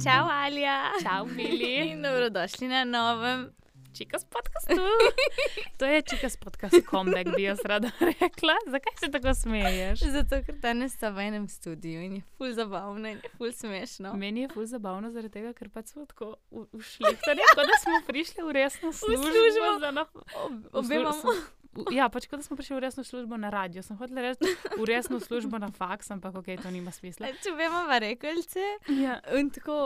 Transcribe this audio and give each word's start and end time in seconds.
Čau, 0.00 0.24
Alja. 0.26 0.90
Čau, 1.02 1.26
Mili. 1.26 1.74
In 1.86 2.02
dobrodošli 2.02 2.68
na 2.68 2.84
novem. 2.84 3.50
Čikas 3.92 4.24
podkastu. 4.24 4.80
To 5.78 5.86
je 5.86 6.02
čikas 6.02 6.36
podcast, 6.36 6.76
comeback 6.90 7.36
bi 7.36 7.42
jaz 7.42 7.58
rada 7.64 7.90
rekla. 8.12 8.54
Zakaj 8.66 8.92
se 8.96 9.10
tako 9.10 9.34
smeješ? 9.34 10.00
Zato, 10.02 10.42
ker 10.44 10.54
danes 10.54 10.92
sta 10.92 11.08
v 11.08 11.18
enem 11.22 11.48
studiu 11.48 12.00
in 12.00 12.12
je 12.12 12.22
ful 12.36 12.52
zabavno 12.52 13.08
in 13.08 13.16
je 13.16 13.30
ful 13.32 13.50
smešno. 13.50 14.12
Meni 14.14 14.40
je 14.40 14.48
ful 14.48 14.66
zabavno 14.66 15.10
zaradi 15.10 15.32
tega, 15.32 15.52
ker 15.52 15.68
pač 15.68 15.86
smo 15.88 16.04
tako 16.06 16.34
ušli. 16.50 17.16
Kot 17.50 17.64
da 17.64 17.76
smo 17.80 17.96
prišli 18.06 18.44
v 18.44 18.52
resno 18.52 18.92
službo. 18.92 19.24
službo. 19.24 19.70
za 19.80 19.90
na- 19.90 20.06
Ob, 20.36 20.52
v 20.64 20.68
obe 20.74 20.94
imamo. 20.96 21.16
v- 21.24 21.59
Ja, 21.90 22.08
pač 22.08 22.26
kot 22.26 22.38
da 22.38 22.42
smo 22.42 22.56
prišli 22.56 22.76
v 22.76 22.80
resno 22.80 23.04
službo 23.04 23.36
na 23.36 23.46
radio. 23.48 23.78
Sem 23.80 23.96
hotela 23.96 24.22
reči 24.22 24.42
v 24.74 24.84
resno 24.84 25.20
službo 25.20 25.54
na 25.54 25.70
faks, 25.70 26.10
ampak 26.10 26.34
ok, 26.34 26.48
to 26.58 26.68
nima 26.68 26.90
smisla. 26.90 27.30
Če 27.36 27.52
vemo, 27.52 27.84
rekelce 28.00 28.64
Ja. 28.90 29.20
in 29.32 29.50
tako 29.50 29.76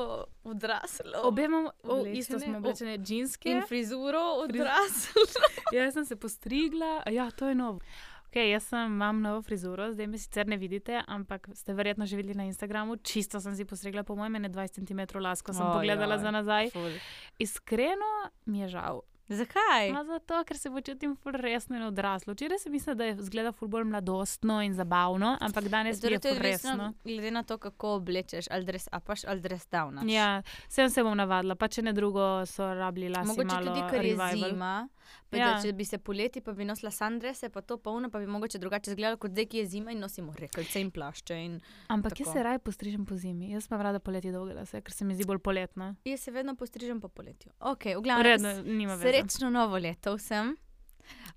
odraslo. 0.45 1.21
Obe 1.23 1.45
imamo, 1.45 1.71
o, 1.85 2.07
isto 2.07 2.39
smo 2.39 2.55
O, 2.55 2.59
oblečene, 2.59 2.97
džinske. 2.99 3.51
In 3.51 3.63
frizuro 3.63 4.19
Friz- 4.41 4.45
odraslo. 4.47 5.23
Ja, 5.73 5.85
jaz 5.85 5.95
sem 5.95 6.05
se 6.05 6.17
postrigla, 6.17 7.03
ja, 7.07 7.31
to 7.31 7.49
je 7.49 7.55
novo. 7.55 7.81
Okay, 8.27 8.49
jaz 8.49 8.65
sem, 8.65 8.89
imam 8.89 9.21
novo 9.21 9.43
frizuro, 9.43 9.93
zdaj 9.93 10.07
me 10.07 10.19
sicer 10.19 10.47
ne 10.47 10.57
vidite, 10.57 11.03
ampak 11.07 11.49
ste 11.53 11.71
verjetno 11.71 12.03
že 12.03 12.17
videli 12.17 12.35
na 12.35 12.45
Instagramu. 12.45 12.97
Čisto 12.97 13.39
sem 13.39 13.55
si 13.55 13.65
postrigla, 13.65 14.03
po 14.03 14.17
mojem, 14.17 14.41
ne 14.41 14.49
20 14.49 14.81
cm 14.81 15.21
lasko 15.21 15.53
sem 15.53 15.63
Ojoj. 15.63 15.75
pogledala 15.75 16.19
za 16.19 16.31
nazaj. 16.31 16.71
Ful. 16.71 16.91
Iskreno 17.39 18.11
mi 18.47 18.59
je 18.59 18.69
žal. 18.71 19.03
Zakaj? 19.29 19.93
Ma 19.93 20.05
zato, 20.05 20.45
ker 20.45 20.59
se 20.59 20.71
počutim 20.71 21.17
resno 21.25 21.77
in 21.77 21.83
odraslo. 21.83 22.35
Včeraj 22.35 22.59
sem 22.59 22.73
mislila, 22.73 22.95
da 22.95 23.05
je 23.05 23.17
zgleda 23.23 23.53
ful 23.53 23.69
bolj 23.69 23.85
mladostno 23.85 24.61
in 24.63 24.75
zabavno, 24.75 25.37
ampak 25.41 25.69
danes 25.69 25.97
je 25.97 26.03
Torej, 26.03 26.19
to 26.19 26.29
je 26.29 26.35
ful 26.35 26.43
resno. 26.43 26.93
Glede 27.05 27.31
na 27.31 27.43
to, 27.43 27.59
kako 27.59 27.95
oblečeš, 27.95 28.47
ali 28.51 28.65
dres 28.65 28.89
upaš, 28.97 29.25
ali 29.25 29.41
dres 29.41 29.67
downaš. 29.73 30.11
Ja, 30.13 30.43
sem 30.69 30.91
se 30.91 31.03
bom 31.03 31.17
navadila, 31.17 31.55
pa 31.55 31.69
če 31.69 31.83
ne 31.83 31.93
drugo 31.93 32.47
so 32.47 32.69
rabili 32.75 33.09
lasi 33.09 33.29
Mogoče 33.29 33.47
malo 33.47 33.67
tudi, 33.67 33.87
ker 33.91 34.05
je 34.05 34.13
revival. 34.13 34.51
zima. 34.51 34.89
Pa 35.31 35.37
Ja. 35.37 35.49
da, 35.51 35.63
če 35.63 35.73
bi 35.73 35.85
se 35.85 35.99
poleti, 35.99 36.41
pa 36.41 36.53
bi 36.53 36.65
nosila 36.65 36.91
sandrese, 36.91 37.49
pa 37.49 37.61
to 37.61 37.77
polno, 37.79 38.11
pa 38.11 38.19
bi 38.19 38.27
mogoče 38.29 38.59
drugače 38.59 38.91
izgledalo 38.91 39.17
kot 39.17 39.31
zdaj, 39.31 39.47
ki 39.47 39.59
je 39.59 39.67
zima 39.67 39.91
in 39.91 39.99
nosimo 39.99 40.33
rekelce 40.35 40.81
in 40.81 40.91
plašče. 40.91 41.35
In... 41.37 41.61
Ampak 41.89 42.13
jaz 42.15 42.27
Tako. 42.27 42.33
se 42.33 42.43
raje 42.43 42.59
postrižem 42.61 43.05
po 43.05 43.17
zimi. 43.17 43.51
Jaz 43.51 43.69
pa 43.69 43.77
rada 43.79 43.99
poleti 44.01 44.33
dolge 44.33 44.55
lase, 44.55 44.81
ker 44.81 44.93
se 44.93 45.05
mi 45.05 45.15
zdi 45.15 45.25
bolj 45.25 45.39
poletno. 45.41 45.95
Jaz 46.05 46.21
se 46.21 46.31
vedno 46.31 46.55
postrižem 46.57 47.01
po 47.01 47.09
poletju. 47.09 47.53
Ok, 47.63 47.85
v 47.87 48.01
glavnem. 48.01 48.23
Vredno, 48.25 48.51
s- 48.51 48.65
nima 48.67 48.95
veze. 48.95 49.09
Srečno 49.11 49.51
novo 49.51 49.79
leto 49.79 50.15
vsem. 50.15 50.57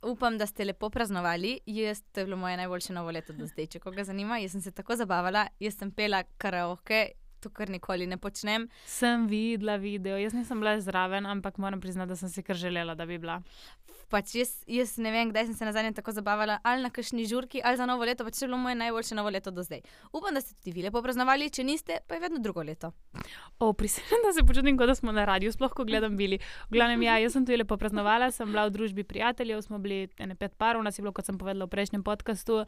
Upam, 0.04 0.38
da 0.38 0.46
ste 0.46 0.64
lepo 0.64 0.90
praznovali. 0.90 1.60
Jaz, 1.66 2.02
to 2.12 2.20
je 2.20 2.26
bilo 2.26 2.38
moje 2.38 2.58
najboljše 2.58 2.94
novo 2.94 3.12
leto 3.12 3.34
do 3.34 3.46
zdaj. 3.46 3.68
Če 3.68 3.80
koga 3.80 4.04
zanima, 4.04 4.38
jaz 4.38 4.52
sem 4.52 4.62
se 4.62 4.72
tako 4.72 4.96
zabavala, 4.96 5.48
jaz 5.60 5.76
sem 5.76 5.92
pela 5.92 6.24
karaoke, 6.38 7.12
to 7.48 7.54
kar 7.54 7.70
nikoli 7.72 8.08
ne 8.08 8.18
počnem. 8.18 8.68
Sem 8.86 9.28
videla 9.32 9.78
video, 9.80 10.18
jaz 10.20 10.36
nisem 10.36 10.60
bila 10.60 10.78
zraven, 10.84 11.26
ampak 11.26 11.58
moram 11.58 11.82
priznati, 11.82 12.10
da 12.10 12.16
sem 12.20 12.30
si 12.30 12.44
kar 12.44 12.56
želela, 12.56 12.96
da 12.96 13.06
bi 13.06 13.18
bila. 13.18 13.42
Pač 14.08 14.38
jaz, 14.40 14.52
jaz 14.72 14.94
ne 15.04 15.12
vem, 15.12 15.32
kdaj 15.34 15.50
sem 15.50 15.56
se 15.58 15.66
na 15.68 15.74
zadnje 15.76 15.92
tako 15.98 16.14
zabavala, 16.16 16.62
ali 16.64 16.86
na 16.86 16.90
kakšni 16.90 17.26
žurki, 17.28 17.60
ali 17.60 17.76
za 17.76 17.86
novo 17.86 18.06
leto, 18.08 18.24
pač 18.24 18.40
je 18.40 18.48
bilo 18.48 18.60
moje 18.60 18.78
najboljše 18.80 19.18
novo 19.20 19.32
leto 19.36 19.52
do 19.52 19.64
zdaj. 19.68 19.82
Upam, 20.16 20.32
da 20.36 20.42
ste 20.44 20.56
tudi 20.56 20.72
vi 20.78 20.86
lepo 20.86 21.02
praznovali, 21.04 21.50
če 21.52 21.66
niste, 21.68 21.98
pa 22.08 22.16
je 22.16 22.24
vedno 22.24 22.40
drugo 22.40 22.64
leto. 22.64 22.94
O, 23.60 23.74
prisežem, 23.76 24.24
da 24.24 24.32
se 24.32 24.46
počutim, 24.48 24.78
kot 24.80 24.88
da 24.88 24.96
smo 24.96 25.12
na 25.12 25.26
radiju, 25.28 25.52
sploh 25.52 25.76
ko 25.76 25.84
gledam 25.84 26.16
bili. 26.16 26.40
V 26.70 26.78
glavnem, 26.78 27.04
ja, 27.04 27.18
jaz 27.20 27.36
sem 27.36 27.48
tu 27.48 27.56
lepo 27.60 27.76
praznovala, 27.80 28.32
sem 28.32 28.48
bila 28.48 28.70
v 28.70 28.76
družbi 28.78 29.04
prijateljev, 29.04 29.60
smo 29.68 29.80
bili 29.84 30.08
ene 30.24 30.40
pet 30.40 30.56
parov, 30.56 30.86
nas 30.88 30.96
je 30.96 31.04
bilo, 31.04 31.12
kot 31.12 31.28
sem 31.28 31.36
povedala 31.36 31.68
v 31.68 31.76
prejšnjem 31.76 32.08
podkastu. 32.08 32.64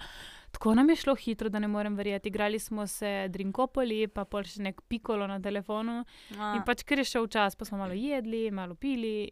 Tako 0.52 0.76
nam 0.76 0.92
je 0.92 1.00
šlo 1.06 1.16
hitro, 1.16 1.48
da 1.48 1.64
ne 1.64 1.72
morem 1.72 1.96
verjeti. 1.96 2.28
Igrali 2.28 2.60
smo 2.60 2.84
se 2.88 3.30
Drinkopoli, 3.32 4.10
pa 4.12 4.28
pol 4.28 4.44
še 4.44 4.60
nek 4.70 4.82
pikolo 4.88 5.28
na 5.28 5.40
telefonu. 5.42 6.04
In 6.38 6.64
pač, 6.66 6.86
ker 6.86 7.02
je 7.02 7.10
šel 7.12 7.28
čas, 7.28 7.58
pa 7.58 7.66
smo 7.66 7.82
malo 7.82 7.98
jedli, 7.98 8.48
malo 8.52 8.76
pili 8.76 9.28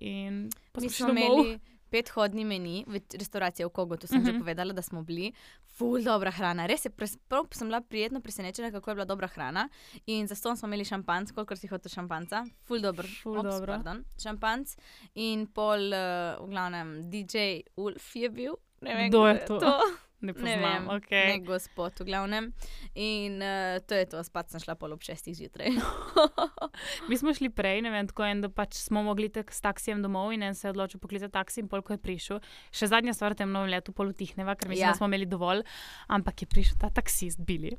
Mi 0.81 0.89
smo 0.89 1.09
imeli 1.09 1.59
pethodni 1.89 2.43
meni 2.43 2.83
v 2.83 2.99
restavraciji 3.15 3.65
v 3.65 3.70
Kogotu, 3.71 4.08
sem 4.08 4.17
uh 4.17 4.23
-huh. 4.23 4.26
že 4.26 4.31
Mhm. 4.33 4.39
povedala, 4.39 4.73
da 4.73 4.81
smo 4.81 5.03
bili. 5.03 5.31
Ful 5.77 6.03
dobra 6.03 6.31
hrana, 6.31 6.65
res 6.67 6.86
je, 6.86 6.89
pres, 6.92 7.17
prav 7.30 7.47
sem 7.52 7.67
bila 7.67 7.81
prijetno 7.81 8.20
presenečena, 8.20 8.71
kako 8.71 8.92
je 8.92 8.95
bila 8.95 9.05
dobra 9.05 9.27
hrana. 9.27 9.70
In 10.05 10.27
za 10.27 10.36
ston 10.36 10.58
smo 10.58 10.67
imeli 10.67 10.86
šampanc, 10.86 11.31
kolikor 11.31 11.58
si 11.58 11.67
hotel 11.67 11.89
šampanca, 11.89 12.45
ful 12.64 12.80
dobro, 12.81 13.08
Ful 13.23 13.37
Ops, 13.39 13.49
dobro. 13.49 13.73
pardon, 13.73 14.03
šampanc. 14.23 14.76
In 15.15 15.47
pol, 15.47 15.80
uh, 15.80 16.45
v 16.45 16.49
glavnem, 16.49 17.09
DJ 17.09 17.37
Ulf 17.77 18.15
je 18.15 18.30
bil. 18.30 18.53
Ne 18.81 18.95
vem, 18.95 19.09
Kdo 19.09 19.27
je 19.27 19.45
to? 19.45 19.59
to? 19.59 19.80
Ne 20.20 20.32
Ne 20.32 20.33
poznam, 20.33 20.61
vem, 20.64 20.88
ok. 20.98 21.11
ne 21.11 21.39
gospod, 21.45 22.00
v 22.02 22.05
glavnem. 22.10 22.48
In 22.98 23.38
uh, 23.38 23.78
to 23.86 23.94
je 23.94 24.08
to, 24.10 24.23
spat 24.26 24.50
sem 24.50 24.61
šla 24.64 24.73
pol 24.80 24.95
ob 24.95 25.04
šestih 25.05 25.36
zjutraj. 25.38 25.76
Mi 27.10 27.17
smo 27.22 27.36
šli 27.38 27.52
prej, 27.54 27.83
ne 27.86 27.92
vem, 27.94 28.10
tako 28.10 28.26
en, 28.26 28.42
da 28.42 28.50
pač 28.50 28.80
smo 28.82 29.04
mogli 29.06 29.30
tak, 29.30 29.54
s 29.54 29.61
taksijem 29.61 30.02
domov 30.02 30.33
in 30.33 30.42
en 30.48 30.58
se 30.58 30.66
je 30.66 30.73
odločil 30.73 31.02
poklicati 31.04 31.36
taksi 31.36 31.61
in 31.61 31.70
pol, 31.70 31.86
ko 31.86 31.94
je 31.94 32.02
prišel. 32.02 32.42
Še 32.73 32.89
zadnja 32.89 33.14
stvar 33.14 33.38
tem 33.38 33.54
novem 33.54 33.70
letu, 33.76 33.94
pol 33.94 34.10
utihneva, 34.10 34.58
ker 34.58 34.73
mislim, 34.73 34.88
ja. 34.88 34.95
da 34.95 34.98
smo 34.98 35.11
imeli 35.11 35.30
dovolj, 35.30 35.61
ampak 36.10 36.42
je 36.42 36.50
prišel 36.50 36.82
ta 36.82 36.89
taksist 36.89 37.45
bili. 37.45 37.76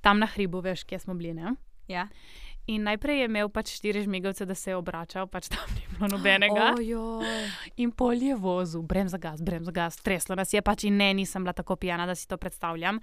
Tam 0.00 0.22
na 0.22 0.30
hribu, 0.32 0.64
veš, 0.64 0.86
kje 0.88 1.04
smo 1.04 1.18
bili, 1.18 1.36
ne? 1.36 1.52
ja. 1.92 2.08
In 2.66 2.82
najprej 2.86 3.18
je 3.18 3.26
imel 3.26 3.48
pač 3.50 3.72
štiri 3.74 4.04
žmigovce, 4.04 4.46
da 4.46 4.54
se 4.54 4.70
je 4.70 4.76
obračal, 4.76 5.26
pač 5.26 5.48
tam 5.50 5.66
ni 5.74 5.82
bilo 5.90 6.08
nobenega. 6.14 6.74
Ojoj. 6.78 7.26
In 7.82 7.90
pol 7.90 8.22
je 8.22 8.36
vozil, 8.38 8.82
brem 8.86 9.08
za 9.10 9.18
gas, 9.18 9.42
brem 9.42 9.64
za 9.64 9.74
gas, 9.74 9.98
treslo 9.98 10.38
nas 10.38 10.52
je 10.54 10.62
pač 10.62 10.86
in 10.86 10.96
ne, 10.96 11.10
nisem 11.14 11.42
bila 11.42 11.52
tako 11.52 11.76
pijana, 11.76 12.06
da 12.06 12.14
si 12.14 12.28
to 12.28 12.38
predstavljam. 12.38 13.00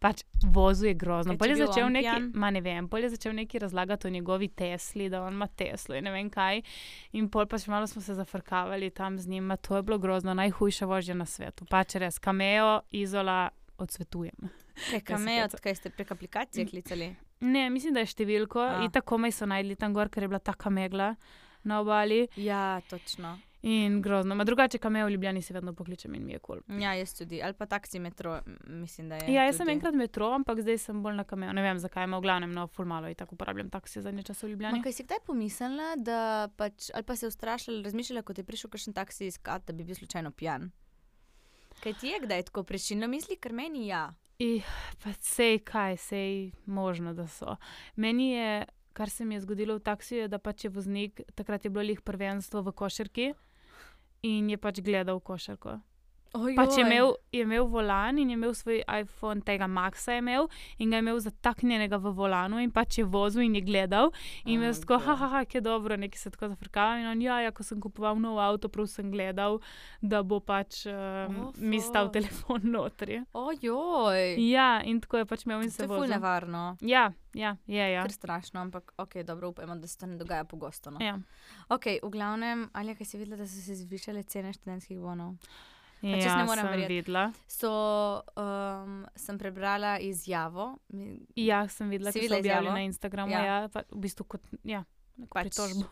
Pač 0.00 0.24
vozil 0.52 0.88
je 0.88 0.94
grozno. 1.00 1.36
Pol 1.40 1.52
je 1.52 1.60
začel 1.60 1.88
neki, 1.92 2.32
ma 2.36 2.50
ne 2.52 2.60
vem, 2.64 2.88
pol 2.88 3.04
je 3.04 3.12
začel 3.12 3.36
neki 3.36 3.60
razlagati 3.60 4.08
o 4.08 4.10
njegovi 4.10 4.48
Tesli, 4.48 5.08
da 5.08 5.22
on 5.24 5.36
ima 5.36 5.46
Teslo 5.46 5.96
in 5.96 6.04
ne 6.04 6.12
vem 6.12 6.30
kaj. 6.32 6.64
In 7.12 7.28
pol 7.32 7.46
pač 7.48 7.68
malo 7.72 7.86
smo 7.86 8.02
se 8.04 8.16
zafrkavali 8.16 8.90
tam 8.90 9.18
z 9.20 9.28
njim, 9.28 9.44
ma 9.52 9.56
to 9.56 9.76
je 9.76 9.82
bilo 9.82 9.98
grozno, 9.98 10.34
najhujša 10.34 10.88
vožnja 10.88 11.14
na 11.14 11.28
svetu. 11.28 11.68
Pač 11.68 11.96
res, 12.00 12.18
kameo, 12.18 12.80
izola, 12.90 13.50
odsvetujem. 13.78 14.48
Kaj, 14.90 15.00
heca. 15.06 15.60
kaj 15.62 15.74
ste 15.74 15.90
prek 15.90 16.10
aplikacije 16.12 16.66
klicali? 16.66 17.14
Ne, 17.44 17.68
mislim, 17.68 17.92
da 17.92 18.00
je 18.00 18.06
številko 18.08 18.60
A. 18.60 18.82
in 18.82 18.90
tako 18.90 19.18
me 19.18 19.30
so 19.30 19.46
najdli 19.46 19.76
tam 19.76 19.92
gor, 19.92 20.08
ker 20.08 20.22
je 20.22 20.28
bila 20.28 20.40
taka 20.40 20.70
megla 20.70 21.14
na 21.62 21.80
obali 21.80 22.24
Ja, 22.36 22.80
točno. 22.82 23.36
in 23.62 24.00
grozno. 24.00 24.34
Ma 24.34 24.44
drugače 24.44 24.78
kameo 24.78 25.06
v 25.06 25.10
Ljubljani 25.10 25.42
se 25.42 25.54
vedno 25.54 25.72
pokličem 25.72 26.14
in 26.14 26.24
mi 26.24 26.32
je 26.32 26.38
kul. 26.38 26.58
Cool. 26.60 26.80
Ja, 26.80 26.92
jaz 26.92 27.14
tudi. 27.14 27.38
Ali 27.40 27.54
pa 27.54 27.66
taksi 27.66 27.98
metro, 27.98 28.34
mislim, 28.66 29.08
da 29.08 29.16
je. 29.16 29.32
Ja, 29.32 29.44
jaz 29.44 29.56
sem 29.56 29.64
tudi. 29.64 29.72
enkrat 29.72 29.94
metro, 29.94 30.28
ampak 30.30 30.60
zdaj 30.60 30.78
sem 30.78 31.02
bolj 31.02 31.14
na 31.14 31.24
kameo. 31.24 31.52
Ne 31.52 31.62
vem, 31.62 31.78
zakaj 31.78 32.04
ima 32.04 32.18
v 32.18 32.22
glavnem, 32.22 32.52
no, 32.52 32.66
ful 32.66 32.84
malo 32.84 33.08
in 33.08 33.14
tako 33.14 33.34
uporabljam 33.34 33.70
taksi 33.70 34.02
zadnje 34.02 34.22
čase 34.22 34.42
v 34.42 34.48
Ma, 34.48 34.52
Ljubljani. 34.52 34.82
kaj 34.82 34.92
si 34.92 35.04
kdaj 35.04 35.18
pomislila, 35.24 35.94
da 35.98 36.18
pač, 36.50 36.90
ali 36.92 37.02
pa 37.02 37.16
se 37.16 37.26
ustrašila, 37.26 37.82
razmišljala, 37.82 38.22
ko 38.22 38.32
ti 38.32 38.40
je 38.40 38.44
prišel 38.44 38.70
kakšen 38.70 38.92
taksi 38.94 39.26
iskat, 39.26 39.64
da 39.64 39.72
bi 39.72 39.84
bil 39.84 39.94
slučajno 39.94 40.30
pijan? 40.30 40.68
Kaj 41.80 41.92
ti 41.94 42.08
je 42.08 42.20
kdaj 42.20 42.42
tako 42.42 42.62
prešilno 42.64 43.08
misli, 43.08 43.36
ker 43.36 43.52
meni 43.52 43.86
ja. 43.86 44.12
Pa 45.02 45.12
sej 45.20 45.60
kaj, 45.62 45.96
sej 45.96 46.52
možno, 46.66 47.14
da 47.14 47.26
so. 47.26 47.56
Meni 47.96 48.32
je, 48.32 48.66
kar 48.92 49.10
se 49.10 49.24
mi 49.24 49.34
je 49.34 49.40
zgodilo 49.40 49.76
v 49.78 49.84
taksiju, 49.86 50.28
da 50.28 50.38
pač 50.38 50.64
je 50.64 50.70
voznik, 50.70 51.20
takrat 51.34 51.64
je 51.64 51.70
bilo 51.70 51.86
lih 51.86 52.00
prvenstvo 52.00 52.62
v 52.62 52.72
košarki 52.72 53.32
in 54.22 54.50
je 54.50 54.58
pač 54.58 54.80
gledal 54.80 55.20
košarko. 55.20 55.78
Ojoj. 56.34 56.56
Pač 56.56 56.76
je 56.76 56.82
imel, 56.82 57.12
je 57.32 57.42
imel 57.42 57.64
volan 57.66 58.18
in 58.18 58.30
je 58.30 58.34
imel 58.34 58.54
svoj 58.54 58.80
iPhone, 58.90 59.40
tega 59.40 59.66
Maxa 59.66 60.12
je 60.12 60.18
imel 60.18 60.48
in 60.78 60.90
ga 60.90 60.96
je 60.96 61.04
imel 61.04 61.20
zataknjenega 61.20 61.96
v 61.96 62.10
volanu 62.10 62.58
in 62.58 62.70
pač 62.70 62.98
je 62.98 63.04
vozil 63.04 63.42
in 63.42 63.54
je 63.54 63.60
gledal. 63.60 64.10
In 64.44 64.62
jaz 64.62 64.80
tako, 64.80 64.94
Okej. 64.94 65.06
haha, 65.06 65.28
ha, 65.28 65.44
ki 65.44 65.56
je 65.56 65.60
dobro, 65.60 65.96
nekaj 65.96 66.18
se 66.18 66.30
tako 66.30 66.48
zafrkavam. 66.48 66.98
In 66.98 67.06
on, 67.06 67.22
ja, 67.22 67.40
ja, 67.40 67.50
ko 67.50 67.62
sem 67.62 67.80
kupoval 67.80 68.18
nov 68.18 68.38
avto, 68.38 68.68
prav 68.68 68.86
sem 68.86 69.10
gledal, 69.10 69.60
da 70.02 70.22
bo 70.22 70.40
pač 70.40 70.86
um, 70.86 71.36
Oh, 71.44 71.52
mi 71.56 71.78
stal 71.80 72.10
telefon 72.10 72.60
notri. 72.66 73.20
Ojoj. 73.32 74.34
Ja, 74.50 74.82
in 74.82 75.00
tako 75.00 75.22
je 75.22 75.26
pač 75.26 75.44
imel 75.46 75.62
in 75.62 75.70
se 75.70 75.76
To 75.76 75.82
je 75.84 75.88
vozil. 75.88 76.14
nevarno. 76.14 76.76
Ja, 76.80 77.12
ja, 77.32 77.56
je, 77.66 77.92
ja. 77.92 78.02
Ker 78.02 78.12
strašno, 78.12 78.60
ampak 78.60 78.90
ok, 78.98 79.22
dobro, 79.22 79.48
upajmo, 79.48 79.76
da 79.76 79.86
se 79.86 79.98
to 79.98 80.06
ne 80.06 80.16
dogaja 80.16 80.44
pogosto. 80.44 80.90
No. 80.90 80.98
Ja, 81.00 81.18
Ok, 81.68 81.86
v 82.02 82.10
glavnem, 82.10 82.66
ali 82.72 82.94
kaj 82.94 83.06
si 83.06 83.18
videla, 83.18 83.36
da 83.36 83.46
so 83.46 83.60
se 83.60 83.74
zvišale 83.76 84.22
cene 84.22 84.52
študentskih 84.52 84.98
bonov? 84.98 85.38
Pač 86.04 86.24
ja 86.24 86.36
ne 86.36 86.44
morem 86.44 86.66
verjeti. 86.68 87.12
So, 87.48 87.70
um, 88.36 89.06
sem 89.16 89.38
prebrala 89.40 89.98
izjavo. 89.98 90.74
Ja, 91.36 91.64
sem 91.68 91.88
videla, 91.88 92.12
videla 92.14 92.38
objavili 92.38 92.66
izjavo? 92.66 92.74
na 92.76 92.82
Instagramu. 92.84 93.32
Ja. 93.32 93.44
Ja, 93.44 93.68
pa, 93.72 93.86
v 93.90 94.02
bistvu 94.04 94.24
kot, 94.28 94.44
ja, 94.64 94.84
Pač, 95.30 95.46
pritožbo. 95.46 95.86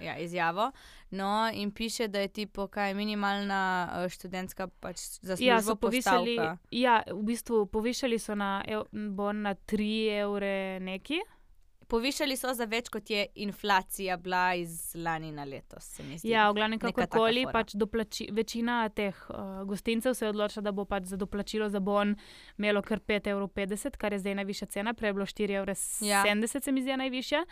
Ja, 0.00 0.16
izjavo. 0.18 0.70
No, 1.10 1.50
in 1.52 1.70
piše, 1.70 2.08
da 2.08 2.24
je 2.24 2.28
tipo, 2.28 2.66
kaj 2.66 2.90
je 2.90 2.94
minimalna 2.94 3.60
uh, 3.92 4.08
študentska 4.08 4.66
pač 4.80 4.96
za 5.20 5.36
službo 5.36 5.46
Ja, 5.46 5.62
so 5.62 5.76
povišali, 5.76 6.36
postavka. 6.36 6.58
ja, 6.70 7.02
v 7.12 7.22
bistvu 7.22 7.66
povišali 7.66 8.18
so 8.18 8.34
na, 8.34 8.64
ev, 8.66 8.88
na 9.32 9.54
3 9.54 10.20
evre 10.24 10.80
neki. 10.80 11.20
Povišali 11.88 12.36
so 12.36 12.52
za 12.54 12.64
več, 12.64 12.88
kot 12.88 13.10
je 13.10 13.26
inflacija 13.36 14.16
bila 14.16 14.54
iz 14.54 14.94
lani 14.94 15.32
na 15.32 15.44
letos. 15.44 16.00
Ja, 16.22 16.50
v 16.50 16.54
glavnem, 16.54 16.78
kakorkoli, 16.78 17.44
fora. 17.44 17.52
pač 17.52 17.74
doplači, 17.74 18.28
večina 18.32 18.88
teh 18.88 19.14
uh, 19.28 19.36
gostincev 19.64 20.14
se 20.14 20.24
je 20.24 20.30
odločila, 20.30 20.62
da 20.62 20.72
bo 20.72 20.84
pač 20.84 21.04
za 21.04 21.16
doplačilo 21.16 21.68
za 21.68 21.80
bon 21.80 22.16
imelo 22.58 22.82
kar 22.82 23.00
5,50 23.00 23.30
evrov, 23.30 23.50
kar 23.98 24.12
je 24.12 24.18
zdaj 24.18 24.34
najvišja 24.34 24.66
cena, 24.68 24.94
prej 24.94 25.08
je 25.08 25.14
bilo 25.14 25.26
4,70 25.26 25.50
evra, 25.52 25.74
Ja. 26.00 26.22
se 26.60 26.72
mi 26.72 26.82
zdi 26.82 26.96
najvišja. 26.96 27.44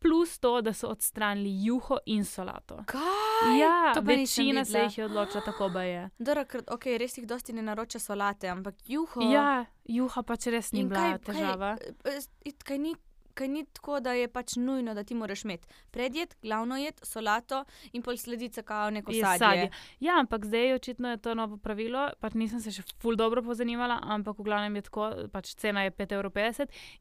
Plus 0.00 0.38
to, 0.38 0.60
da 0.60 0.72
so 0.72 0.88
odstranili 0.88 1.64
juho 1.64 1.96
in 2.06 2.24
solato. 2.24 2.82
Kaj? 2.86 3.58
Ja, 3.58 3.92
to 3.94 4.00
pa 4.02 4.06
večina 4.06 4.64
se 4.64 4.78
jih 4.78 4.98
je 4.98 5.04
odločila 5.04 5.40
tako, 5.40 5.68
da 5.68 5.82
je. 5.82 6.10
Dobro, 6.18 6.44
ker, 6.44 6.62
ok, 6.68 6.84
res 6.98 7.18
jih 7.18 7.26
dosti 7.26 7.52
ne 7.52 7.62
naroča 7.62 7.98
solate, 7.98 8.48
ampak 8.48 8.74
juho. 8.86 9.22
Ja, 9.22 9.64
juha 9.84 10.22
pač 10.22 10.46
res 10.46 10.72
ni 10.72 10.80
In 10.80 10.88
bila 10.88 11.00
kaj- 11.00 11.24
težava. 11.24 11.76
Kaj, 12.02 12.18
eh, 12.44 12.52
kaj, 12.64 12.78
ni, 12.78 12.94
kaj 13.34 13.48
ni 13.48 13.64
tako, 13.72 14.00
da 14.00 14.12
je 14.12 14.28
pač 14.28 14.56
nujno, 14.56 14.94
da 14.94 15.04
ti 15.04 15.14
moraš 15.14 15.44
imeti 15.44 15.66
predjed, 15.90 16.34
glavno 16.42 16.76
jed, 16.76 17.00
solato 17.02 17.64
in 17.92 18.02
pol 18.02 18.16
sledica 18.16 18.62
kao 18.62 18.90
neko 18.90 19.12
Je 19.12 19.22
sadje. 19.22 19.38
sadje. 19.38 19.70
Ja, 20.00 20.18
ampak 20.20 20.46
zdaj 20.46 20.74
očitno 20.74 21.10
je 21.10 21.16
to 21.16 21.34
novo 21.34 21.56
pravilo. 21.56 22.08
Pač 22.20 22.34
nisem 22.34 22.60
se 22.60 22.72
še 22.72 22.82
ful 23.02 23.16
dobro 23.16 23.42
pozanimala, 23.42 23.98
ampak 24.02 24.38
v 24.38 24.48
glavnem 24.48 24.76
je 24.76 24.82
tako, 24.82 25.10
pač 25.32 25.54
cena 25.54 25.84
je 25.84 25.90
5,50 25.90 26.14
evrov 26.14 26.32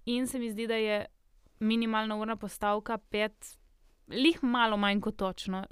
in 0.06 0.28
se 0.28 0.40
mi 0.40 0.52
zdi, 0.52 0.68
da 0.68 0.76
je 0.76 1.06
minimalna 1.60 2.16
urna 2.16 2.36
postavka 2.36 2.98
5. 2.98 3.58
Lih 4.08 4.44
malo 4.44 4.78
manj 4.78 5.00
kot 5.02 5.16
točno, 5.18 5.64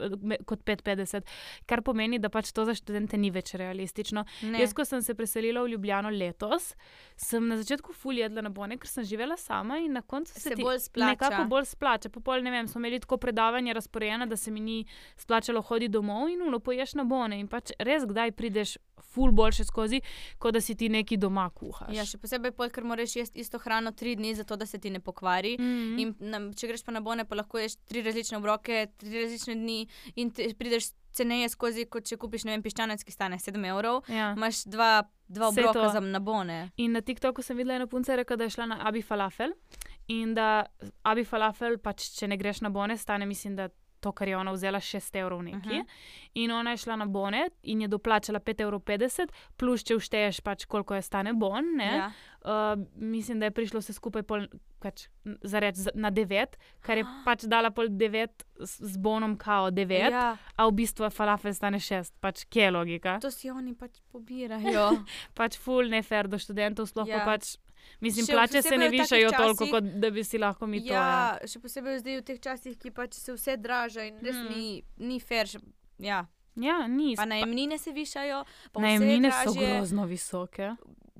kot 0.45 0.63
5,50, 0.63 1.27
kar 1.65 1.81
pomeni, 1.81 2.19
da 2.19 2.29
pač 2.29 2.51
to 2.55 2.65
za 2.65 2.75
študente 2.77 3.17
ni 3.17 3.31
več 3.31 3.53
realistično. 3.59 4.23
Ne. 4.41 4.61
Jaz, 4.63 4.73
ko 4.73 4.85
sem 4.87 5.01
se 5.01 5.15
preselila 5.15 5.63
v 5.65 5.73
Ljubljano 5.73 6.09
letos, 6.09 6.71
sem 7.19 7.47
na 7.47 7.57
začetku 7.59 7.93
ful 7.93 8.17
jedla 8.17 8.41
na 8.41 8.49
bone, 8.49 8.77
ker 8.79 8.89
sem 8.89 9.03
živela 9.03 9.37
sama 9.37 9.81
in 9.83 9.93
na 9.93 10.01
koncu 10.01 10.33
se, 10.33 10.39
se 10.39 10.55
ti 10.55 10.63
bolj 10.63 10.79
splača. 10.79 11.09
nekako 11.11 11.43
bolj 11.51 11.65
splača. 11.65 12.09
Popol, 12.09 12.43
ne 12.43 12.51
vem, 12.51 12.67
smo 12.67 12.79
imeli 12.79 13.01
tako 13.03 13.17
predavanje 13.17 13.73
razporejeno, 13.73 14.25
da 14.25 14.37
se 14.37 14.51
mi 14.51 14.59
ni 14.59 14.85
splačalo 15.17 15.61
hoditi 15.61 15.91
domov 15.91 16.29
in 16.29 16.41
uno 16.47 16.59
poješ 16.59 16.93
na 16.93 17.03
bone. 17.03 17.39
In 17.39 17.51
pač 17.51 17.75
res 17.79 18.07
kdaj 18.07 18.31
prideš 18.31 18.77
ful 19.11 19.31
boljše 19.31 19.65
skozi, 19.67 19.99
kot 20.39 20.53
da 20.53 20.61
si 20.61 20.75
ti 20.75 20.89
neki 20.89 21.17
doma 21.17 21.49
kuhaš. 21.49 21.91
Ja, 21.95 22.05
še 22.07 22.17
posebej, 22.21 22.53
pol, 22.55 22.69
ker 22.71 22.85
moraš 22.87 23.15
jesti 23.17 23.41
isto 23.43 23.59
hrano 23.59 23.91
tri 23.91 24.15
dni, 24.15 24.35
zato 24.37 24.55
da 24.55 24.65
se 24.65 24.79
ti 24.79 24.89
ne 24.89 25.01
pokvari. 25.03 25.57
mm. 25.59 25.99
In 25.99 26.13
na, 26.19 26.39
če 26.55 26.69
greš 26.69 26.85
pa 26.87 26.95
na 26.95 27.01
bone, 27.03 27.25
pa 27.27 27.35
lahko 27.35 27.59
ješ 27.59 27.75
tri 27.89 28.01
različne 28.05 28.20
obroke, 28.37 28.87
tri 28.97 29.23
različne 29.23 29.55
dni 29.55 29.87
in 30.15 30.31
te, 30.31 30.47
prideš 30.57 30.91
ceneje 31.11 31.49
skozi, 31.51 31.85
kot 31.91 32.07
če 32.07 32.17
kupiš, 32.17 32.45
vem, 32.47 32.63
piščanec, 32.63 33.03
ki 33.03 33.11
stane 33.11 33.39
7 33.41 33.67
evrov. 33.67 34.03
ja. 34.07 34.31
Imaš 34.37 34.63
dva, 34.71 35.03
dva 35.27 35.49
obroka 35.51 35.89
za 35.91 35.99
na 35.99 36.19
bone. 36.23 36.71
In 36.77 36.95
na 36.95 37.01
TikToku 37.01 37.43
sem 37.43 37.57
videla 37.57 37.75
eno 37.75 37.87
punco, 37.91 38.11
je 38.11 38.21
rekla, 38.21 38.37
da 38.39 38.47
je 38.47 38.55
šla 38.55 38.69
na 38.71 38.79
Abi 38.87 39.01
Falafel. 39.01 39.55
In 40.07 40.33
da 40.33 40.65
Abi 41.03 41.25
Falafel, 41.27 41.77
pač, 41.83 42.09
če 42.17 42.31
ne 42.31 42.37
greš 42.39 42.61
na 42.61 42.71
bone, 42.71 42.97
stane, 42.97 43.25
mislim, 43.25 43.55
da 43.59 43.69
to, 44.01 44.11
kar 44.11 44.27
je 44.27 44.37
ona 44.37 44.51
vzela, 44.51 44.79
6 44.79 45.19
evrov 45.19 45.43
neki. 45.43 45.69
Uh. 45.69 45.75
-huh. 45.75 45.85
In 46.33 46.51
ona 46.51 46.71
je 46.71 46.77
šla 46.77 46.95
na 46.95 47.05
bone 47.05 47.49
in 47.63 47.81
je 47.81 47.87
doplačala 47.87 48.39
5,50 48.39 48.61
evrov, 48.61 48.81
plus 49.57 49.83
če 49.83 49.95
všteješ, 49.95 50.41
pač, 50.41 50.65
koliko 50.65 50.95
je 50.95 51.01
stane 51.01 51.33
bon. 51.33 51.75
Ne? 51.77 51.95
Ja. 51.97 52.11
Uh, 52.41 52.85
mislim, 52.95 53.39
da 53.39 53.45
je 53.45 53.51
prišlo 53.51 53.79
vse 53.79 53.93
skupaj 53.93 54.23
pol, 54.23 54.47
pač, 54.79 55.07
za 55.41 55.59
reč 55.59 55.75
na 55.93 56.11
9, 56.11 56.57
kar 56.81 56.97
je 56.97 57.05
pač 57.27 57.43
dala 57.45 57.69
pol 57.69 57.85
9 57.89 58.29
z, 58.59 58.97
bonom 58.97 59.37
kao 59.37 59.69
9, 59.71 60.11
ja. 60.11 60.37
a 60.55 60.67
v 60.67 60.71
bistvu 60.71 61.09
falafel 61.09 61.53
stane 61.53 61.79
6. 61.79 62.13
Pač, 62.19 62.45
kje 62.49 62.63
je 62.63 62.71
logika? 62.71 63.19
to 63.19 63.31
si 63.31 63.51
oni 63.51 63.75
pač 63.75 64.01
pobirajo. 64.11 65.03
Pač 65.37 65.57
full 65.57 65.89
nefer 65.89 66.27
do 66.27 66.37
študentov, 66.37 66.89
sploh. 66.89 67.07
Ja. 67.07 67.19
pa 67.19 67.25
pač. 67.25 67.57
Mislim, 67.99 68.25
Še 68.25 68.33
plače 68.33 68.61
se 68.61 68.77
ne 68.77 68.89
višajo 68.89 69.31
toliko, 69.31 69.63
časih- 69.63 69.71
kot 69.71 69.83
da 69.95 70.09
bi 70.09 70.23
si 70.23 70.37
lahko 70.37 70.67
mi 70.67 70.81
to. 70.81 70.93
ja, 70.93 71.07
še 71.45 71.59
posebej 71.59 71.99
zdaj 71.99 72.17
v 72.17 72.23
teh 72.23 72.39
časih, 72.39 72.77
ki 72.77 72.91
pač 72.91 73.13
se 73.13 73.31
vse 73.31 73.57
draža 73.57 74.03
in 74.03 74.17
res 74.19 74.35
Mm. 74.35 74.49
ni, 74.49 74.67
ni 74.99 75.19
fair. 75.19 75.45
Še, 75.45 75.59
ja. 75.99 76.25
ja 76.57 76.87
ni. 76.87 77.15
Pa 77.15 77.25
najemnine 77.25 77.77
se 77.77 77.91
višajo, 77.91 78.43
pa 78.71 78.81
Najemnine 78.81 79.31
so 79.33 79.53
grozno 79.53 80.05
visoke. 80.05 80.75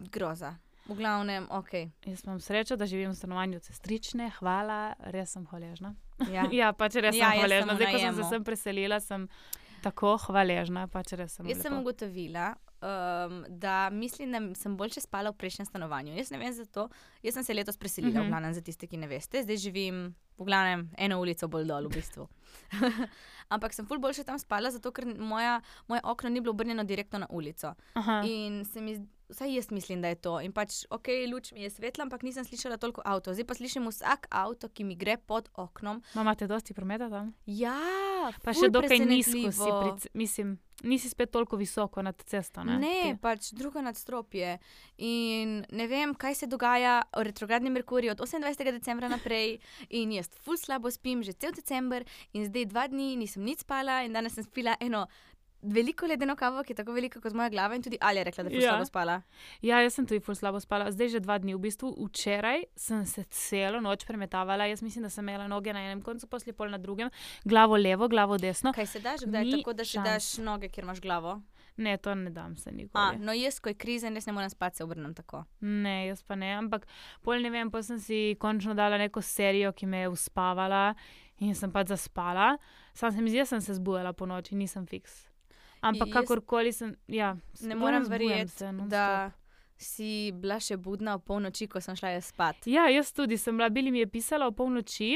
Groza. 0.09 0.55
V 0.87 0.95
glavnem, 0.95 1.45
ok. 1.49 1.71
Jaz 2.03 2.23
imam 2.25 2.39
srečo, 2.39 2.75
da 2.75 2.85
živim 2.85 3.11
v 3.11 3.15
stanovanju 3.15 3.59
sestrične, 3.61 4.31
hvala, 4.31 4.79
res 5.05 5.31
sem 5.31 5.45
hvaležna. 5.45 5.95
Ja. 6.27 6.43
Ja, 6.51 6.73
pač 6.73 6.95
res 6.95 7.15
Ja, 7.15 7.29
sem 7.29 7.39
hvaležna. 7.39 7.75
Zdaj, 7.75 7.91
ko 7.93 7.99
sem 7.99 8.15
se 8.15 8.23
sem 8.25 8.43
preselila, 8.43 8.99
sem 8.99 9.29
tako 9.83 10.15
hvaležna. 10.27 10.87
Pač 10.91 11.13
res 11.19 11.37
sem 11.37 11.49
Jaz 11.49 11.61
sem 11.61 11.73
lepo. 11.73 11.81
ugotovila, 11.81 12.55
um, 12.81 13.41
da 13.49 13.89
mislim, 13.89 14.31
da 14.31 14.41
sem 14.55 14.77
boljše 14.77 15.03
spala 15.05 15.31
v 15.31 15.39
prejšnjem 15.41 15.69
stanovanju. 15.69 16.15
Jaz 16.17 16.31
ne 16.31 16.41
vem 16.41 16.53
zato. 16.53 16.89
Jaz 17.23 17.39
sem 17.39 17.43
se 17.43 17.53
letos 17.53 17.77
preselila, 17.77 18.13
mm 18.13 18.17
-hmm. 18.17 18.27
v 18.27 18.29
glavnem 18.29 18.53
za 18.53 18.61
tiste, 18.61 18.87
ki 18.87 18.97
ne 18.97 19.07
veste. 19.07 19.43
Zdaj 19.43 19.57
živim 19.57 20.15
v 20.37 20.45
glavnem 20.45 20.89
eno 20.97 21.19
ulico 21.21 21.47
bolj 21.47 21.65
dol, 21.65 21.87
v 21.87 21.95
bistvu. 21.95 22.27
Ampak 23.51 23.73
sem 23.73 23.85
ful 23.87 23.99
boljše 23.99 24.23
tam 24.23 24.39
spala, 24.39 24.71
zato 24.71 24.91
ker 24.91 25.05
moja, 25.19 25.61
moje 25.87 26.01
okno 26.03 26.29
ni 26.29 26.39
bilo 26.41 26.51
obrnjeno 26.51 26.83
direktno 26.83 27.19
na 27.19 27.27
ulico. 27.29 27.73
Aha. 27.93 28.21
In 28.23 28.63
se 28.65 28.81
mi, 28.81 28.95
vsaj 29.29 29.55
jaz 29.55 29.71
mislim, 29.71 30.01
da 30.01 30.07
je 30.07 30.15
to. 30.15 30.37
In 30.41 30.51
pač, 30.55 30.85
ok, 30.89 31.07
luč 31.31 31.51
mi 31.51 31.61
je 31.61 31.69
svetla, 31.69 32.07
ampak 32.07 32.23
nisem 32.23 32.45
slišala 32.47 32.77
toliko 32.77 33.01
avto. 33.05 33.33
Zdaj 33.33 33.45
pa 33.45 33.53
slišim 33.53 33.87
vsak 33.87 34.27
avto, 34.31 34.69
ki 34.69 34.83
mi 34.83 34.95
gre 34.95 35.17
pod 35.17 35.49
oknom. 35.53 35.99
Mama, 36.15 36.35
te 36.35 36.47
dosti 36.47 36.73
prometa 36.73 37.09
tam? 37.09 37.33
Ja, 37.45 37.75
Pa 38.43 38.53
še 38.53 38.69
dokaj 38.69 38.99
nizko 39.01 39.49
si, 39.49 39.65
pri, 39.65 40.09
mislim, 40.13 40.59
nisi 40.83 41.09
spet 41.09 41.31
toliko 41.31 41.57
visoko 41.57 42.01
nad 42.01 42.21
cesto. 42.25 42.63
Ne, 42.63 42.77
Ne, 42.77 42.97
Ti- 43.03 43.17
pač 43.21 43.51
drugo 43.57 43.81
nadstropje. 43.81 44.59
In 44.97 45.65
ne 45.71 45.87
vem, 45.87 46.13
kaj 46.13 46.35
se 46.35 46.47
dogaja 46.47 47.01
o 47.17 47.23
retrogradni 47.23 47.69
Merkurju 47.69 48.11
od 48.11 48.21
28. 48.21 48.71
decembra 48.71 49.09
naprej. 49.09 49.57
In 49.89 50.11
jaz 50.11 50.29
ful 50.45 50.57
slabo 50.57 50.91
spim 50.91 51.23
že 51.23 51.33
cel 51.33 51.51
december, 51.51 52.05
in 52.33 52.40
zdaj 52.45 52.65
dva 52.65 52.87
dni 52.87 53.15
nisem 53.15 53.43
nič 53.43 53.59
spala, 53.59 54.03
in 54.03 54.13
danes 54.13 54.33
sem 54.33 54.43
spila 54.43 54.75
eno 54.79 55.07
veliko 55.63 56.07
ledeno 56.07 56.35
kavo, 56.35 56.63
ki 56.63 56.71
je 56.71 56.75
tako 56.75 56.93
velika 56.93 57.19
kot 57.21 57.33
moja 57.33 57.49
glava. 57.49 57.75
In 57.75 57.83
tudi 57.83 57.97
Ali 58.01 58.17
je 58.17 58.23
rekla, 58.23 58.43
da 58.43 58.49
je 58.49 58.55
Ja. 58.57 58.69
slabo 58.69 58.85
spala. 58.85 59.21
Ja, 59.61 59.77
jaz 59.79 59.93
sem 59.93 60.07
tudi 60.07 60.19
ful 60.19 60.35
slabo 60.35 60.59
spala, 60.59 60.91
zdaj 60.91 61.09
že 61.09 61.19
dva 61.19 61.37
dni. 61.37 61.53
V 61.53 61.59
bistvu 61.59 61.91
včeraj 61.99 62.63
sem 62.75 63.05
se 63.05 63.23
celo 63.25 63.79
noč 63.79 64.05
premetavala. 64.05 64.65
Jaz 64.65 64.81
mislim, 64.81 65.03
da 65.03 65.09
sem 65.09 65.23
imela 65.23 65.47
noge 65.47 65.73
na 65.73 65.79
enem 65.81 66.01
koncu, 66.01 66.27
posli 66.27 66.53
pol 66.53 66.69
na 66.69 66.77
drugem, 66.77 67.09
glavo 67.45 67.77
levo, 67.77 68.07
glavo 68.07 68.37
desno. 68.37 68.73
Kaj 68.73 68.85
se 68.87 68.99
daš, 68.99 69.19
kdaj 69.21 69.45
Ni 69.45 69.51
tako, 69.51 69.73
da 69.73 69.85
si 69.85 69.97
daš 69.99 70.37
noge, 70.37 70.69
kjer 70.69 70.83
imaš 70.83 70.99
glavo? 70.99 71.41
Ne, 71.77 71.97
to 71.97 72.15
ne 72.15 72.29
dam 72.29 72.57
se 72.57 72.69
A, 72.69 72.73
nikoli. 72.73 73.17
no, 73.17 73.31
jaz, 73.31 73.59
ko 73.59 73.69
je 73.69 73.75
kriza, 73.75 74.09
res 74.09 74.25
ne 74.25 74.33
morem 74.33 74.49
spati, 74.49 74.77
se 74.77 74.83
obrnem 74.83 75.13
tako. 75.13 75.45
Ne, 75.61 76.07
jaz 76.07 76.23
pa 76.23 76.35
ne, 76.35 76.51
ampak 76.53 76.87
pol 77.21 77.39
ne 77.39 77.49
vem, 77.49 77.71
pa 77.71 77.81
sem 77.81 77.99
si 77.99 78.35
končno 78.35 78.73
dala 78.73 78.97
neko 78.97 79.21
serijo, 79.21 79.71
ki 79.71 79.85
me 79.85 79.97
je 79.97 80.09
uspavala 80.09 80.93
in 81.41 81.55
sem 81.55 81.71
pač 81.71 81.87
zaspala. 81.87 82.53
Sam 82.93 83.11
se 83.11 83.21
mi 83.21 83.29
zdi, 83.29 83.37
da 83.37 83.45
sem 83.47 83.61
se 83.61 83.73
zbujala 83.73 84.13
po 84.13 84.25
noči, 84.25 84.55
nisem 84.55 84.85
fiks. 84.85 85.27
Ampak 85.81 86.07
Jaz 86.07 86.15
kakorkoli 86.15 86.71
sem, 86.71 86.95
ja, 87.09 87.33
Ne 87.61 87.75
morem 87.75 88.03
verjeti, 88.05 88.51
se 88.53 88.69
da 88.87 89.31
si 89.75 90.29
bila 90.31 90.59
še 90.59 90.75
budna 90.77 91.15
v 91.15 91.23
polnoči, 91.23 91.65
ko 91.65 91.81
sem 91.81 91.95
šla 91.95 92.11
jaz 92.11 92.27
spat. 92.27 92.67
Ja, 92.67 92.85
jaz 92.87 93.09
tudi 93.11 93.33
sem 93.35 93.57
bila, 93.57 93.69
bili 93.69 93.89
mi 93.89 93.99
je 93.99 94.07
pisala 94.07 94.45
o 94.45 94.51
polnoči 94.51 95.15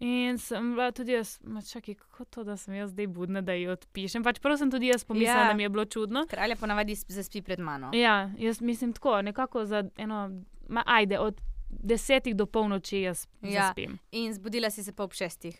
in 0.00 0.34
sem 0.36 0.72
bila 0.72 0.88
tudi 0.90 1.12
jaz, 1.12 1.36
čakaj, 1.64 1.94
kako 1.96 2.24
to, 2.26 2.44
da 2.44 2.56
sem 2.56 2.74
jaz 2.74 2.90
zdaj 2.90 3.06
budna, 3.08 3.38
da 3.40 3.52
ji 3.52 3.68
odpišem. 3.68 4.24
Pač 4.24 4.40
prav 4.40 4.58
sem 4.58 4.66
tudi 4.68 4.88
jaz 4.88 5.04
pomislila, 5.04 5.42
Ja. 5.42 5.48
da 5.48 5.54
mi 5.54 5.62
je 5.62 5.68
bilo 5.68 5.84
čudno. 5.86 6.24
Kralj 6.26 6.50
je 6.50 6.56
ponavadi 6.56 6.92
sp- 6.92 7.12
zaspi 7.12 7.38
pred 7.40 7.60
mano. 7.60 7.92
Ja, 7.94 8.30
jaz 8.36 8.58
mislim 8.60 8.92
tako, 8.92 9.22
nekako 9.22 9.62
za 9.64 9.84
eno, 9.96 10.24
ma 10.68 10.82
ajde, 10.88 11.18
od 11.20 11.38
desetih 11.70 12.34
do 12.36 12.46
polnoči 12.46 13.02
jaz 13.02 13.26
Ja. 13.42 13.68
zaspim. 13.70 13.98
In 14.12 14.32
zbudila 14.34 14.70
si 14.70 14.84
se 14.84 14.92
pa 14.92 15.04
ob 15.04 15.12
šestih. 15.12 15.56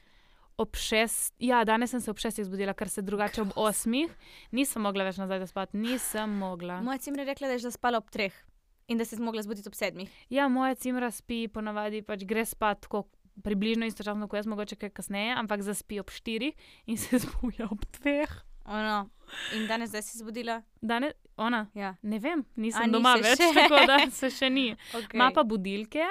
Ob 0.58 0.76
šest, 0.76 1.34
ja, 1.38 1.64
danes 1.64 1.90
sem 1.90 2.00
se 2.00 2.10
ob 2.10 2.18
šestih 2.18 2.44
zbudila, 2.44 2.74
ker 2.74 2.88
se 2.88 3.02
drugače 3.02 3.42
ob 3.42 3.52
osmih 3.56 4.10
nisem 4.52 4.82
mogla 4.82 5.04
več 5.04 5.16
nazaj 5.16 5.38
zaspati, 5.46 5.76
nisem 5.76 6.30
mogla. 6.38 6.80
Moja 6.84 6.98
cimra 6.98 7.22
je 7.22 7.30
rekla, 7.32 7.48
da 7.48 7.52
je 7.56 7.58
zaspala 7.64 7.98
ob 7.98 8.10
treh 8.10 8.34
in 8.88 8.98
da 8.98 9.06
je 9.06 9.16
zmogla 9.16 9.42
zbuditi 9.42 9.68
ob 9.68 9.74
sedmih. 9.74 10.10
Ja, 10.28 10.48
moja 10.48 10.74
cimra 10.74 11.10
spi, 11.10 11.48
ponavadi 11.48 12.02
pač 12.02 12.24
gre 12.26 12.44
spat 12.44 12.80
tako 12.82 13.06
približno 13.42 13.86
istočasno 13.86 14.28
kot 14.28 14.36
jaz, 14.42 14.46
mogoče 14.46 14.76
kaj 14.76 14.90
kasneje, 14.90 15.32
ampak 15.38 15.62
zaspi 15.62 16.00
ob 16.00 16.10
štirih 16.10 16.52
in 16.86 16.96
se 17.02 17.18
zbuja 17.18 17.68
ob 17.70 17.80
dveh. 18.00 18.28
Ono. 18.66 19.08
In 19.56 19.66
danes 19.66 19.90
si 19.90 20.18
zbudila? 20.18 20.60
Danes, 20.82 21.14
ona, 21.40 21.64
Ja. 21.74 21.94
ne 22.02 22.18
vem, 22.18 22.44
nisem 22.56 22.82
A, 22.82 22.86
doma 22.88 23.14
več, 23.16 23.38
še? 23.38 23.48
tako 23.58 23.80
da 23.86 23.98
se 24.10 24.30
še 24.30 24.50
ni. 24.50 24.68
Okay. 24.94 25.16
Ma 25.16 25.30
pa 25.30 25.42
budilke, 25.44 26.04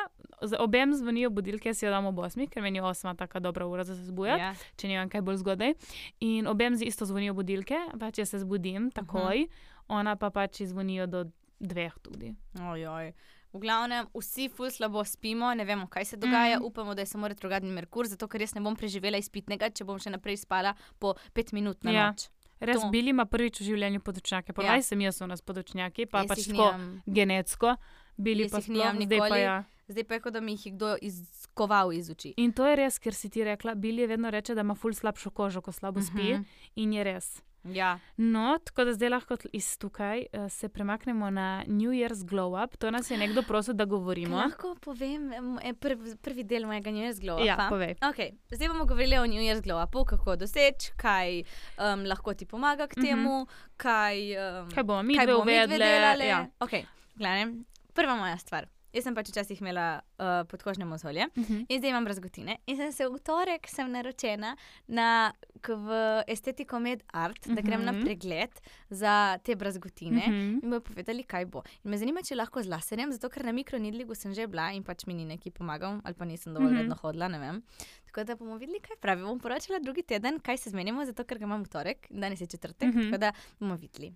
obem 0.58 0.94
zvonijo 0.94 1.30
budilke, 1.30 1.74
si 1.74 1.86
jo 1.86 1.92
dam 1.92 2.06
ob 2.06 2.20
osmih, 2.20 2.50
ker 2.50 2.62
meni 2.62 2.78
je 2.78 2.84
osma 2.84 3.14
taka 3.14 3.40
dobra 3.40 3.66
ura 3.66 3.84
za 3.84 3.94
se 3.94 4.06
zbujati, 4.06 4.42
Ja. 4.42 4.54
če 4.76 4.88
nimam 4.88 5.10
kaj 5.10 5.22
bolj 5.22 5.38
zgodaj. 5.38 5.74
In 6.22 6.48
obem 6.48 6.76
z 6.76 6.84
isto 6.84 7.06
zvonijo 7.06 7.34
budilke, 7.34 7.78
pač 7.96 8.18
jaz 8.18 8.30
se 8.30 8.40
zbudim 8.40 8.90
takoj, 8.92 9.46
ona 9.88 10.16
pa 10.16 10.30
pač 10.32 10.64
zvonijo 10.64 11.08
do 11.08 11.26
dveh 11.60 11.94
tudi. 12.02 12.34
Ojoj. 12.56 13.14
V 13.50 13.58
glavnem, 13.58 14.06
vsi 14.14 14.46
ful 14.48 14.70
slabo 14.70 15.02
spimo, 15.04 15.50
ne 15.52 15.66
vemo, 15.66 15.88
kaj 15.88 16.06
se 16.06 16.18
dogaja. 16.18 16.60
Mm. 16.60 16.66
Upamo, 16.66 16.94
da 16.94 17.02
je 17.02 17.08
samo 17.08 17.28
retrogradni 17.28 17.72
Merkur, 17.72 18.06
zato 18.06 18.28
ker 18.28 18.40
jaz 18.40 18.54
ne 18.54 18.62
bom 18.62 18.76
preživela 18.76 19.18
izpitnega, 19.18 19.72
če 19.72 19.84
bom 19.84 19.98
še 19.98 20.12
naprej 20.12 20.38
spala 20.38 20.76
po 21.00 21.16
pet 21.34 21.50
minut 21.52 21.82
na 21.84 21.92
Ja. 21.92 22.04
noč. 22.08 22.30
Res 22.60 22.82
To. 22.82 22.90
bili 22.90 23.10
ima 23.10 23.26
prvič 23.26 23.62
v 23.62 23.64
življenju 23.64 24.00
podočnjake, 24.00 24.54
ponaj 24.54 24.78
Ja. 24.78 24.82
sem 24.84 25.02
jaz 25.02 25.22
v 25.22 25.28
nas 25.28 25.42
podočnjaki, 25.42 26.06
pa 26.06 26.20
Jaz 26.20 26.28
pač 26.28 26.48
tako 26.48 26.76
genetsko, 27.08 27.76
bili 28.18 28.44
Jaz 28.44 28.52
pa 28.52 28.62
sploh, 28.62 28.96
zdaj 29.06 29.20
pa 29.20 29.38
ja. 29.38 29.64
zdaj 29.88 30.04
pa 30.04 30.14
je 30.14 30.20
kot 30.20 30.34
da 30.34 30.42
mi 30.42 30.52
jih 30.52 30.66
je 30.66 30.72
kdo 30.72 30.96
izkoval 31.02 31.94
iz 31.94 32.10
oči. 32.10 32.34
In 32.38 32.52
to 32.52 32.68
je 32.68 32.76
res, 32.76 33.00
ker 33.00 33.14
si 33.14 33.30
ti 33.30 33.44
rekla, 33.44 33.76
Billy 33.76 34.08
vedno 34.08 34.30
reče, 34.30 34.56
da 34.56 34.62
ima 34.62 34.76
ful 34.76 34.92
slabšo 34.94 35.30
kožo, 35.32 35.62
ko 35.62 35.72
slabo 35.72 36.02
spi. 36.02 36.34
Mhm. 36.34 36.44
In 36.76 36.94
je 36.94 37.04
res. 37.04 37.42
Ja. 37.72 38.00
No, 38.18 38.58
tako 38.60 38.84
da 38.84 38.94
zdaj 38.94 39.10
lahko 39.10 39.38
iz 39.54 39.78
tukaj 39.78 40.26
uh, 40.34 40.50
se 40.50 40.70
premaknemo 40.70 41.30
na 41.32 41.46
New 41.68 41.92
Year's 41.92 42.24
Glow 42.24 42.56
Up. 42.56 42.78
To 42.78 42.92
nas 42.92 43.12
je 43.12 43.18
nekdo 43.18 43.42
prosil, 43.44 43.74
da 43.74 43.86
govorimo. 43.86 44.36
Lahko 44.38 44.76
povem 44.78 45.34
em, 45.34 45.60
e, 45.62 45.74
prv, 45.74 45.98
prvi 46.18 46.44
del 46.44 46.66
mojega 46.66 46.92
New 46.92 47.02
Year's 47.02 47.20
Glow. 47.20 47.40
Ja, 47.40 47.54
upa. 47.56 47.70
povej. 47.70 47.96
Okay. 48.04 48.32
Zdaj 48.50 48.68
bomo 48.68 48.86
govorili 48.86 49.18
o 49.18 49.26
New 49.26 49.42
Year's 49.42 49.62
Glow 49.62 49.80
Upu, 49.80 50.06
kako 50.06 50.36
doseči, 50.38 50.92
kaj 50.98 51.40
um, 51.40 52.04
lahko 52.06 52.34
ti 52.34 52.46
pomaga 52.46 52.88
k 52.88 52.98
Mhm. 52.98 53.06
temu, 53.06 53.48
kaj, 53.78 54.18
um, 54.60 54.70
Kaj 54.72 54.84
bomo 54.84 55.04
mi 55.04 55.16
kaj 55.16 55.26
dve 55.26 55.34
bomo 55.34 55.46
midve 55.46 55.66
uvedle? 55.66 55.78
delale. 55.80 56.26
Ja. 56.26 56.48
Okay. 56.60 56.84
Glavnem, 57.16 57.66
prva 57.94 58.16
moja 58.16 58.38
stvar. 58.38 58.66
Jaz 58.92 59.04
sem 59.04 59.14
pač 59.14 59.30
včasih 59.30 59.60
imela 59.62 59.88
uh, 60.18 60.26
podkožne 60.46 60.84
mozolje 60.84 61.28
Mhm. 61.36 61.66
in 61.70 61.80
zdaj 61.80 61.90
imam 61.90 62.08
razgotine. 62.08 62.58
In 62.66 62.76
sem 62.76 62.92
se 62.92 63.06
v 63.06 63.20
torek 63.20 63.68
sem 63.68 63.86
naročena 63.88 64.56
na, 64.88 65.32
v 65.62 65.90
estetiko 66.28 66.80
Med 66.80 67.04
Art, 67.14 67.46
da 67.46 67.62
grem 67.62 67.84
na 67.84 67.92
Mhm. 67.92 68.02
pregled 68.02 68.50
za 68.90 69.14
te 69.40 69.56
brazgotine. 69.56 70.24
Mhm. 70.24 70.60
In 70.64 70.70
bojo 70.70 70.82
povedali, 70.82 71.24
kaj 71.24 71.46
bo. 71.46 71.62
In 71.84 71.92
me 71.92 71.98
zanima, 71.98 72.22
če 72.22 72.36
lahko 72.36 72.64
z 72.64 72.68
laserjem, 72.68 73.12
zato 73.12 73.30
ker 73.30 73.44
na 73.44 73.52
mikronidligu 73.52 74.16
sem 74.16 74.34
že 74.34 74.48
bila 74.48 74.72
in 74.72 74.84
pač 74.84 75.06
mi 75.06 75.14
ni 75.14 75.26
neki 75.28 75.52
pomagal, 75.52 76.02
ali 76.04 76.14
pa 76.14 76.26
nisem 76.26 76.54
dovolj 76.54 76.72
Mhm. 76.72 76.78
vedno 76.78 76.96
hodila, 76.96 77.28
ne 77.28 77.40
vem. 77.40 77.64
Tako 78.06 78.24
da 78.24 78.36
bomo 78.36 78.58
videli, 78.58 78.80
kaj 78.80 78.98
pravi. 78.98 79.22
Bom 79.22 79.40
poročala 79.40 79.80
drugi 79.80 80.02
teden, 80.04 80.40
kaj 80.40 80.58
se 80.58 80.70
zmenimo, 80.70 81.06
zato 81.06 81.24
ker 81.24 81.38
ga 81.38 81.46
imam 81.46 81.62
v 81.62 81.70
torek, 81.70 82.08
danes 82.10 82.42
je 82.42 82.48
četrtek, 82.48 82.90
Mhm. 82.90 83.04
tako 83.04 83.18
da 83.20 83.32
bomo 83.60 83.76
videli. 83.76 84.16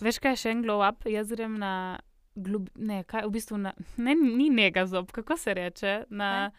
Veš, 0.00 0.18
kaj 0.18 0.36
še 0.36 0.50
en 0.50 0.62
glow 0.62 0.80
up? 0.80 1.02
Jaz 1.04 1.28
grem 1.28 1.58
na. 1.58 1.98
Glub, 2.38 2.68
ne, 2.74 3.02
kaj 3.04 3.26
v 3.26 3.32
bistvu 3.34 3.58
na, 3.58 3.72
ne, 3.96 4.14
ni 4.14 4.48
nega 4.50 4.86
zob, 4.86 5.10
kako 5.12 5.36
se 5.36 5.54
reče? 5.54 5.94
Na, 6.10 6.50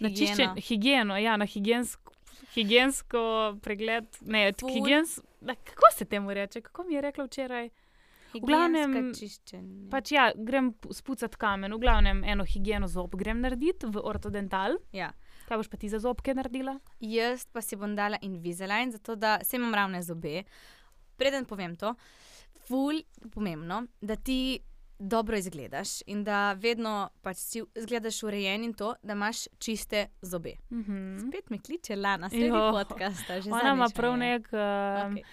na 0.00 0.10
čiščenje, 0.10 0.60
higieno, 0.60 1.16
ja, 1.20 1.36
na 1.36 1.44
higiensko, 1.44 2.12
higiensko 2.54 3.22
pregled. 3.62 4.08
Ne, 4.24 4.50
da, 5.40 5.54
kako 5.54 5.92
se 5.94 6.04
temu 6.04 6.34
reče? 6.34 6.60
Kako 6.60 6.84
mi 6.84 6.94
je 6.94 7.00
rekla 7.00 7.24
včeraj? 7.24 7.70
glavnem, 8.40 8.92
Higienska 8.92 9.20
čiščenje. 9.20 9.88
Pač 9.90 10.12
ja, 10.12 10.26
grem 10.36 10.72
pu- 10.74 10.94
spucat 10.94 11.36
kamen, 11.40 11.74
v 11.74 11.80
glavnem 11.80 12.24
eno 12.24 12.44
higieno 12.44 12.88
zob 12.88 13.14
grem 13.16 13.40
narediti 13.40 13.88
v 13.88 14.02
ortodental. 14.02 14.78
Ja. 14.92 15.12
Kaj 15.46 15.60
boš 15.60 15.70
pa 15.70 15.78
ti 15.78 15.88
za 15.88 16.00
zobke 16.02 16.34
naredila? 16.34 16.76
Jaz 17.00 17.46
pa 17.52 17.62
si 17.62 17.78
bom 17.78 17.94
dala 17.96 18.18
Invisalign, 18.26 18.92
zato 18.92 19.14
da 19.16 19.38
se 19.44 19.56
imam 19.56 19.74
ravne 19.74 20.02
zobe. 20.02 20.42
Preden 21.16 21.46
povem 21.48 21.76
to, 21.76 21.94
ful 22.66 22.98
pomembno, 23.32 23.86
da 24.00 24.16
ti 24.16 24.58
dobro 24.98 25.36
izgledaš 25.36 25.88
in 26.06 26.24
da 26.24 26.52
vedno 26.52 26.92
pač 27.22 27.36
si 27.36 27.62
izgledaš 27.74 28.22
urejen 28.22 28.64
in 28.64 28.74
to, 28.74 28.94
da 29.02 29.12
imaš 29.12 29.36
čiste 29.58 30.06
zobe. 30.22 30.52
Mhm. 30.70 31.18
Spet 31.20 31.50
mi 31.50 31.58
kliče 31.58 31.96
Lana, 31.96 32.28
sredi 32.28 32.46
Jo. 32.46 32.72
podcasta. 32.74 33.40
že 33.40 33.50
Ona 33.50 33.62
ima 33.64 33.74
me 33.76 33.92
prav 33.94 34.12
je. 34.12 34.18
nek 34.18 34.46
uh, 34.46 35.12
Okej. 35.12 35.24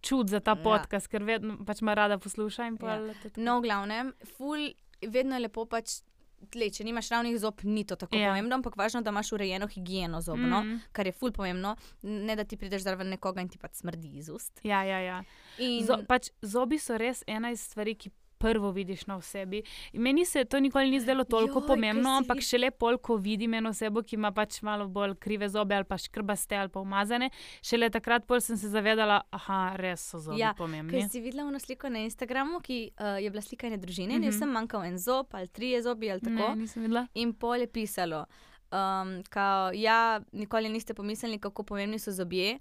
čud 0.00 0.28
za 0.28 0.40
ta 0.40 0.50
Ja. 0.50 0.56
podcast, 0.56 1.08
ker 1.08 1.22
vedno 1.22 1.64
pač 1.64 1.80
ima 1.80 1.94
rada 1.94 2.18
posluša. 2.18 2.62
Ja. 2.62 3.00
No, 3.36 3.58
v 3.58 3.62
glavnem, 3.62 4.12
ful, 4.36 4.72
vedno 5.02 5.34
je 5.34 5.40
lepo 5.40 5.64
pač. 5.66 6.00
Tle, 6.44 6.68
če 6.68 6.84
nimaš 6.84 7.08
ravnih 7.08 7.38
zob, 7.40 7.62
ni 7.64 7.84
to 7.84 7.96
tako 7.96 8.16
Ja. 8.16 8.20
ja. 8.20 8.28
pomembno, 8.28 8.54
ampak 8.54 8.76
važno, 8.76 9.00
da 9.00 9.08
imaš 9.08 9.32
urejeno 9.32 9.66
higieno 9.66 10.20
zobno, 10.20 10.60
mm. 10.60 10.80
Kar 10.92 11.06
je 11.06 11.12
ful 11.12 11.32
pomembno, 11.32 11.76
ne 12.02 12.36
da 12.36 12.44
ti 12.44 12.56
prideš 12.56 12.82
zraven 12.82 13.08
nekoga 13.08 13.40
in 13.40 13.48
ti 13.48 13.56
pač 13.58 13.74
smrdi 13.74 14.18
iz 14.18 14.28
ust. 14.28 14.60
Ja, 14.62 14.82
ja, 14.82 14.98
ja. 14.98 15.22
In, 15.58 15.86
Zo, 15.86 15.96
pač, 16.06 16.28
zobi 16.42 16.76
so 16.78 16.98
res 16.98 17.22
ena 17.26 17.48
iz 17.50 17.62
stvari, 17.62 17.94
ki 17.94 18.10
prvo 18.38 18.70
vidiš 18.70 19.06
na 19.06 19.16
osebi. 19.16 19.62
In 19.92 20.02
Meni 20.02 20.24
se 20.24 20.44
to 20.44 20.60
nikoli 20.60 20.90
ni 20.90 21.00
zdelo 21.00 21.24
toliko 21.24 21.58
Joj, 21.60 21.66
pomembno, 21.66 22.10
si 22.10 22.16
ampak 22.22 22.40
šele 22.40 22.70
pol, 22.70 22.98
ko 22.98 23.16
vidim 23.16 23.54
eno 23.54 23.70
osebo, 23.70 24.02
ki 24.02 24.16
ima 24.16 24.32
pač 24.32 24.62
malo 24.62 24.88
bolj 24.88 25.14
krive 25.20 25.48
zobe 25.48 25.74
ali 25.74 25.84
pa 25.84 25.98
škrbaste 25.98 26.56
ali 26.56 26.68
pa 26.68 26.80
umazane, 26.80 27.30
šele 27.62 27.90
takrat 27.90 28.26
pol 28.26 28.40
sem 28.40 28.56
se 28.56 28.68
zavedala, 28.68 29.22
da 29.30 29.60
res 29.76 30.08
so 30.10 30.18
zobi 30.18 30.40
Ja, 30.40 30.54
pomembni. 30.58 30.92
Ker 30.98 31.08
si 31.10 31.20
videla 31.20 31.48
eno 31.48 31.58
sliko 31.58 31.88
na 31.88 32.04
Instagramu, 32.04 32.60
ki 32.60 32.80
uh, 33.00 33.22
je 33.22 33.30
bila 33.30 33.42
slika 33.42 33.66
ene 33.66 33.76
družine, 33.76 34.18
mm. 34.18 34.22
-hmm. 34.22 34.32
in 34.32 34.38
sem 34.38 34.50
manjkal 34.50 34.84
en 34.84 34.98
zob 34.98 35.26
ali 35.30 35.48
tri 35.48 35.74
zobi 35.82 36.10
ali 36.10 36.20
tako. 36.20 36.54
Ne. 36.54 37.06
In 37.14 37.32
pol 37.32 37.60
je 37.60 37.66
pisalo, 37.66 38.26
um, 38.74 39.22
kao, 39.30 39.72
ja, 39.74 40.20
nikoli 40.32 40.68
niste 40.68 40.94
pomislili, 40.94 41.38
kako 41.38 41.62
pomembni 41.62 41.98
so 41.98 42.12
zobje. 42.12 42.58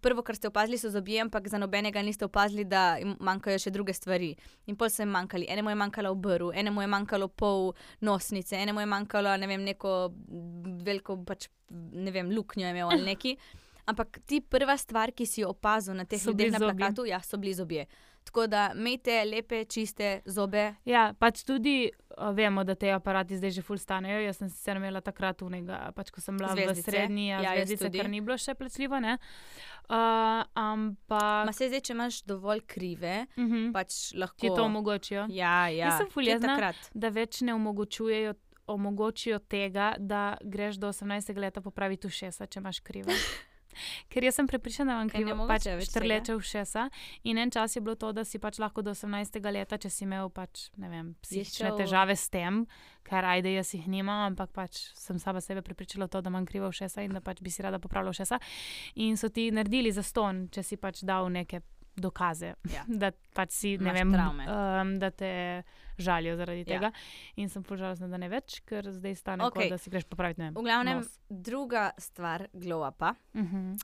Prvo, 0.00 0.22
kar 0.22 0.34
ste 0.36 0.48
opazili, 0.48 0.78
so 0.78 0.90
zobje, 0.90 1.20
ampak 1.22 1.48
za 1.48 1.58
nobenega 1.58 2.02
niste 2.02 2.24
opazili, 2.24 2.64
da 2.64 2.96
jim 2.98 3.14
manjkajo 3.20 3.58
še 3.62 3.70
druge 3.70 3.94
stvari. 3.94 4.32
In 4.66 4.76
pol 4.76 4.90
so 4.90 5.04
jim 5.04 5.12
manjkali. 5.14 5.46
Enemu 5.48 5.70
je 5.70 5.78
manjkalo 5.78 6.10
obrv, 6.10 6.50
enemu 6.54 6.82
je 6.82 6.88
manjkalo 6.90 7.28
pol 7.28 7.70
nosnice, 8.00 8.58
enemu 8.58 8.82
je 8.82 8.88
manjkalo 8.90 9.36
ne 9.38 9.46
vem, 9.46 9.62
neko 9.62 9.92
veliko 10.86 11.20
pač, 11.26 11.48
ne 11.70 12.10
vem, 12.10 12.34
luknjo 12.34 12.68
imel 12.70 12.90
ali 12.90 13.06
neki. 13.12 13.36
Ampak 13.86 14.18
ti 14.26 14.40
prva 14.40 14.76
stvar, 14.76 15.12
ki 15.12 15.26
si 15.26 15.40
jo 15.40 15.48
opazil 15.54 15.94
na 15.94 16.04
teh 16.04 16.18
So 16.18 16.30
ljudeh 16.30 16.52
na 16.52 16.58
plakatu, 16.58 17.04
ja, 17.06 17.20
so 17.22 17.38
bili 17.38 17.54
zobje. 17.54 17.86
Tako 18.26 18.46
da 18.46 18.72
imejte 18.74 19.24
lepe, 19.24 19.64
čiste 19.64 20.20
zobe. 20.26 20.74
Ja, 20.84 21.14
pač 21.18 21.44
tudi 21.46 21.86
uh, 22.18 22.32
vemo, 22.34 22.64
da 22.64 22.74
te 22.74 22.90
aparati 22.90 23.36
zdaj 23.38 23.50
že 23.50 23.62
ful 23.62 23.78
stanejo. 23.78 24.18
Jaz 24.20 24.40
sem 24.40 24.50
sicer 24.50 24.76
imela 24.76 25.00
takrat 25.00 25.42
unega, 25.46 25.92
pač 25.94 26.10
ko 26.10 26.20
sem 26.20 26.36
bila 26.36 26.50
Zvezdice. 26.50 26.82
v 26.82 26.84
srednji, 26.90 27.28
ja, 27.28 27.40
Ja, 27.40 27.52
zvezdice, 27.54 27.90
ker 27.94 28.10
ni 28.10 28.20
bilo 28.20 28.34
še 28.36 28.54
plačljivo. 28.58 28.98
ne. 29.00 29.18
Uh, 29.88 30.42
ampak 30.58 31.46
Ma 31.46 31.52
se 31.54 31.68
zdaj, 31.70 31.80
če 31.80 31.92
imaš 31.94 32.22
dovolj 32.26 32.60
krive, 32.66 33.26
uh 33.36 33.44
-huh, 33.44 33.72
pač 33.72 34.12
lahko. 34.14 34.40
ti 34.40 34.48
to 34.48 34.64
omogočijo. 34.64 35.26
Ja, 35.30 35.68
ja. 35.68 35.86
Jaz 35.86 35.98
sem 35.98 36.10
ful 36.10 36.26
jezna. 36.26 36.72
da 36.94 37.08
več 37.08 37.40
ne 37.40 37.54
omogočujejo, 37.54 38.34
omogočijo 38.66 39.38
tega, 39.38 39.94
da 39.98 40.36
greš 40.42 40.76
do 40.76 40.88
18. 40.88 41.36
leta 41.38 41.60
popraviti 41.60 42.06
ušesa, 42.06 42.46
če 42.46 42.58
imaš 42.58 42.80
krive. 42.80 43.12
Ker 44.08 44.24
jaz 44.24 44.34
sem 44.34 44.46
prepričana, 44.46 45.04
da 45.04 45.10
krivo, 45.12 45.34
mogoče 45.36 45.76
pač 45.78 45.88
štrleče 45.90 46.34
ušesa. 46.36 46.88
In 47.24 47.38
en 47.38 47.50
čas 47.50 47.76
je 47.76 47.80
bilo 47.82 47.94
to, 47.94 48.12
da 48.12 48.24
si 48.24 48.38
pač 48.38 48.58
lahko 48.58 48.82
do 48.82 48.90
18. 48.94 49.40
leta, 49.52 49.78
če 49.78 49.90
si 49.90 50.04
imel 50.04 50.30
pač, 50.30 50.70
ne 50.76 50.88
vem, 50.88 51.14
psihične 51.22 51.68
šel- 51.68 51.78
težave 51.78 52.16
s 52.16 52.28
tem, 52.28 52.66
kar 53.02 53.24
ajde 53.24 53.52
jaz 53.54 53.74
jih 53.74 53.86
nimam, 53.88 54.32
ampak 54.32 54.50
pač 54.52 54.90
sem 54.94 55.18
sama 55.18 55.40
sebe 55.40 55.62
prepričala 55.62 56.06
v 56.06 56.10
to, 56.10 56.20
da 56.20 56.30
imam 56.30 56.46
krivo 56.46 56.68
ušesa 56.68 57.02
in 57.02 57.12
da 57.12 57.20
pač 57.20 57.40
bi 57.40 57.50
si 57.50 57.62
rada 57.62 57.78
popravila 57.78 58.10
ušesa. 58.10 58.38
In 58.96 59.16
so 59.16 59.28
ti 59.28 59.50
naredili 59.50 59.92
zaston, 59.92 60.48
če 60.50 60.62
si 60.62 60.76
pač 60.76 61.02
dal 61.06 61.28
neke 61.30 61.60
dokaze, 61.96 62.54
Ja. 62.66 62.84
da 63.02 63.10
pač 63.34 63.50
si, 63.52 63.78
ne 63.78 63.84
Imaš 63.84 63.94
vem, 63.94 64.12
travme. 64.12 64.46
um, 64.46 64.98
da 64.98 65.10
te 65.10 65.62
žalijo 65.98 66.36
zaradi 66.36 66.58
Ja. 66.60 66.64
tega. 66.66 66.92
In 67.36 67.48
sem 67.48 67.62
požalostna, 67.62 68.08
da 68.08 68.16
ne 68.16 68.28
več, 68.28 68.60
ker 68.60 68.84
zdaj 68.90 69.14
stane, 69.14 69.44
okay. 69.44 69.70
da 69.70 69.78
si 69.78 69.90
greš 69.90 70.04
popraviti. 70.04 70.40
Vem, 70.40 70.54
V 70.54 70.62
glavnem, 70.62 70.98
nos. 70.98 71.18
druga 71.30 71.90
stvar, 71.98 72.48
glow-upa, 72.52 73.14
Uh 73.34 73.40
-huh. 73.42 73.78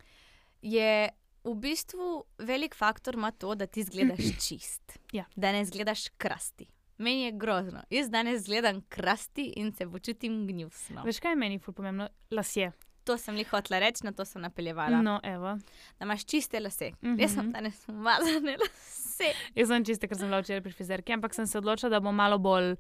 je 0.63 1.09
v 1.45 1.55
bistvu 1.57 2.09
velik 2.39 2.75
faktor 2.75 3.15
ima 3.15 3.31
to, 3.33 3.55
da 3.55 3.67
ti 3.67 3.81
izgledaš 3.81 4.19
čist. 4.49 4.99
Ja. 5.13 5.25
Da 5.37 5.53
ne 5.53 5.61
izgledaš 5.61 6.09
krasti. 6.11 6.67
Meni 6.99 7.23
je 7.23 7.33
grozno. 7.33 7.83
Jaz 7.91 8.11
danes 8.11 8.47
gledam 8.47 8.83
krasti 8.83 9.53
in 9.57 9.73
se 9.73 9.87
počutim 9.87 10.47
gnusno. 10.47 11.03
Veš, 11.03 11.19
kaj 11.19 11.33
je 11.33 11.37
meni 11.37 11.59
pomembno? 11.59 12.09
Lasje. 12.31 12.73
To 13.05 13.17
sem 13.19 13.37
jih 13.37 13.49
hotela 13.51 13.81
reči, 13.83 14.05
na 14.07 14.13
to 14.13 14.25
sem 14.25 14.43
napeljevala. 14.43 15.03
No, 15.03 15.19
evo. 15.27 15.57
Da 15.99 16.07
imaš 16.07 16.25
čiste 16.25 16.61
lase. 16.61 16.93
Mhm. 17.03 17.21
Jaz 17.21 17.35
sem 17.35 17.53
danes 17.53 17.81
umazane 17.89 18.57
lase. 18.63 19.33
Jaz 19.55 19.69
sem 19.69 19.85
čiste, 19.85 20.09
ker 20.09 20.19
sem 20.19 20.31
bila 20.31 20.43
včeraj 20.43 20.63
pri 20.63 20.73
frizerki, 20.73 21.17
ampak 21.17 21.35
sem 21.35 21.47
se 21.47 21.59
odločila, 21.59 21.91
da 21.91 22.01
bom 22.01 22.15
malo 22.15 22.39
bolj 22.39 22.77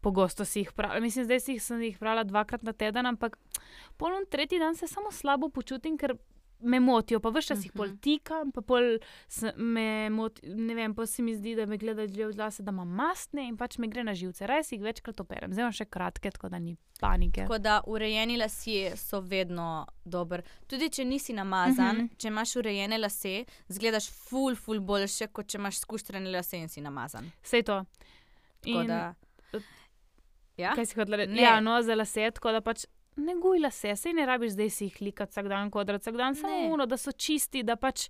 pogosto 0.00 0.44
si 0.44 0.64
jih 0.64 0.72
pravila. 0.72 1.00
Mislim, 1.00 1.24
zdaj 1.24 1.40
si 1.40 1.52
jih, 1.52 1.70
jih 1.92 1.98
pravila 1.98 2.24
dvakrat 2.24 2.62
na 2.62 2.72
teden, 2.72 3.06
ampak 3.06 3.38
poln 3.96 4.26
tretji 4.30 4.58
dan 4.58 4.74
se 4.74 4.88
samo 4.88 5.12
slabo 5.12 5.48
počutim, 5.48 5.98
ker 5.98 6.16
me 6.62 6.80
motijo, 6.80 7.20
pa 7.20 7.30
vse 7.30 7.42
čas 7.44 7.64
jih 7.64 7.72
pol 7.72 7.86
Mhm. 7.86 7.96
tikam, 7.98 8.52
pa 8.52 8.60
pol 8.62 8.98
me 9.56 9.84
moti, 10.10 10.40
ne 10.46 10.74
vem, 10.74 10.94
pa 10.94 11.06
se 11.06 11.22
mi 11.22 11.34
zdi, 11.34 11.54
da 11.54 11.66
me 11.66 11.76
gledajo 11.76 12.06
ljudje 12.06 12.26
v 12.26 12.36
lase, 12.36 12.62
da 12.62 12.70
imam 12.70 12.88
mastne 12.90 13.44
in 13.44 13.56
pač 13.56 13.78
me 13.78 13.88
gre 13.88 14.04
na 14.04 14.12
živce. 14.12 14.44
Si 14.62 14.74
jih 14.74 14.82
večkrat 14.82 15.20
operem, 15.20 15.52
zdaj 15.52 15.62
imam 15.62 15.72
še 15.72 15.84
kratke, 15.86 16.30
tako 16.30 16.48
da 16.48 16.58
ni 16.58 16.76
panike. 17.00 17.40
Tako 17.40 17.58
da 17.58 17.80
urejeni 17.86 18.36
lasje 18.36 18.96
so 18.96 19.20
vedno 19.22 19.68
dobri. 20.04 20.42
Tudi 20.66 20.88
če 20.90 21.04
nisi 21.04 21.32
namazan, 21.32 21.96
Mhm. 21.96 21.96
uh 21.96 22.10
-huh. 22.10 22.16
če 22.16 22.28
imaš 22.28 22.56
urejene 22.56 22.98
lase, 22.98 23.34
zgledaš 23.68 24.10
ful, 24.10 24.54
ful 24.54 24.80
boljše, 24.80 25.26
kot 25.28 25.46
če 25.46 25.58
imaš 25.58 25.78
skuštrene 25.78 26.30
lase 26.30 26.56
in 26.56 26.68
si 26.68 26.80
namazan. 26.80 27.30
Vse 27.42 27.62
to. 27.62 27.84
Tako 28.60 28.80
In- 28.80 28.86
da. 28.86 29.14
Ja? 30.56 30.74
Kaj 30.74 30.86
si 30.86 30.94
hotel 30.94 31.14
reči? 31.16 31.36
Ja, 31.36 31.60
no, 31.60 31.82
za 31.82 31.94
lase, 31.94 32.30
tako 32.30 32.52
da 32.52 32.60
pač 32.60 32.84
ne 33.20 33.34
guj 33.36 33.58
lase, 33.58 33.92
sej 33.94 34.12
ne 34.12 34.26
rabiš 34.26 34.52
zdaj 34.52 34.70
si 34.70 34.84
jih 34.84 35.00
likati 35.02 35.30
vsak 35.30 35.48
dan, 35.48 35.70
kodrat 35.70 36.00
vsak 36.00 36.16
dan, 36.16 36.34
samo 36.34 36.70
uno, 36.70 36.86
da 36.86 36.96
so 36.96 37.12
čisti, 37.12 37.62
da 37.62 37.76
pač 37.76 38.08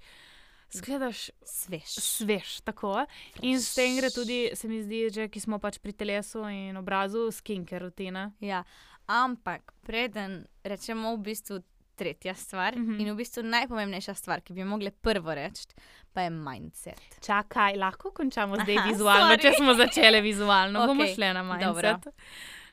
zgledaš 0.70 1.30
Svež. 1.42 1.88
svež. 1.90 2.60
Tako. 2.62 3.06
In 3.42 3.58
s 3.58 3.74
tem 3.74 3.96
gre 3.96 4.08
tudi, 4.08 4.50
se 4.54 4.68
mi 4.68 4.78
zdi, 4.78 5.10
že 5.10 5.28
ki 5.28 5.40
smo 5.40 5.58
pač 5.58 5.78
pri 5.78 5.92
telesu 5.92 6.44
in 6.46 6.76
obrazu, 6.76 7.30
skincare 7.30 7.80
rutina. 7.80 8.30
Ja. 8.40 8.62
Ampak 9.04 9.72
preden 9.82 10.44
rečemo 10.62 11.10
v 11.12 11.22
bistvu 11.24 11.58
tretja 11.96 12.34
stvar 12.34 12.72
Mhm. 12.72 12.86
-huh. 12.88 13.00
in 13.00 13.10
v 13.10 13.16
bistvu 13.16 13.42
najpomembnejša 13.44 14.14
stvar, 14.14 14.40
ki 14.40 14.52
bi 14.52 14.60
jo 14.60 14.66
mogli 14.66 14.90
prvo 14.92 15.34
reči, 15.34 15.66
pa 16.12 16.20
je 16.20 16.30
mindset. 16.30 17.00
Čakaj, 17.20 17.76
lahko 17.76 18.10
končamo 18.10 18.56
zdaj 18.56 18.76
Aha, 18.76 18.88
vizualno, 18.88 19.36
če 19.36 19.48
sorry. 19.48 19.56
smo 19.56 19.74
začeli 19.74 20.20
vizualno, 20.22 20.86
bomo 20.86 21.02
Okej, 21.02 21.14
šli 21.14 21.24
na 21.26 21.58
dobro. 21.58 21.98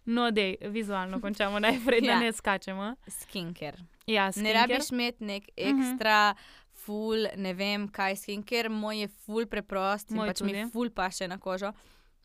No, 0.08 0.32
dej, 0.32 0.56
vizualno 0.64 1.20
končamo 1.20 1.60
najprej, 1.60 2.02
da 2.02 2.08
Ja. 2.08 2.20
ne 2.20 2.32
skačemo. 2.32 2.96
Skincare. 3.10 3.78
Ja, 4.08 4.32
Ne 4.36 4.54
rabiš 4.54 4.92
imeti 4.92 5.24
nek 5.24 5.50
ekstra, 5.54 6.36
ful, 6.74 7.28
ne 7.36 7.54
vem 7.54 7.88
kaj 7.90 8.16
skincare, 8.16 8.70
moj 8.72 8.98
je 8.98 9.08
ful 9.10 9.46
preprost 9.46 10.10
Moj 10.12 10.28
pač 10.28 10.42
mi 10.42 10.54
tudi. 10.54 10.72
ful 10.72 10.90
paše 10.92 11.28
na 11.28 11.38
kožo. 11.38 11.74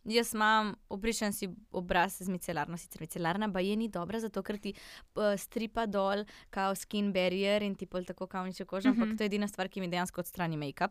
Jaz 0.04 0.32
imam, 0.32 0.76
obrišem 0.88 1.32
si 1.32 1.48
obraz 1.72 2.18
z 2.18 2.28
micelarno, 2.28 2.76
sicer 2.76 3.00
micelarna 3.00 3.46
pa 3.48 3.60
je 3.60 3.76
ni 3.76 3.88
dobra, 3.88 4.18
zato 4.18 4.42
ker 4.42 4.58
ti 4.58 4.74
uh, 5.14 5.34
stripa 5.36 5.86
dol, 5.86 6.22
kao 6.50 6.74
skin 6.74 7.12
barrier 7.12 7.62
in 7.62 7.74
ti 7.74 7.86
pol 7.86 8.04
tako 8.04 8.26
kavniče 8.26 8.64
kožo, 8.64 8.88
ampak 8.88 9.08
Mhm. 9.08 9.16
to 9.16 9.22
je 9.22 9.28
edina 9.28 9.46
stvar, 9.46 9.68
ki 9.68 9.80
mi 9.80 9.88
dejansko 9.88 10.20
odstrani 10.20 10.56
make-up. 10.56 10.90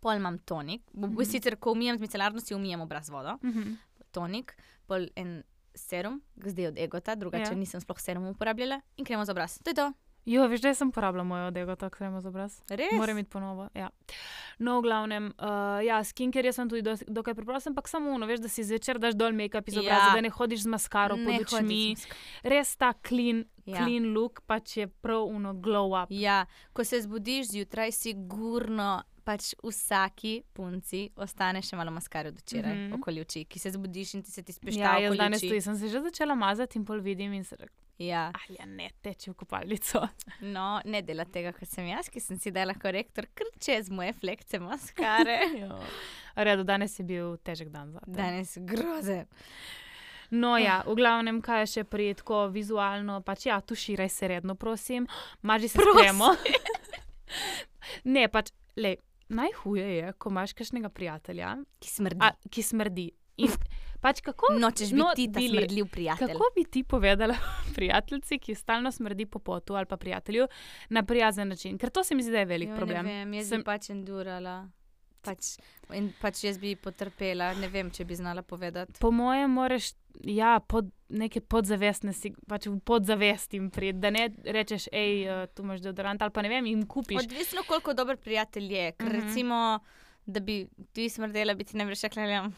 Pol 0.00 0.14
imam 0.14 0.38
tonik, 0.40 0.82
mm 0.92 1.00
Mhm. 1.00 1.14
-hmm. 1.14 1.24
sicer 1.24 1.56
ko 1.56 1.72
umijem 1.72 1.96
z 1.96 2.00
micelarno, 2.00 2.40
si 2.40 2.54
umijem 2.54 2.80
obraz 2.80 3.08
vodo, 3.08 3.38
Mhm. 3.42 3.74
tonik, 4.12 4.56
pol 4.86 5.06
en 5.16 5.42
serum, 5.74 6.22
zdaj 6.38 6.66
od 6.66 6.78
Egota, 6.78 7.14
drugače 7.14 7.42
Ja. 7.42 7.50
ja. 7.50 7.54
nisem 7.56 7.80
sploh 7.80 8.00
serum 8.00 8.26
uporabljala 8.26 8.80
in 8.96 9.04
kremo 9.04 9.24
za 9.24 9.32
obraz. 9.32 9.58
To 9.58 9.70
je 9.70 9.74
to. 9.74 9.92
Jo, 10.26 10.46
veš, 10.48 10.60
da 10.60 10.74
sem 10.74 10.88
porabila 10.90 11.24
mojo 11.24 11.46
odego, 11.46 11.76
tako 11.76 11.96
kremo 11.96 12.20
za 12.20 12.28
obraz. 12.28 12.62
Res? 12.70 12.92
Moram 12.92 13.18
iti 13.18 13.28
ponovo. 13.30 13.68
Ja. 13.74 13.90
No, 14.58 14.78
v 14.78 14.82
glavnem, 14.82 15.26
uh, 15.36 15.44
ja, 15.84 15.98
skincare 16.00 16.46
jaz 16.46 16.56
sem 16.56 16.68
tudi 16.68 16.82
dos- 16.82 17.04
dokaj 17.06 17.34
preprost, 17.34 17.66
ampak 17.66 17.88
samo 17.88 18.10
uno, 18.10 18.26
veš, 18.26 18.40
da 18.40 18.48
si 18.48 18.64
zvečer 18.64 18.98
daš 18.98 19.14
dol 19.14 19.32
make-up 19.32 19.68
iz 19.68 19.74
Ja. 19.74 19.80
obraza, 19.80 20.14
da 20.14 20.20
ne 20.20 20.30
hodiš 20.30 20.60
z 20.60 20.66
maskaro 20.66 21.16
Ne 21.16 21.24
pod 21.26 21.52
očmi. 21.52 21.94
Res 22.42 22.76
ta 22.76 22.94
clean, 22.98 23.44
Ja. 23.66 23.76
clean 23.76 24.14
look 24.14 24.40
pač 24.46 24.76
je 24.76 24.86
prav 24.88 25.24
uno 25.24 25.52
glow 25.54 25.92
up. 25.94 26.08
Ja, 26.10 26.46
ko 26.72 26.84
se 26.84 27.02
zbudiš 27.02 27.46
zjutraj, 27.48 27.92
sigurno 27.92 29.02
pač 29.24 29.52
vsaki 29.64 30.34
punci 30.52 31.06
ostane 31.16 31.62
še 31.64 31.76
malo 31.76 31.94
maskare 31.94 32.28
od 32.32 32.38
včeraj 32.42 32.74
mm. 32.74 32.82
-hmm. 32.88 32.98
okoli 33.00 33.20
oči, 33.20 33.44
ki 33.44 33.58
se 33.58 33.70
zbudiš 33.70 34.14
in 34.14 34.22
ti 34.22 34.30
se 34.30 34.42
ti 34.42 34.52
spešta 34.52 34.80
Ja, 34.80 34.98
jaz 34.98 35.16
danes 35.16 35.40
tudi 35.40 35.60
sem 35.60 35.78
se 35.78 35.88
že 35.88 36.00
začela 36.00 36.34
mazati 36.34 36.78
in 36.78 36.84
pol 36.84 37.00
vidim 37.00 37.32
in 37.32 37.44
se 37.44 37.56
rekel, 37.56 37.84
Ja, 37.98 38.32
ah, 38.34 38.46
ja, 38.50 38.66
ne 38.66 38.88
teče 39.02 39.30
v 39.30 39.34
kopalnico. 39.38 40.00
no, 40.54 40.80
ne 40.84 41.02
dela 41.06 41.24
tega, 41.30 41.52
kot 41.54 41.70
sem 41.70 41.86
jaz, 41.86 42.08
ki 42.10 42.18
sem 42.20 42.40
si 42.42 42.50
dala 42.50 42.74
korektor 42.74 43.28
kar 43.38 43.46
čez 43.62 43.90
moje 43.90 44.12
flekce 44.18 44.58
maskare. 44.62 45.38
Ja. 45.54 45.78
Redo, 46.44 46.64
danes 46.66 46.98
je 46.98 47.04
bil 47.06 47.36
težek 47.46 47.68
dan 47.70 47.92
za 47.94 48.00
te. 48.00 48.16
Danes 48.16 48.56
grozen. 48.66 49.28
No, 50.34 50.56
ja, 50.58 50.80
v 50.82 50.96
glavnem, 50.98 51.38
kaj 51.44 51.62
je 51.62 51.68
še 51.70 51.84
prijetko, 51.86 52.48
vizualno, 52.50 53.20
pač 53.22 53.46
ja, 53.46 53.60
tuširaj 53.62 54.10
se 54.10 54.30
redno, 54.32 54.56
prosim, 54.58 55.06
maži 55.46 55.70
se 55.70 55.78
spremo. 55.78 56.32
ne, 58.16 58.26
pač, 58.32 58.50
le, 58.80 58.96
najhuje 59.34 59.96
je, 59.96 60.12
ko 60.14 60.30
imaš 60.30 60.52
kakšnega 60.54 60.88
prijatelja, 60.90 61.56
Ki 61.78 61.90
smrdi. 61.90 62.20
a, 62.20 62.30
ki 62.46 62.62
smrdi. 62.64 63.10
In 63.36 63.50
pač 64.00 64.20
kako, 64.20 64.52
Nočeš 64.54 64.88
biti 64.88 64.96
no, 64.96 65.08
ti 65.12 65.26
ta 65.26 65.40
Bili, 65.40 65.58
smrdljiv 65.58 65.86
prijatelj. 65.88 66.28
kako 66.28 66.44
bi 66.54 66.64
ti 66.66 66.84
povedala 66.84 67.34
prijateljici, 67.76 68.38
ki 68.38 68.54
stalno 68.54 68.92
smrdi 68.92 69.26
po 69.26 69.38
potu 69.40 69.74
ali 69.74 69.86
pa 69.86 69.96
prijatelju, 69.96 70.46
na 70.88 71.02
prijazen 71.02 71.48
način? 71.48 71.78
Ker 71.78 71.90
to 71.90 72.04
se 72.04 72.14
mi 72.14 72.22
zdi, 72.22 72.32
da 72.32 72.38
je 72.38 72.44
velik 72.46 72.68
Jo, 72.68 72.76
problem. 72.76 73.06
Ne 73.06 73.12
vem, 73.14 73.34
jaz 73.34 73.48
Sem- 73.48 73.64
pač 73.64 73.90
endurala. 73.90 74.68
Pač, 75.24 75.54
in 75.96 76.10
pač 76.20 76.44
jaz 76.44 76.58
bi 76.60 76.74
potrpela, 76.76 77.52
ne 77.58 77.68
vem, 77.72 77.90
če 77.90 78.04
bi 78.04 78.16
znala 78.18 78.42
povedati. 78.42 78.98
Po 79.00 79.10
mojem, 79.14 79.50
moraš 79.50 79.92
ja, 80.22 80.58
pod, 80.60 80.90
neke 81.08 81.40
podzavestne, 81.40 82.14
sig- 82.16 82.38
pač 82.48 82.68
v 82.70 82.78
podzavest 82.84 83.54
jim 83.54 83.70
priti, 83.74 83.98
da 84.02 84.10
ne 84.14 84.28
rečeš, 84.44 84.88
hej, 84.92 85.24
uh, 85.26 85.44
tu 85.54 85.66
imaš 85.66 85.82
deodorant 85.84 86.22
ali 86.22 86.34
pa 86.34 86.44
ne 86.44 86.52
vem, 86.52 86.66
jim 86.70 86.86
kupiš. 86.86 87.24
Odvisno, 87.24 87.64
koliko 87.68 87.94
dober 87.94 88.16
prijatelj 88.16 88.72
je. 88.72 88.92
Ker 88.92 89.08
uh 89.08 89.12
-huh. 89.12 89.24
recimo, 89.24 89.78
da 90.26 90.40
bi 90.40 90.68
ti 90.92 91.08
smrdela, 91.08 91.54
bi 91.54 91.64
ti 91.64 91.76
ne 91.76 91.84
bi 91.84 91.94
rekla, 92.02 92.26
da 92.26 92.50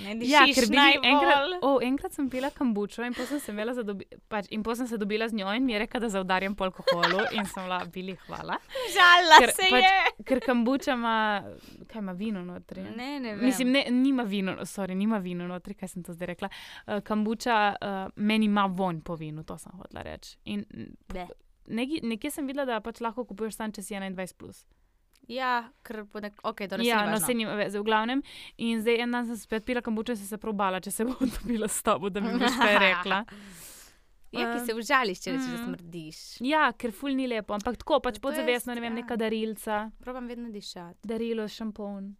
ne 0.00 0.16
Ja, 0.26 0.44
ker 0.54 0.66
bi 0.68 0.76
najbolj." 0.76 1.08
enkrat, 1.10 1.58
oh, 1.62 1.78
enkrat 1.82 2.12
sem 2.12 2.30
pila 2.30 2.50
kambučo 2.50 3.04
in 3.06 3.14
potem 3.14 3.40
sem, 3.40 3.56
dobi, 3.84 4.04
pač, 4.28 4.46
in 4.50 4.64
sem 4.76 4.86
se 4.86 4.96
dobila 4.96 5.28
z 5.28 5.34
njo 5.34 5.52
in 5.54 5.64
mi 5.64 5.72
je 5.72 5.78
rekla, 5.78 6.00
da 6.00 6.08
zaudarjam 6.08 6.54
po 6.54 6.64
alkoholu 6.64 7.26
in 7.32 7.44
sem 7.44 7.64
bila, 7.64 7.84
bili 7.92 8.16
hvala. 8.26 8.56
Žala 8.94 9.38
Ker 9.38 9.50
se 9.50 9.62
pač- 9.70 9.82
je. 9.82 10.24
Ker 10.24 10.40
kambuča 10.40 10.92
ima, 10.92 11.44
kaj 11.86 11.98
ima 11.98 12.12
vino 12.12 12.44
notri. 12.44 12.82
Ne, 12.82 13.20
ne 13.20 13.34
vem. 13.34 13.44
Mislim, 13.44 13.70
ne, 13.70 13.86
nima 13.90 14.22
vino, 14.22 14.52
sorry, 14.52 14.94
nima 14.94 15.18
vino 15.18 15.46
notri, 15.46 15.74
kaj 15.74 15.88
sem 15.88 16.02
to 16.02 16.12
zdaj 16.12 16.26
rekla. 16.26 16.48
Uh, 16.86 17.00
kambuča 17.00 17.74
uh, 17.80 18.12
meni 18.16 18.46
ima 18.46 18.66
vonj 18.66 19.00
po 19.00 19.14
vinu, 19.14 19.44
to 19.44 19.58
sem 19.58 19.72
hotela 19.72 20.02
reči. 20.02 20.36
In 20.44 20.64
Be. 21.12 21.26
neki, 21.66 22.00
nekje 22.02 22.30
sem 22.30 22.46
videla, 22.46 22.64
da 22.64 22.80
pač 22.80 23.00
lahko 23.00 23.24
kupuješ 23.24 23.56
sam, 23.56 23.72
če 23.72 23.82
si 23.82 23.94
21. 23.94 24.34
Plus. 24.36 24.64
Ja, 25.32 25.52
ker 25.86 26.04
po 26.12 26.20
nek... 26.20 26.36
ok, 26.42 26.64
torej 26.68 26.88
Ja, 26.88 27.02
se 27.06 27.10
no, 27.10 27.20
se 27.26 27.34
nima 27.34 27.56
veze, 27.58 27.80
v 27.80 27.86
glavnem. 27.86 28.22
In 28.60 28.82
zdaj 28.84 29.02
en 29.04 29.16
dan 29.16 29.28
sem 29.30 29.38
spet 29.40 29.66
pila 29.68 29.82
kambuča 29.84 30.16
in 30.16 30.20
sem 30.20 30.30
se 30.34 30.40
probala, 30.40 30.80
če 30.82 30.92
se 30.92 31.06
bom 31.08 31.32
dobila 31.38 31.68
s 31.70 31.82
tabo, 31.84 32.10
da 32.12 32.20
mi 32.24 32.34
boš 32.38 32.58
kaj 32.60 32.80
rekla. 32.86 33.24
Ja, 34.32 34.46
ki 34.48 34.62
se 34.64 34.72
užališ, 34.72 35.18
če 35.20 35.32
rečeš, 35.34 35.48
da 35.50 35.56
mm. 35.58 35.64
smrdiš. 35.66 36.18
Ja, 36.48 36.62
ker 36.72 36.94
ful 36.96 37.12
ni 37.12 37.26
lepo, 37.28 37.52
ampak 37.52 37.76
tako 37.82 37.98
pač 38.00 38.16
podzavestno, 38.16 38.72
ne 38.72 38.80
vem, 38.80 38.94
ja. 38.94 39.02
neka 39.02 39.18
darilca, 39.20 39.82
Probam 40.00 40.30
vedno 40.30 40.48
dišati. 40.48 41.04
darilo, 41.04 41.44
šampon. 41.44 42.14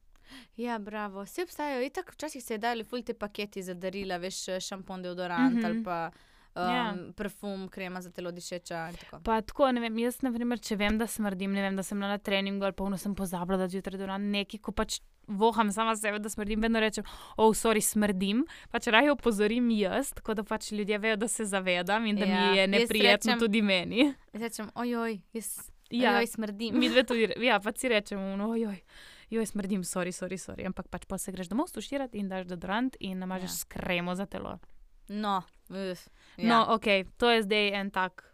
Ja, 0.61 0.77
bravo. 0.79 1.25
Vse 1.25 1.46
obstajajo. 1.46 1.81
Itak 1.87 2.12
včasih 2.12 2.44
se 2.44 2.55
je 2.55 2.59
dali 2.59 2.85
ful 2.85 3.01
te 3.01 3.16
paketi 3.16 3.62
za 3.64 3.72
darila, 3.75 4.20
veš, 4.20 4.44
šampon, 4.61 5.03
deodorant 5.03 5.55
mm. 5.55 5.61
-hmm. 5.62 5.66
ali 5.66 5.85
pa 5.85 6.11
um, 6.55 6.62
Ja. 6.62 6.93
yeah. 6.93 7.12
parfum, 7.12 7.69
krema 7.69 8.01
za 8.01 8.11
telo 8.11 8.31
dišeča. 8.31 8.91
tako. 9.01 9.21
Pa 9.21 9.41
tako, 9.41 9.73
ne 9.73 9.81
vem, 9.81 9.99
jaz, 9.99 10.23
na 10.23 10.33
primer, 10.33 10.59
če 10.59 10.77
vem, 10.77 10.99
da 10.99 11.07
smrdim, 11.07 11.53
ne 11.53 11.62
vem, 11.62 11.77
da 11.77 11.83
sem 11.83 11.99
na 11.99 12.19
treningu 12.19 12.65
ali 12.65 12.73
pa 12.73 12.85
vno 12.85 12.99
sem 12.99 13.15
pozabila, 13.15 13.57
da 13.57 13.69
zjutraj 13.69 13.93
deodorant, 13.93 14.25
neki, 14.27 14.59
ko 14.59 14.73
pač 14.73 15.01
voham 15.29 15.71
sama 15.71 15.97
sebe, 15.97 16.19
da 16.19 16.29
smrdim, 16.29 16.61
vedno 16.61 16.81
rečem, 16.81 17.05
oh, 17.37 17.53
sorry, 17.53 17.81
smrdim. 17.81 18.43
Pač 18.71 18.87
raje 18.87 19.12
opozorim 19.12 19.71
jaz, 19.71 20.12
tako 20.12 20.35
da 20.35 20.43
pač 20.45 20.73
ljudje 20.73 20.99
vejo, 20.99 21.17
da 21.17 21.29
se 21.29 21.45
zavedam 21.47 22.07
in 22.07 22.17
da 22.17 22.25
Ja, 22.25 22.41
mi 22.43 22.59
je 22.59 22.67
neprijetno 22.69 23.12
rečem- 23.29 23.38
tudi 23.38 23.62
meni. 23.62 24.12
Rečem, 24.35 24.71
ojoj, 24.75 25.21
jaz 25.33 25.71
Ja, 25.91 26.17
ojoj, 26.17 26.27
smrdim. 26.27 26.75
mi 26.75 26.88
dve 26.88 27.05
tudi, 27.05 27.29
ja, 27.38 27.61
pa 27.61 27.73
si 27.73 27.88
rečemo, 27.88 28.37
no, 28.37 28.51
ojoj. 28.51 28.81
Joj, 29.31 29.47
smrdim, 29.47 29.81
sorry, 29.83 30.11
sorry, 30.11 30.37
sorry. 30.37 30.67
Ampak 30.67 30.88
pač 30.88 31.05
pa 31.07 31.17
se 31.17 31.33
greš 31.33 31.49
domov 31.49 31.67
stuširati 31.67 32.19
in 32.19 32.29
daš 32.29 32.47
deodorant 32.47 32.97
in 33.01 33.19
namažeš 33.19 33.51
Ja. 33.61 33.69
kremo 33.71 34.15
za 34.15 34.27
telo. 34.27 34.59
No, 35.12 35.42
uf, 35.68 36.09
Ja. 36.37 36.48
No, 36.48 36.75
ok, 36.75 36.87
to 37.20 37.29
je 37.31 37.42
zdaj 37.42 37.72
en 37.77 37.90
tak 37.90 38.25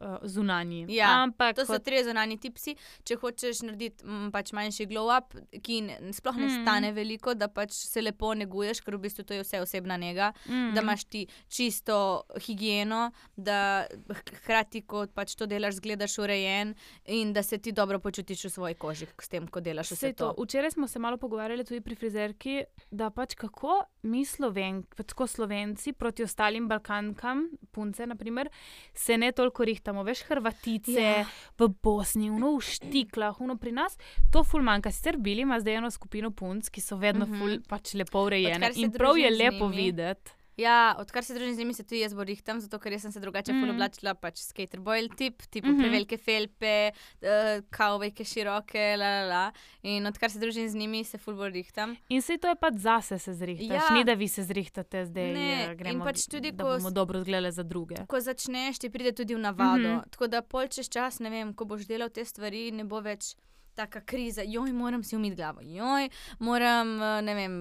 uh, 0.00 0.18
zunanji. 0.22 0.86
Ja, 0.88 1.22
Ampak 1.22 1.56
To 1.56 1.64
so 1.64 1.72
kot- 1.72 1.84
tri 1.84 2.04
zunanji 2.04 2.38
tipsi. 2.38 2.76
Če 3.04 3.14
hočeš 3.16 3.62
narediti 3.62 4.04
m, 4.04 4.30
pač 4.30 4.52
manjši 4.52 4.86
glow 4.86 5.08
up, 5.08 5.34
ki 5.62 5.78
n- 5.80 6.12
sploh 6.12 6.36
ne 6.36 6.46
Mhm. 6.46 6.62
stane 6.62 6.92
veliko, 6.92 7.34
da 7.34 7.48
pač 7.48 7.72
se 7.72 8.00
lepo 8.00 8.34
neguješ, 8.34 8.80
ker 8.80 8.96
v 8.96 9.00
bistvu 9.00 9.24
to 9.24 9.34
je 9.34 9.42
vse 9.42 9.60
osebna 9.60 9.96
njega, 9.96 10.32
mm, 10.46 10.74
da 10.74 10.80
imaš 10.80 11.04
ti 11.04 11.26
čisto 11.48 11.96
higieno, 12.38 13.06
da 13.36 13.86
hkrati, 14.10 14.82
ko 14.82 15.06
pač 15.08 15.34
to 15.34 15.46
delaš, 15.46 15.74
zgledaš 15.74 16.18
urejen 16.18 16.74
in 17.06 17.32
da 17.32 17.42
se 17.42 17.58
ti 17.58 17.72
dobro 17.72 17.98
počutiš 17.98 18.44
v 18.44 18.50
svoji 18.50 18.74
koži 18.76 19.06
s 19.16 19.28
tem, 19.28 19.46
ko 19.46 19.60
delaš 19.60 19.86
vse 19.88 19.96
Sej 19.98 20.12
to. 20.14 20.32
to. 20.32 20.42
Včeraj 20.42 20.70
smo 20.70 20.88
se 20.88 20.98
malo 20.98 21.16
pogovarjali 21.16 21.64
tudi 21.64 21.80
pri 21.80 21.94
frizerki, 21.94 22.62
da 22.90 23.10
pač 23.10 23.34
kako 23.34 23.82
mi 24.04 24.24
Slovenk, 24.24 24.94
pač 24.94 25.06
Slovenci 25.26 25.92
proti 25.92 26.22
ostalim 26.22 26.68
Balkankam, 26.68 27.42
punce 27.68 28.06
naprimer, 28.06 28.48
se 28.94 29.16
ne 29.16 29.32
toliko 29.32 29.64
rihtamo. 29.86 30.02
Veš, 30.02 30.22
Hrvatice 30.22 30.92
Ja. 30.92 31.24
v 31.56 31.68
Bosni, 31.72 32.30
uno 32.30 32.56
v 32.56 32.60
štiklah, 32.62 33.40
uno 33.40 33.56
pri 33.56 33.72
nas, 33.72 33.96
to 34.30 34.42
ful 34.42 34.62
manjka. 34.62 34.90
Sicer 34.90 35.16
bili 35.16 35.42
ima 35.42 35.60
zdaj 35.60 35.74
eno 35.76 35.90
skupino 35.90 36.30
punc, 36.30 36.68
ki 36.68 36.80
so 36.80 36.96
vedno 36.96 37.26
Mhm. 37.26 37.38
ful 37.38 37.58
pač 37.62 37.94
lepo 37.94 38.18
urejene 38.20 38.70
in 38.76 38.90
prav 38.92 39.16
je 39.16 39.30
lepo 39.32 39.68
videti. 39.68 40.32
Ja, 40.56 40.94
odkar 40.98 41.24
se 41.24 41.34
družim 41.34 41.54
z 41.54 41.58
njimi, 41.58 41.74
se 41.74 41.84
tudi 41.84 42.00
jaz 42.00 42.14
borihtam, 42.14 42.60
zato 42.60 42.78
ker 42.78 43.00
sem 43.00 43.12
se 43.12 43.20
drugače 43.20 43.52
mm. 43.52 43.70
Oblačila, 43.70 44.14
pač 44.14 44.38
skater 44.40 44.80
boil 44.80 45.08
tip, 45.08 45.42
tipo 45.50 45.68
mm. 45.68 45.74
-hmm. 45.74 45.78
prevelike 45.80 46.16
felpe, 46.18 46.90
uh, 47.22 47.28
kavovejke 47.70 48.24
široke, 48.24 48.96
la, 48.96 49.08
la, 49.10 49.26
la. 49.26 49.52
In 49.82 50.06
odkar 50.06 50.30
se 50.30 50.38
družim 50.38 50.68
z 50.68 50.74
njimi, 50.74 51.04
se 51.04 51.18
ful 51.18 51.34
borihtam. 51.34 51.96
In 52.08 52.22
se 52.22 52.38
to 52.38 52.48
je 52.48 52.54
pač 52.56 52.74
zase 52.74 53.18
se 53.18 53.34
zrihtaš, 53.34 53.90
Ja. 53.90 53.94
ni 53.94 54.04
da 54.04 54.14
vi 54.14 54.28
se 54.28 54.42
zrihtate 54.42 55.04
zdaj, 55.06 55.32
Ne, 55.32 55.64
eh, 55.64 55.70
in 55.70 55.76
gremo, 55.76 56.04
pač 56.04 56.26
tudi, 56.26 56.52
da 56.52 56.64
ko 56.64 56.70
bomo 56.70 56.90
s- 56.90 56.94
dobro 56.94 57.18
izgledali 57.18 57.52
za 57.52 57.62
druge. 57.62 57.96
Ko 58.06 58.20
začneš, 58.20 58.78
ti 58.78 58.90
pride 58.90 59.12
tudi 59.12 59.34
v 59.34 59.38
navado. 59.38 59.88
Mm. 59.88 60.00
-hmm. 60.00 60.10
Tako 60.10 60.26
da 60.26 60.42
pol 60.42 60.66
čez 60.68 60.88
čas, 60.88 61.18
ne 61.18 61.30
vem, 61.30 61.54
ko 61.54 61.64
boš 61.64 61.86
delal 61.86 62.08
te 62.08 62.24
stvari, 62.24 62.70
ne 62.72 62.84
bo 62.84 63.00
več. 63.00 63.36
Taka 63.76 64.00
kriza, 64.02 64.42
joj, 64.42 64.72
moram 64.72 65.02
si 65.02 65.16
umiti 65.16 65.36
glavo, 65.36 65.60
joj, 65.62 66.08
moram, 66.40 66.94
eh, 66.96 67.22
ne 67.22 67.34
vem, 67.34 67.52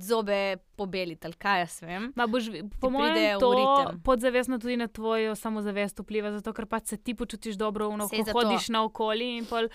zobe 0.00 0.36
pobeliti, 0.76 1.26
ali 1.26 1.34
kaj 1.34 1.60
jaz 1.60 1.82
vem. 1.82 2.12
Ma 2.14 2.26
boš, 2.26 2.46
vi- 2.48 2.62
po 2.80 2.88
mojem, 2.88 3.40
to 3.40 3.50
ritem. 3.52 4.00
podzavestno 4.00 4.58
tudi 4.58 4.76
na 4.76 4.86
tvojo 4.88 5.34
samozavest 5.34 5.98
vpliva, 5.98 6.30
zato 6.30 6.52
ker 6.52 6.66
pač 6.66 6.86
se 6.86 6.96
ti 6.98 7.14
počutiš 7.14 7.56
dobro, 7.56 7.90
no, 7.92 8.08
Sej 8.08 8.18
ko 8.18 8.24
zato. 8.24 8.38
hodiš 8.40 8.68
naokoli 8.68 9.36
in 9.36 9.46
pol 9.46 9.68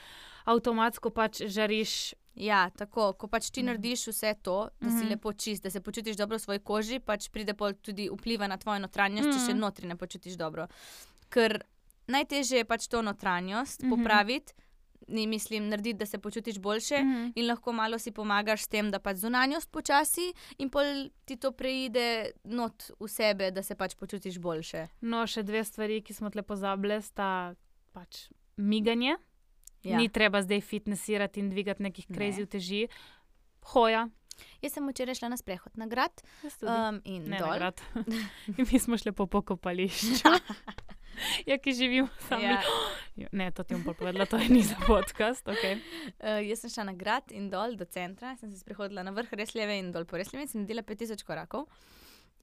avtomatsko 0.45 1.09
pač 1.11 1.41
žariš. 1.43 2.13
Ja, 2.35 2.69
tako, 2.71 3.13
ko 3.13 3.27
pač 3.27 3.51
ti 3.51 3.61
Mhm. 3.61 3.67
narediš 3.67 4.07
vse 4.07 4.33
to, 4.41 4.69
da 4.81 4.89
si 4.89 4.95
Mhm. 4.97 5.09
lepo 5.09 5.33
čist, 5.33 5.63
da 5.63 5.69
se 5.69 5.81
počutiš 5.81 6.15
dobro 6.15 6.37
v 6.37 6.41
svoji 6.41 6.59
koži, 6.61 6.99
pač 6.99 7.29
pride 7.29 7.53
pol 7.53 7.73
tudi 7.75 8.09
vpliva 8.09 8.47
na 8.47 8.57
tvojo 8.57 8.79
notranjost, 8.79 9.29
če 9.29 9.39
še 9.41 9.49
Mhm. 9.49 9.59
notri 9.59 9.87
ne 9.87 9.95
počutiš 9.95 10.33
dobro. 10.35 10.67
Ker 11.29 11.61
najtežje 12.07 12.57
je 12.57 12.65
pač 12.65 12.87
to 12.87 13.01
notranjost 13.01 13.81
Mhm. 13.81 13.89
popraviti, 13.91 14.53
ni 15.07 15.27
mislim 15.27 15.67
narediti, 15.69 15.97
da 15.99 16.05
se 16.05 16.17
počutiš 16.17 16.59
boljše. 16.59 16.99
Mhm. 17.03 17.27
In 17.35 17.47
lahko 17.47 17.73
malo 17.73 17.99
si 17.99 18.11
pomagaš 18.11 18.63
s 18.63 18.67
tem, 18.67 18.91
da 18.91 18.99
pač 18.99 19.17
zunanjost 19.17 19.71
počasi, 19.71 20.33
in 20.57 20.69
pol 20.69 21.09
ti 21.25 21.35
to 21.37 21.51
preide 21.51 22.31
not 22.43 22.91
v 22.99 23.07
sebe, 23.07 23.51
da 23.51 23.63
se 23.63 23.75
pač 23.75 23.95
počutiš 23.95 24.39
boljše. 24.39 24.87
No, 25.01 25.27
še 25.27 25.43
dve 25.43 25.63
stvari, 25.63 26.01
ki 26.01 26.13
smo 26.13 26.29
tle 26.29 26.43
pozabili, 26.43 27.01
sta 27.01 27.55
pač 27.93 28.27
miganje. 28.57 29.17
Ja. 29.83 29.97
Ni 29.99 30.07
treba 30.09 30.41
zdaj 30.41 30.61
fitnessirati 30.61 31.39
in 31.39 31.49
dvigati 31.49 31.83
nekih 31.83 32.09
Ne. 32.09 32.15
krezi 32.15 32.43
uteži. 32.43 32.87
Hoja. 33.73 34.07
Jaz 34.61 34.73
sem 34.73 34.87
včeraj 34.89 35.15
šla 35.19 35.29
na 35.29 35.37
sprehod 35.37 35.75
na 35.77 35.85
grad 35.85 36.23
um, 36.43 37.01
in 37.05 37.27
ne, 37.29 37.37
dol. 37.37 37.51
nagrad. 37.51 37.81
In 38.57 38.65
mi 38.71 38.79
smo 38.79 38.97
šli 38.97 39.11
po 39.11 39.27
pokopališču. 39.27 40.31
ja, 41.49 41.57
ki 41.57 41.73
živimo 41.73 42.09
sami. 42.27 42.43
Ja. 42.43 42.61
Ne, 43.31 43.51
to 43.51 43.63
ti 43.63 43.75
bom 43.75 43.93
povedala, 43.93 44.25
to 44.25 44.37
je 44.37 44.49
ni 44.49 44.63
za 44.63 44.75
podcast. 44.87 45.45
Okay. 45.45 45.77
Uh, 46.23 46.39
jaz 46.41 46.59
sem 46.61 46.69
šla 46.69 46.83
na 46.83 46.93
grad 46.93 47.31
in 47.31 47.49
dol 47.49 47.75
do 47.77 47.85
centra, 47.85 48.35
sem 48.37 48.49
se 48.51 48.57
sprehodila 48.57 49.03
na 49.03 49.11
vrh 49.11 49.29
Resljeve 49.33 49.75
in 49.77 49.91
dol 49.91 50.05
po 50.05 50.17
Resljeve 50.17 50.41
in 50.43 50.47
sem 50.47 50.61
naredila 50.61 50.81
5000 50.83 51.21
korakov. 51.23 51.67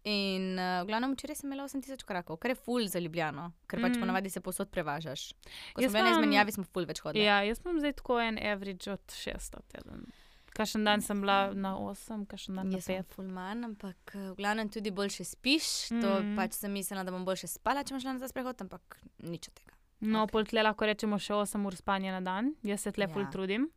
In 0.04 0.54
uh, 0.56 0.80
v 0.80 0.88
glavnem 0.88 1.12
včeraj 1.12 1.36
sem 1.36 1.50
imela 1.50 1.66
8000 1.68 2.04
korakov, 2.04 2.38
kar 2.40 2.50
je 2.50 2.56
ful 2.56 2.86
za 2.88 2.98
Ljubljano, 2.98 3.50
ker 3.68 3.80
pač 3.80 3.96
Mm. 3.96 4.00
ponavadi 4.00 4.30
se 4.30 4.40
posod 4.40 4.70
prevažaš. 4.70 5.32
Ko 5.74 5.82
Jaz 5.82 5.90
smo 5.92 6.02
na 6.02 6.10
izmenjavi, 6.10 6.52
smo 6.52 6.64
ful 6.64 6.86
več 6.86 7.00
hodili. 7.00 7.24
Ja, 7.24 7.42
jaz 7.42 7.60
imam 7.60 7.78
zdaj 7.78 7.92
tako 7.92 8.20
en 8.20 8.38
average 8.38 8.90
od 8.90 9.02
600 9.08 9.60
teden. 9.68 10.06
Kašen 10.52 10.84
dan 10.84 11.00
sem 11.00 11.20
bila 11.20 11.52
na 11.54 11.76
8, 11.76 12.24
kašen 12.26 12.56
dan 12.56 12.70
na 12.70 12.78
Jaz 12.78 12.84
sem 12.84 12.96
5. 12.96 13.14
ful 13.14 13.28
manj, 13.28 13.64
ampak 13.64 14.14
uh, 14.14 14.30
v 14.32 14.36
glavnem 14.36 14.68
tudi 14.68 14.90
boljše 14.90 15.24
spiš. 15.24 15.88
To 16.00 16.20
Mm. 16.22 16.36
pač 16.36 16.52
sem 16.54 16.72
mislila, 16.72 17.04
da 17.04 17.10
bom 17.10 17.24
boljše 17.24 17.46
spala, 17.48 17.84
če 17.84 17.94
bom 17.94 18.00
šla 18.00 18.12
na 18.14 18.20
ta 18.20 18.28
sprehod, 18.28 18.56
ampak 18.60 18.96
nič 19.18 19.48
od 19.48 19.54
tega. 19.54 19.74
No, 20.00 20.22
Ok. 20.22 20.30
okay. 20.32 20.44
tle 20.44 20.62
lahko 20.62 20.86
rečemo 20.86 21.18
še 21.18 21.34
8 21.34 21.66
ur 21.66 21.76
spanja 21.76 22.12
na 22.12 22.20
dan, 22.20 22.54
jaz 22.62 22.80
se 22.80 22.92
tle 22.92 23.04
Ja. 23.04 23.08
ful 23.08 23.26
trudim. 23.26 23.68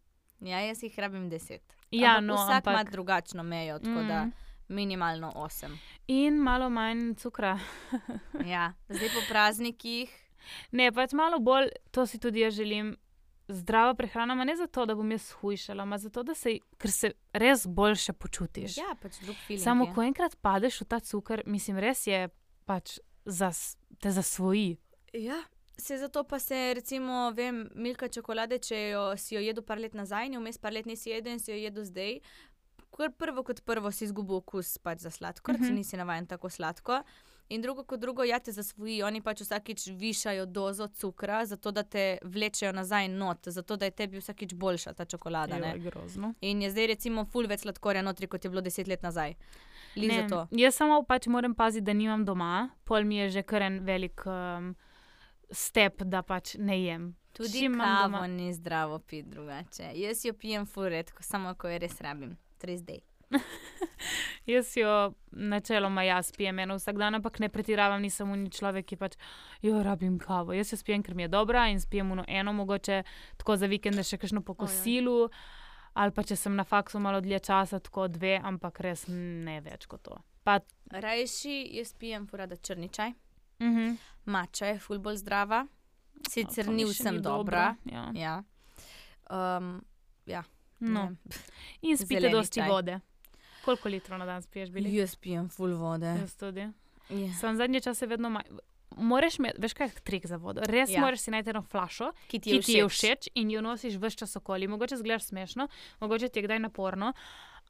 Ja, 0.42 0.60
jaz 0.60 0.84
jih 0.84 0.96
rabim 0.98 1.30
10. 1.30 1.60
Ja, 1.92 2.18
ampak 2.18 2.24
no, 2.24 2.36
vsak 2.36 2.64
ima 2.66 2.80
ampak. 2.80 2.92
drugačno 2.92 3.44
mejo, 3.44 3.80
tako 3.80 4.04
da 4.04 4.26
Mm. 4.26 4.34
minimalno 4.70 5.32
8. 5.36 5.72
In 6.08 6.36
malo 6.36 6.70
manj 6.70 7.16
cukra. 7.16 7.60
Ja, 8.48 8.74
zdaj 8.90 9.10
po 9.10 9.22
praznikih. 9.30 10.10
Ne, 10.72 10.92
pač 10.92 11.14
malo 11.14 11.40
bolj, 11.40 11.70
to 11.92 12.06
si 12.06 12.20
tudi 12.20 12.40
jaz 12.40 12.54
želim. 12.54 12.98
Zdrava 13.48 13.94
prehrana, 13.94 14.36
ne 14.36 14.56
zato, 14.56 14.86
da 14.86 14.96
bom 14.96 15.12
jaz 15.12 15.32
hujšala, 15.34 15.84
ampak 15.84 16.00
zato, 16.00 16.24
da 16.24 16.34
se, 16.34 16.58
se 16.86 17.12
res 17.34 17.66
boljše 17.68 18.14
počutiš. 18.14 18.78
Ja, 18.78 18.96
pač 18.96 19.20
drug 19.20 19.36
film. 19.38 19.60
Samo 19.60 19.94
ko 19.94 20.02
enkrat 20.02 20.36
padeš 20.38 20.82
v 20.82 20.86
ta 20.86 21.00
cukor, 21.00 21.44
mislim, 21.46 21.78
res 21.78 22.08
je 22.08 22.30
pač 22.66 23.00
zas, 23.26 23.76
te 24.00 24.12
zasvoji. 24.12 24.78
Ja. 25.14 25.44
Se 25.78 25.98
zato 25.98 26.24
pa 26.24 26.40
se, 26.40 26.74
recimo, 26.74 27.32
vem, 27.36 27.70
milka 27.76 28.08
čokolade, 28.08 28.60
če 28.60 28.90
jo, 28.92 29.04
si 29.18 29.36
jo 29.36 29.42
jedel 29.42 29.64
par 29.64 29.80
let 29.82 29.94
nazaj, 29.94 30.28
in 30.30 30.38
vmes 30.40 30.58
par 30.58 30.72
let 30.74 30.86
nisi 30.86 31.10
jedel 31.10 31.34
in 31.34 31.40
si 31.40 31.52
jo 31.52 31.58
jedel 31.58 31.84
zdaj. 31.84 32.20
Kar 32.94 33.10
prvo 33.18 33.42
kot 33.44 33.64
prvo 33.66 33.90
si 33.92 34.06
izgubil 34.06 34.36
okus 34.38 34.78
pač 34.78 35.00
za 35.00 35.10
sladkor, 35.10 35.56
uh 35.56 35.60
Mhm. 35.62 35.70
-huh. 35.70 35.76
nisi 35.76 35.98
navaden 35.98 36.28
tako 36.28 36.50
sladko. 36.50 37.02
In 37.50 37.62
drugo 37.62 37.84
kot 37.84 38.00
drugo, 38.00 38.24
ja 38.24 38.40
te 38.40 38.52
zasvoji, 38.52 39.04
oni 39.04 39.22
pač 39.22 39.42
vsakič 39.42 39.88
višajo 39.88 40.46
dozo 40.46 40.88
cukra, 40.88 41.46
zato 41.46 41.72
da 41.72 41.84
te 41.84 42.18
vlečejo 42.24 42.72
nazaj 42.72 43.08
not, 43.08 43.48
zato 43.48 43.76
da 43.76 43.86
je 43.86 43.92
tebi 43.92 44.18
vsakič 44.18 44.54
boljša 44.54 44.94
ta 44.94 45.06
čokolada. 45.06 45.56
Je 45.56 45.80
grozno. 45.80 46.34
In 46.42 46.62
je 46.62 46.72
zdaj 46.72 46.88
recimo 46.88 47.26
full 47.26 47.48
več 47.48 47.60
sladkorja 47.60 48.02
notri, 48.02 48.28
kot 48.28 48.44
je 48.46 48.50
bilo 48.50 48.62
deset 48.62 48.88
let 48.88 49.02
nazaj. 49.04 49.34
Jaz 50.52 50.76
samo 50.76 51.04
pač 51.04 51.28
moram 51.28 51.54
paziti, 51.56 51.86
da 51.86 51.94
nimam 51.94 52.26
doma, 52.26 52.70
pol 52.86 53.04
mi 53.04 53.18
je 53.18 53.30
že 53.30 53.44
kar 53.44 53.62
en 53.62 53.80
velik 53.86 54.22
um, 54.26 54.76
step, 55.52 56.04
da 56.04 56.22
pač 56.22 56.56
ne 56.60 56.84
jem. 56.84 57.16
Tudi 57.34 57.60
Čim 57.60 57.80
kavo 57.80 58.28
ni 58.28 58.54
zdravo 58.54 59.00
piti 59.00 59.30
drugače. 59.30 59.92
Jaz 59.96 60.26
jo 60.26 60.34
pijem 60.34 60.66
full 60.66 60.90
redko, 60.90 61.24
samo 61.24 61.56
ko 61.56 61.70
jo 61.70 61.80
res 61.82 62.02
rabim. 62.02 62.38
Tres 62.58 62.82
day. 62.82 63.02
Jaz 64.46 64.78
jo 64.78 65.14
načeloma 65.32 66.04
jaz 66.04 66.32
pijem 66.32 66.60
eno 66.60 66.76
vsak 66.76 66.98
dan, 66.98 67.16
ampak 67.16 67.40
ne 67.40 67.50
pretiravam, 67.50 68.02
nisem 68.02 68.32
unij 68.32 68.52
človek, 68.58 68.86
ki 68.86 68.98
pač 69.02 69.18
jo 69.62 69.84
rabim 69.84 70.20
kavo. 70.20 70.54
Jaz 70.54 70.74
jo 70.74 70.78
spijem, 70.78 71.04
ker 71.04 71.16
mi 71.16 71.26
je 71.26 71.32
dobra 71.34 71.68
in 71.72 71.82
spijem 71.82 72.12
uno 72.12 72.26
eno, 72.28 72.54
mogoče 72.54 73.04
tako 73.38 73.58
za 73.58 73.70
vikende 73.72 74.04
še 74.04 74.20
kakšno 74.22 74.44
po 74.46 74.54
kosilu. 74.54 75.30
Ali 75.94 76.12
pa 76.12 76.24
če 76.26 76.36
sem 76.36 76.56
na 76.58 76.64
faksu 76.66 77.00
malo 77.00 77.22
dlje 77.22 77.40
časa, 77.40 77.80
tako 77.80 78.08
dve, 78.10 78.40
ampak 78.44 78.80
res 78.82 79.06
ne 79.08 79.60
več 79.62 79.86
kot 79.86 80.02
to. 80.06 80.18
Pa, 80.44 80.60
Rajši 80.92 81.60
jaz 81.78 81.94
pijem 81.98 82.26
furada 82.28 82.58
črni 82.58 82.90
čaj. 82.90 83.14
uh 83.60 83.68
-huh. 83.68 83.98
Mača 84.26 84.66
je 84.68 84.80
ful 84.80 85.00
bolj 85.00 85.18
zdrava, 85.18 85.66
sicer 86.26 86.68
ni 86.68 86.86
vsem 86.86 87.22
dobra. 87.22 87.76
Ja. 87.86 88.12
Ja. 88.14 88.44
Um, 89.58 89.82
ja, 90.26 90.44
No. 90.80 91.12
In 91.82 91.98
spite 91.98 92.20
Zeleni 92.20 92.34
dosti 92.34 92.60
čaj. 92.60 92.70
vode. 92.70 93.00
Koliko 93.66 93.90
litrov 93.90 94.20
na 94.20 94.26
dan 94.26 94.42
spiješ, 94.42 94.70
bili? 94.70 94.92
Jaz 94.92 95.16
pijem 95.16 95.50
ful 95.50 95.72
vode. 95.74 96.06
Jaz 96.14 96.36
tudi. 96.36 96.66
Ja. 97.10 97.34
Sem 97.34 97.56
zadnje 97.56 97.80
čase 97.82 98.06
vedno 98.06 98.30
manj. 98.30 98.44
Moraš 98.94 99.40
imeti, 99.40 99.58
veš 99.58 99.74
kaj 99.74 99.88
je 99.88 100.02
trik 100.02 100.26
za 100.26 100.36
vodo. 100.38 100.62
Res 100.64 100.90
Ja. 100.90 101.02
moraš 101.02 101.20
si 101.20 101.32
najti 101.32 101.50
eno 101.50 101.62
flašo, 101.64 102.12
Ki 102.28 102.40
ti 102.40 102.44
ki 102.44 102.50
je 102.52 102.62
ti 102.62 102.72
je 102.74 102.84
všeč. 102.84 103.00
všeč 103.00 103.28
in 103.36 103.50
jo 103.50 103.62
nosiš 103.62 103.96
vse 103.96 104.16
čas 104.16 104.36
okoli. 104.36 104.68
Mogoče 104.68 104.98
zgledaš 104.98 105.24
smešno, 105.24 105.68
mogoče 106.00 106.30
ti 106.30 106.40
je 106.40 106.44
kdaj 106.44 106.60
naporno, 106.60 107.14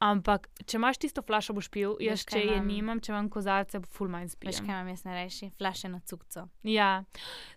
ampak 0.00 0.48
če 0.66 0.76
imaš 0.76 0.98
tisto 0.98 1.22
flašo, 1.22 1.54
boš 1.54 1.68
pil. 1.70 1.96
Jaz, 2.00 2.22
Veš, 2.22 2.26
če 2.32 2.38
je 2.40 2.56
imam? 2.56 2.66
nimam, 2.66 3.00
če 3.00 3.12
imam 3.12 3.28
kozarce, 3.30 3.80
ful 3.94 4.08
manj 4.08 4.34
Veš, 4.42 4.58
kaj 4.60 4.72
imam 4.74 4.88
jaz 4.88 5.04
najrajši? 5.04 5.50
Flašeno 5.58 6.00
cukco. 6.06 6.48
Ja, 6.62 7.04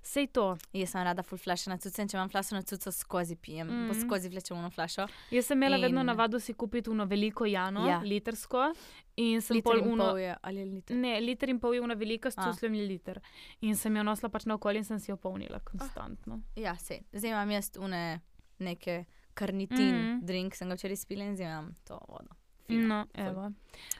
sej 0.01 0.27
to. 0.27 0.57
Jaz 0.73 0.93
sem 0.93 1.03
rada 1.03 1.23
ful 1.23 1.37
flašeno 1.41 1.77
cukco 1.77 2.01
in 2.01 2.07
če 2.07 2.17
imam 2.17 2.29
flašeno 2.29 2.61
cukco, 2.61 2.91
skozi 2.91 3.35
pijem. 3.35 3.67
Mm. 3.67 3.89
Mhm. 3.89 4.05
Skozi 4.05 4.29
vlečem 4.29 4.57
v 4.65 4.69
flašo. 4.71 5.07
Jaz 5.31 5.45
sem 5.45 5.57
imela 5.57 5.77
in... 5.77 5.83
vedno 5.87 6.03
navado 6.03 6.39
si 6.39 6.53
kupiti 6.53 6.89
uno 6.89 7.05
veliko 7.05 7.45
jano, 7.45 7.87
Ja. 7.87 7.99
litrsko. 8.03 8.73
In 9.17 9.41
sem 9.41 9.55
Liter 9.57 9.79
pol 9.81 9.87
uno. 9.93 10.11
je, 10.17 10.35
ali 10.43 10.65
liter. 10.65 10.95
Ne, 10.95 11.19
liter 11.19 11.49
in 11.49 11.59
pol 11.59 11.73
je 11.73 11.81
una 11.81 11.95
velika, 11.97 12.29
s 12.31 12.35
cusljem 12.35 12.75
je 12.75 12.83
liter. 12.87 13.19
In 13.61 13.75
sem 13.75 13.95
jo 13.97 14.03
nosila 14.03 14.29
pač 14.29 14.45
naokoli 14.45 14.77
in 14.77 14.83
sem 14.85 14.99
si 14.99 15.09
jo 15.11 15.17
polnila 15.17 15.57
konstantno. 15.59 16.41
Ja, 16.55 16.75
se. 16.77 16.99
Zdaj 17.13 17.31
imam 17.31 17.49
jaz 17.51 17.71
une 17.81 18.21
neke 18.59 19.05
karnitin, 19.37 19.93
mm. 19.93 20.03
Mhm. 20.07 20.25
drink, 20.25 20.55
sem 20.55 20.69
ga 20.69 20.75
včeraj 20.75 20.97
spila 20.97 21.25
in 21.25 21.35
zdaj 21.35 21.47
imam 21.47 21.71
to 21.83 21.99
vodo. 22.09 22.35
Fino, 22.67 22.87
No, 22.87 23.05
evo. 23.15 23.51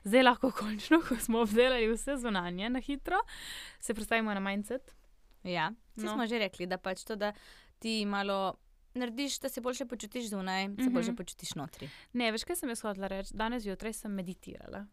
Zdaj 0.03 0.23
lahko 0.23 0.51
končno, 0.51 0.99
ko 1.07 1.15
smo 1.15 1.39
obdelali 1.39 1.87
vse 1.87 2.17
zunanje 2.17 2.69
na 2.69 2.81
hitro, 2.81 3.21
se 3.79 3.93
predstavimo 3.93 4.33
na 4.33 4.39
mindset. 4.39 4.95
Ja, 5.43 5.69
no. 5.69 6.03
No. 6.03 6.13
smo 6.13 6.25
že 6.27 6.39
rekli, 6.39 6.67
da 6.67 6.77
pač 6.77 7.03
to, 7.03 7.15
da 7.15 7.31
ti 7.79 8.05
malo 8.05 8.57
narediš, 8.93 9.39
da 9.39 9.49
se 9.49 9.61
boljše 9.61 9.85
počutiš 9.85 10.29
zunaj, 10.29 10.67
mm 10.67 10.71
-hmm. 10.71 10.77
se 10.77 10.89
Mhm. 10.89 10.93
boljše 10.93 11.15
počutiš 11.15 11.55
notri. 11.55 11.89
Ne, 12.13 12.31
veš, 12.31 12.43
kaj 12.43 12.55
sem 12.55 12.69
jaz 12.69 12.81
hodila 12.81 13.07
reči? 13.07 13.33
Danes 13.33 13.63
zjutraj 13.63 13.93
sem 13.93 14.11
meditirala. 14.11 14.85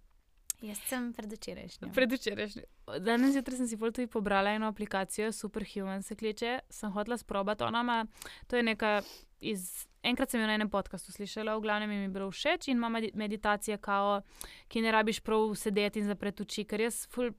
Jaz 0.63 0.79
sem 0.89 1.13
predvčerajšnja. 1.13 1.89
Predvčerajšnji. 1.95 2.63
Danes 3.01 3.33
zjutraj 3.33 3.57
sem 3.57 3.69
si 3.69 3.77
bolj 3.77 3.93
tudi 3.93 4.07
pobrala 4.07 4.51
eno 4.51 4.67
aplikacijo, 4.67 5.33
Superhuman 5.33 6.03
se 6.03 6.17
kliče, 6.17 6.59
sem 6.71 6.93
hodila 6.93 7.19
sprobati. 7.19 7.65
Ona 7.65 7.81
ima, 7.81 8.07
to 8.47 8.57
je 8.57 8.63
neka 8.63 9.03
iz. 9.41 9.87
Enkrat 10.05 10.31
sem 10.31 10.41
jo 10.41 10.47
na 10.47 10.55
enem 10.55 10.69
podkastu 10.71 11.13
slišala, 11.13 11.57
v 11.57 11.61
glavnem 11.65 11.89
mi 11.89 11.97
je 11.97 12.09
bilo 12.09 12.31
všeč 12.31 12.69
in 12.69 12.77
ima 12.77 12.89
medi- 12.89 13.11
meditacije, 13.15 13.79
kao, 13.79 14.21
ki 14.69 14.81
ne 14.81 14.93
rabiš 14.93 15.21
prav 15.21 15.55
sedeti 15.57 15.99
in 15.99 16.07
zapreti 16.07 16.43
oči, 16.43 16.65
ker 16.65 16.81
jaz 16.81 17.07
ful. 17.09 17.33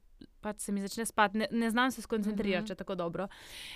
Pač 0.45 0.59
se 0.61 0.71
mi 0.71 0.81
začne 0.81 1.05
spati, 1.09 1.37
ne, 1.41 1.47
ne 1.51 1.69
znam 1.73 1.91
se 1.91 2.01
skoncentrirati, 2.05 2.61
Mhm. 2.61 2.67
če 2.67 2.75
tako 2.75 2.95
dobro. 2.95 3.27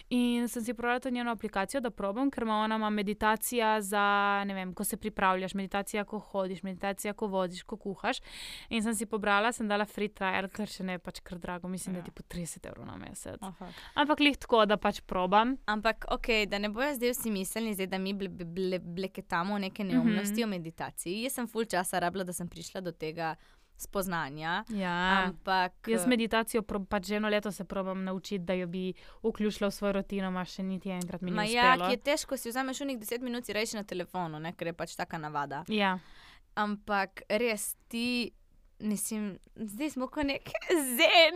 In 0.09 0.47
sem 0.47 0.63
si 0.63 0.73
prodala 0.73 0.99
to 0.99 1.09
njeno 1.09 1.31
aplikacijo, 1.31 1.81
da 1.81 1.89
probam, 1.89 2.29
ker 2.31 2.43
ima 2.43 2.59
ona 2.61 2.75
ima 2.75 2.89
meditacija 2.89 3.81
za, 3.81 4.03
ne 4.45 4.53
vem, 4.53 4.73
ko 4.73 4.83
se 4.83 4.97
pripravljaš, 4.97 5.53
meditacija, 5.53 6.03
ko 6.05 6.19
hodiš, 6.19 6.63
meditacija, 6.63 7.13
ko 7.13 7.27
voziš, 7.27 7.63
ko 7.63 7.77
kuhaš. 7.77 8.21
In 8.69 8.83
sem 8.83 8.95
si 8.95 9.05
pobrala, 9.05 9.51
sem 9.51 9.67
dala 9.67 9.85
free 9.85 10.09
trial, 10.09 10.47
ker 10.53 10.67
še 10.69 10.83
ne 10.83 10.99
pač 10.99 11.19
kar 11.25 11.39
drago, 11.39 11.67
mislim, 11.67 11.95
ja. 11.95 12.01
Da 12.01 12.05
ti 12.05 12.11
po 12.11 12.23
30 12.23 12.67
evrov 12.69 12.85
na 12.85 12.97
mesec. 12.97 13.39
Fuck. 13.57 13.81
Ampak 13.95 14.19
lih 14.19 14.37
tako, 14.37 14.65
da 14.65 14.77
pač 14.77 15.01
probam. 15.01 15.57
Ampak, 15.65 16.05
ok, 16.11 16.27
da 16.47 16.59
ne 16.59 16.69
bojo 16.69 16.93
zdaj 16.95 17.15
vsi 17.15 17.31
mislili, 17.31 17.73
zdaj, 17.73 17.87
da 17.87 17.97
mi 17.97 18.13
ble, 18.13 18.29
ble, 18.29 18.79
bleketamo 18.79 19.57
neke 19.57 19.83
neumnosti 19.83 20.33
mm. 20.33 20.37
-hmm. 20.37 20.43
o 20.43 20.47
meditaciji. 20.47 21.23
Jaz 21.23 21.33
sem 21.33 21.47
full 21.47 21.65
časa 21.65 21.99
rabila, 21.99 22.23
da 22.23 22.33
sem 22.33 22.47
prišla 22.47 22.81
do 22.81 22.91
tega 22.91 23.35
spoznanja. 23.81 24.63
Ja. 24.69 25.25
Ampak. 25.25 25.87
Jaz 25.87 26.07
meditacijo 26.07 26.61
prob, 26.61 26.87
pač 26.89 27.07
že 27.07 27.15
eno 27.15 27.29
leto 27.29 27.51
se 27.51 27.63
probam 27.63 28.03
naučiti, 28.03 28.43
da 28.45 28.53
jo 28.53 28.67
bi 28.67 28.93
vključila 29.23 29.69
v 29.69 29.73
svojo 29.73 29.93
rutino, 29.93 30.31
ma 30.31 30.45
še 30.45 30.63
niti 30.63 30.91
enkrat 30.93 31.21
mi 31.21 31.31
ni 31.31 31.53
ja, 31.53 31.73
uspelo. 31.73 31.87
ki 31.87 31.97
je 31.97 32.03
težko, 32.11 32.37
si 32.37 32.49
vzameš 32.49 32.81
unik 32.81 32.99
10 32.99 33.23
minut, 33.23 33.45
si 33.45 33.53
reči 33.53 33.79
na 33.79 33.83
telefonu, 33.83 34.39
ne, 34.39 34.53
ker 34.53 34.73
je 34.73 34.73
pač 34.73 34.95
taka 34.99 35.17
navada. 35.17 35.63
Ja, 35.67 35.97
Ampak 36.59 37.23
res 37.29 37.77
ti 37.87 38.33
mislim, 38.79 39.23
zdaj 39.55 39.89
smo 39.89 40.07
kot 40.07 40.23
nek 40.23 40.49
zen. 40.97 41.35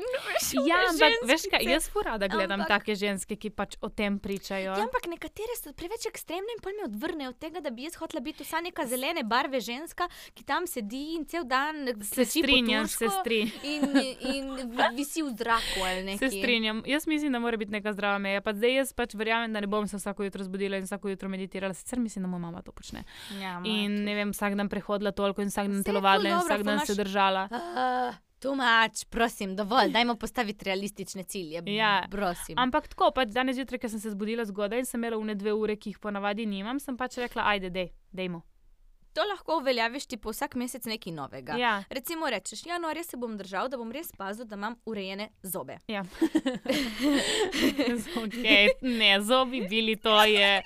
Ja, 0.68 0.78
ampak 0.90 1.14
veš 1.24 1.42
kaj, 1.52 1.64
jaz 1.66 1.90
furada 1.90 2.28
gledam 2.28 2.60
Ampak- 2.60 2.68
take 2.80 2.96
ženske, 2.96 3.36
ki 3.36 3.50
pač 3.50 3.76
o 3.82 3.90
tem 3.90 4.20
pričajo. 4.20 4.72
Ja, 4.72 4.84
ampak 4.84 5.08
nekatere 5.08 5.56
so 5.58 5.74
preveč 5.74 6.06
ekstremne 6.06 6.48
in 6.50 6.62
pol 6.62 6.72
me 6.74 6.86
odvrnejo 6.86 7.30
od 7.30 7.38
tega, 7.38 7.60
da 7.60 7.70
bi 7.70 7.84
jaz 7.84 7.96
hotela 7.96 8.22
biti 8.22 8.44
vsa 8.44 8.62
neka 8.62 8.86
zelene 8.86 9.24
barve 9.24 9.60
ženska, 9.60 10.08
ki 10.34 10.44
tam 10.44 10.68
sedi 10.68 11.16
in 11.16 11.26
cel 11.26 11.44
dan 11.44 11.84
Se 12.04 12.26
strinjam, 12.26 12.88
se 12.88 13.06
turško 13.06 13.20
strinjam. 13.20 13.52
In, 13.64 13.84
in 14.30 14.46
vi- 14.70 14.96
visi 14.96 15.22
v 15.22 15.34
zraku 15.34 15.84
ali 15.84 16.04
nekaj. 16.06 16.30
Se 16.30 16.38
strinjam. 16.38 16.84
Jaz 16.86 17.08
mislim, 17.08 17.32
da 17.32 17.40
mora 17.40 17.58
biti 17.58 17.72
neka 17.72 17.94
zdrava 17.94 18.18
meja. 18.20 18.42
Pa 18.42 18.54
zdaj 18.54 18.76
jaz 18.76 18.94
pač 18.94 19.14
verjamem, 19.14 19.54
da 19.54 19.60
ne 19.60 19.68
bom 19.68 19.88
se 19.88 19.98
vsako 19.98 20.24
jutro 20.24 20.44
zbudila 20.44 20.78
in 20.78 20.84
vsako 20.84 21.10
jutro 21.10 21.30
meditirala. 21.30 21.74
Sicer 21.74 22.00
mislim, 22.00 22.24
da 22.24 22.30
moja 22.30 22.40
mama 22.42 22.62
to 22.62 22.72
počne. 22.72 23.04
Ja, 23.34 23.60
In 23.66 24.04
ne 24.04 24.16
vem, 24.16 24.32
vsak 24.32 24.56
dan 24.56 24.70
prehodila 24.70 25.12
toliko 25.12 25.42
in 25.42 25.48
vsak 25.48 25.68
dan 25.68 25.84
telovadila 25.84 26.30
in 26.32 26.40
vsak 26.40 26.64
dan 26.64 26.86
se 26.86 26.96
držala. 26.96 27.33
Uh, 27.50 28.16
Tumač, 28.44 29.06
prosim, 29.10 29.54
dovolj, 29.56 29.92
dajmo 29.94 30.16
postaviti 30.20 30.66
realistične 30.66 31.24
cilje. 31.24 31.64
Ja, 31.80 32.04
prosim. 32.12 32.58
Ampak 32.60 32.90
tako, 32.92 33.12
pač 33.16 33.32
danes 33.32 33.56
zjutraj, 33.56 33.80
ker 33.86 33.94
sem 33.94 34.02
se 34.04 34.12
zbudila 34.12 34.46
zgodaj 34.50 34.84
in 34.84 34.90
sem 34.90 35.00
imela 35.00 35.20
une 35.20 35.36
dve 35.40 35.54
ure, 35.56 35.78
ki 35.80 35.94
jih 35.94 36.02
ponavadi 36.04 36.46
nimam, 36.50 36.82
sem 36.84 36.98
pač 37.00 37.18
rekla, 37.24 37.48
ajde, 37.56 37.72
dej, 37.72 37.94
dejmo. 38.12 38.44
To 39.14 39.22
lahko 39.30 39.58
uveljaviš 39.58 40.06
ti 40.06 40.18
po 40.18 40.32
vsak 40.34 40.56
mesec 40.56 40.86
nekaj 40.86 41.14
novega. 41.14 41.54
Ja, 41.58 41.84
Recimo, 41.90 42.30
rečeš, 42.30 42.66
januarja 42.66 43.04
se 43.04 43.18
bom 43.18 43.38
držal, 43.38 43.70
da 43.70 43.78
bom 43.78 43.92
res 43.92 44.12
pazil, 44.18 44.46
da 44.46 44.56
imam 44.56 44.76
urejene 44.86 45.30
zobe. 45.44 45.78
ja. 45.88 46.04
okay, 48.24 48.68
ne, 48.82 49.22
zobi 49.22 49.62
bili, 49.70 49.96
to 49.96 50.24
je, 50.24 50.62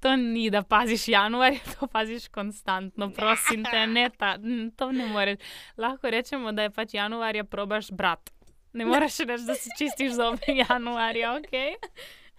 to 0.00 0.16
ni, 0.16 0.50
da 0.50 0.62
paziš 0.62 1.08
januar, 1.08 1.52
to 1.78 1.86
paziš 1.86 2.28
konstantno, 2.28 3.10
prosim 3.10 3.64
te, 3.64 3.86
ne 3.86 4.10
ta, 4.18 4.38
to 4.76 4.92
ne 4.92 5.06
moreš. 5.06 5.38
Lahko 5.76 6.10
rečemo, 6.10 6.52
da 6.52 6.62
je 6.62 6.70
pač 6.70 6.94
januarja 6.94 7.44
probaš 7.44 7.90
brat. 7.90 8.30
Ne 8.72 8.86
moreš 8.86 9.18
reči, 9.28 9.44
da 9.44 9.54
si 9.54 9.68
čistiš 9.78 10.12
zobe 10.12 10.56
januarja, 10.68 11.36
ok? 11.36 11.52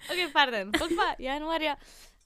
Ok, 0.09 0.33
pardon, 0.33 0.71
pa 0.71 1.15
januarja 1.19 1.75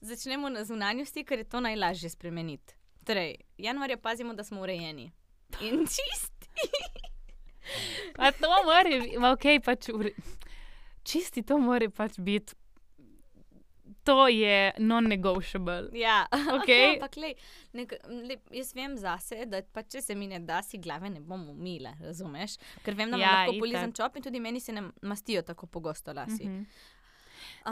začnemo 0.00 0.48
na 0.48 0.64
zunanjosti, 0.64 1.24
ker 1.24 1.38
je 1.38 1.44
to 1.44 1.60
najlažje 1.60 2.10
spremeniti. 2.10 2.75
Torej, 3.06 3.36
januarja 3.58 3.96
pazimo, 3.96 4.34
da 4.34 4.44
smo 4.44 4.60
urejeni. 4.60 5.10
In 5.62 5.84
čisti. 5.94 6.48
Pa 8.16 8.32
to 8.32 8.50
mora 8.64 8.90
biti, 8.90 9.16
ok, 9.18 9.44
pač 9.64 9.88
ure... 9.94 10.10
čisti 11.06 11.42
to 11.42 11.58
mora 11.58 11.90
pač 11.90 12.18
biti. 12.18 12.54
To 14.06 14.28
je 14.28 14.72
non-negotiable. 14.78 15.88
Ja, 15.98 16.26
Okej. 16.56 16.92
ampak 16.94 17.16
lej, 17.18 17.32
nek, 17.74 17.94
le, 18.06 18.36
jaz 18.54 18.70
vem 18.74 18.94
zase, 18.98 19.40
da 19.50 19.62
pač, 19.74 19.88
če 19.96 20.02
se 20.02 20.14
mi 20.14 20.28
ne 20.30 20.38
da, 20.46 20.60
si 20.62 20.78
glave 20.78 21.10
ne 21.10 21.18
bom 21.20 21.42
umila, 21.50 21.90
razumeš? 22.00 22.54
Ker 22.86 22.94
vem, 22.94 23.10
da 23.10 23.18
Ja, 23.18 23.32
lahko 23.40 23.56
itak. 23.56 23.62
polizem 23.64 23.94
čop 23.98 24.16
in 24.16 24.22
tudi 24.22 24.40
meni 24.40 24.60
se 24.62 24.72
ne 24.72 24.84
mastijo 25.02 25.42
tako 25.42 25.66
pogosto 25.66 26.14
lasi. 26.14 26.46
Mhm. 26.46 26.62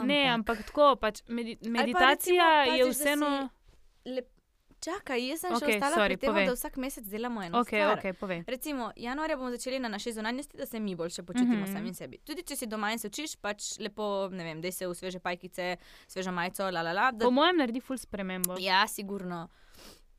Ne, 0.07 0.25
ampak 0.27 0.65
tako, 0.67 0.95
pač 0.99 1.21
medi 1.27 1.55
pa 1.63 1.69
meditacija 1.71 2.49
recimo 2.65 2.75
je 2.75 2.83
paziš, 2.83 2.99
vseeno. 2.99 3.29
Le, 4.05 4.21
čakaj, 4.85 5.19
jaz 5.27 5.39
sem 5.41 5.53
Okej, 5.53 5.67
še 5.67 5.75
ostala 5.75 5.95
sorry, 5.95 6.13
pri 6.13 6.17
tem, 6.17 6.29
povej. 6.29 6.45
da 6.45 6.53
vsak 6.53 6.77
mesec 6.77 7.05
delamo 7.09 7.43
eno 7.43 7.59
Ok, 7.59 7.73
stvar. 7.73 7.97
ok, 7.97 8.05
povej. 8.19 8.43
Recimo, 8.47 8.91
januarja 8.95 9.37
bomo 9.37 9.49
začeli 9.51 9.79
na 9.79 9.89
naši 9.89 10.13
zunanjosti, 10.13 10.57
da 10.57 10.65
se 10.65 10.79
mi 10.79 10.95
boljše 10.95 11.23
počutimo 11.23 11.55
mm. 11.55 11.65
-hmm. 11.65 11.73
sami 11.73 11.93
sebi. 11.93 12.17
Tudi 12.17 12.43
če 12.43 12.55
si 12.55 12.65
doma 12.67 12.91
in 12.91 12.99
se 12.99 13.07
učiš, 13.07 13.35
pač 13.35 13.79
lepo, 13.79 14.29
ne 14.31 14.43
vem, 14.43 14.61
da 14.61 14.71
se 14.71 14.87
v 14.87 14.93
sveže 14.93 15.19
pajkice, 15.19 15.77
svežo 16.07 16.31
majico, 16.31 16.63
la 16.71 16.81
la 16.81 16.93
la. 16.93 17.11
Da, 17.11 17.25
Po 17.25 17.31
mojem 17.31 17.57
naredi 17.57 17.81
ful 17.81 17.97
spremembo. 17.97 18.55
ja, 18.59 18.87
sigurno. 18.87 19.47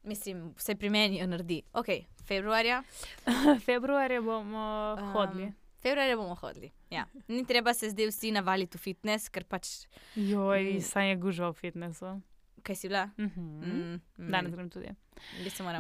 Mislim, 0.02 0.54
vse 0.56 0.74
pri 0.74 0.90
meni 0.90 1.18
jo 1.18 1.26
naredi. 1.26 1.62
Ok, 1.72 1.86
februarja. 2.24 2.82
Februarja 3.66 4.20
bomo 4.22 4.96
Um, 5.00 5.12
hodili. 5.12 5.52
Februarja 5.82 6.16
bomo 6.16 6.34
hodili. 6.34 6.70
Ja. 6.90 7.04
Ni 7.28 7.44
treba 7.44 7.74
se 7.74 7.90
zdaj 7.90 8.06
vsi 8.06 8.30
navaliti 8.30 8.78
v 8.78 8.80
fitness, 8.80 9.28
ker 9.28 9.44
pač, 9.44 9.86
Joj, 10.14 10.80
saj 10.80 11.08
je 11.10 11.16
gužva 11.16 11.50
v 11.50 11.54
fitnessu. 11.54 12.20
Kaj 12.66 12.76
si 12.76 12.88
bila? 12.88 13.04
Mhm. 13.16 13.44
Mm, 13.62 14.00
Danes 14.28 14.52
grem 14.52 14.68
tudi. 14.68 14.90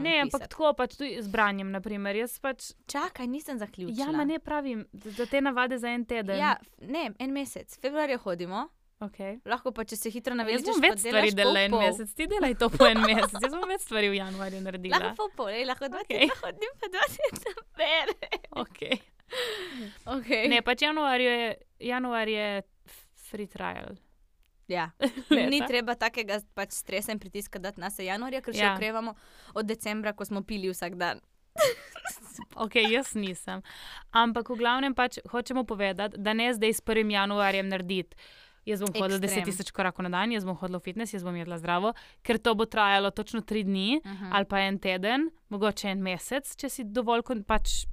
Ne, 0.00 0.14
ampak 0.22 0.46
tako 0.46 0.70
pač 0.72 0.94
tudi 0.94 1.18
z 1.18 1.28
branjem, 1.28 1.68
naprimer. 1.70 2.16
Jaz 2.16 2.38
pač, 2.38 2.70
Čakaj, 2.86 3.26
nisem 3.26 3.58
zaključila. 3.58 3.98
ja, 3.98 4.12
ma 4.12 4.24
ne 4.24 4.38
pravim, 4.38 4.86
za 4.94 5.26
te 5.26 5.40
navade 5.40 5.76
za 5.78 5.88
en 5.88 6.04
teden. 6.04 6.38
Ja, 6.38 6.54
ne, 6.80 7.10
en 7.18 7.32
mesec. 7.32 7.76
Februarja 7.78 8.18
hodimo, 8.18 8.68
Okay. 8.98 9.34
lahko 9.44 9.72
pa 9.72 9.84
če 9.84 9.92
se 9.94 10.08
hitro 10.08 10.32
Jaz 10.32 10.38
navežeš. 10.38 10.62
bom 10.64 10.80
več 10.80 10.98
stvari 11.00 11.30
delala 11.30 11.60
en 11.60 11.74
mesec, 11.74 12.14
ti 12.14 12.26
delaj 12.26 12.54
to 12.56 12.70
po 12.70 12.86
en 12.86 12.96
mesec. 12.98 13.34
Jaz 13.42 13.52
bom 13.52 13.68
več 13.68 13.82
stvari 13.82 14.08
v 14.08 14.16
januarju 14.16 14.60
naredila. 14.62 14.96
Lahko 14.98 15.16
pol 15.18 15.30
pol, 15.36 15.50
ej, 15.50 15.66
lahko 15.66 15.90
dva 15.90 16.00
Okej. 16.00 16.16
tedna 16.22 16.36
hodim, 16.40 16.72
pa 16.80 16.88
dva 16.88 17.04
tedna 17.12 17.52
bere. 17.76 18.16
Okay. 18.56 18.96
Okay. 20.06 20.48
Ne, 20.48 20.62
pač 20.62 20.80
januar 20.80 21.20
je, 21.20 21.36
januar 21.82 22.28
je 22.28 22.62
free 23.28 23.46
trial. 23.46 23.98
Ja. 24.68 24.90
Ni 25.50 25.60
treba 25.66 25.94
takega 25.94 26.40
pač 26.54 26.72
stresa 26.72 27.12
in 27.12 27.18
pritiska 27.18 27.58
dati 27.58 27.80
na 27.80 27.90
se 27.90 28.04
januarja, 28.04 28.42
ker 28.42 28.54
še 28.54 28.60
Ja. 28.60 28.66
ja. 28.66 28.74
okrevamo 28.74 29.14
od 29.54 29.66
decembra, 29.66 30.12
ko 30.12 30.24
smo 30.24 30.42
pili 30.42 30.70
vsak 30.70 30.98
dan. 30.98 31.20
Ok, 32.56 32.74
jaz 32.84 33.14
nisem. 33.16 33.62
Ampak 34.12 34.50
v 34.52 34.56
glavnem 34.60 34.92
pač 34.92 35.18
hočemo 35.32 35.64
povedati, 35.64 36.20
da 36.20 36.32
ne 36.36 36.52
zdaj 36.52 36.72
s 36.72 36.82
1. 36.84 37.08
januarjem 37.08 37.68
narediti. 37.68 38.16
Jaz 38.66 38.82
bom 38.82 38.90
hodila 38.92 39.16
Ekstrem. 39.22 39.44
10 39.44 39.48
tisoč 39.48 39.70
korakov 39.72 40.04
na 40.04 40.10
dan, 40.10 40.32
jaz 40.34 40.44
bom 40.44 40.56
hodila 40.58 40.80
v 40.82 40.84
fitness, 40.90 41.14
jaz 41.14 41.22
bom 41.24 41.36
jedla 41.36 41.56
zdravo, 41.56 41.94
ker 42.26 42.36
to 42.42 42.52
bo 42.58 42.66
trajalo 42.66 43.12
točno 43.14 43.40
3 43.40 43.64
dni 43.64 44.00
Uh 44.04 44.10
-huh. 44.10 44.30
ali 44.32 44.44
pa 44.44 44.60
en 44.60 44.78
teden, 44.78 45.30
mogoče 45.48 45.88
en 45.88 46.02
mesec, 46.02 46.56
če 46.56 46.68
si 46.68 46.84
dovolj, 46.84 47.22
pač, 47.46 47.86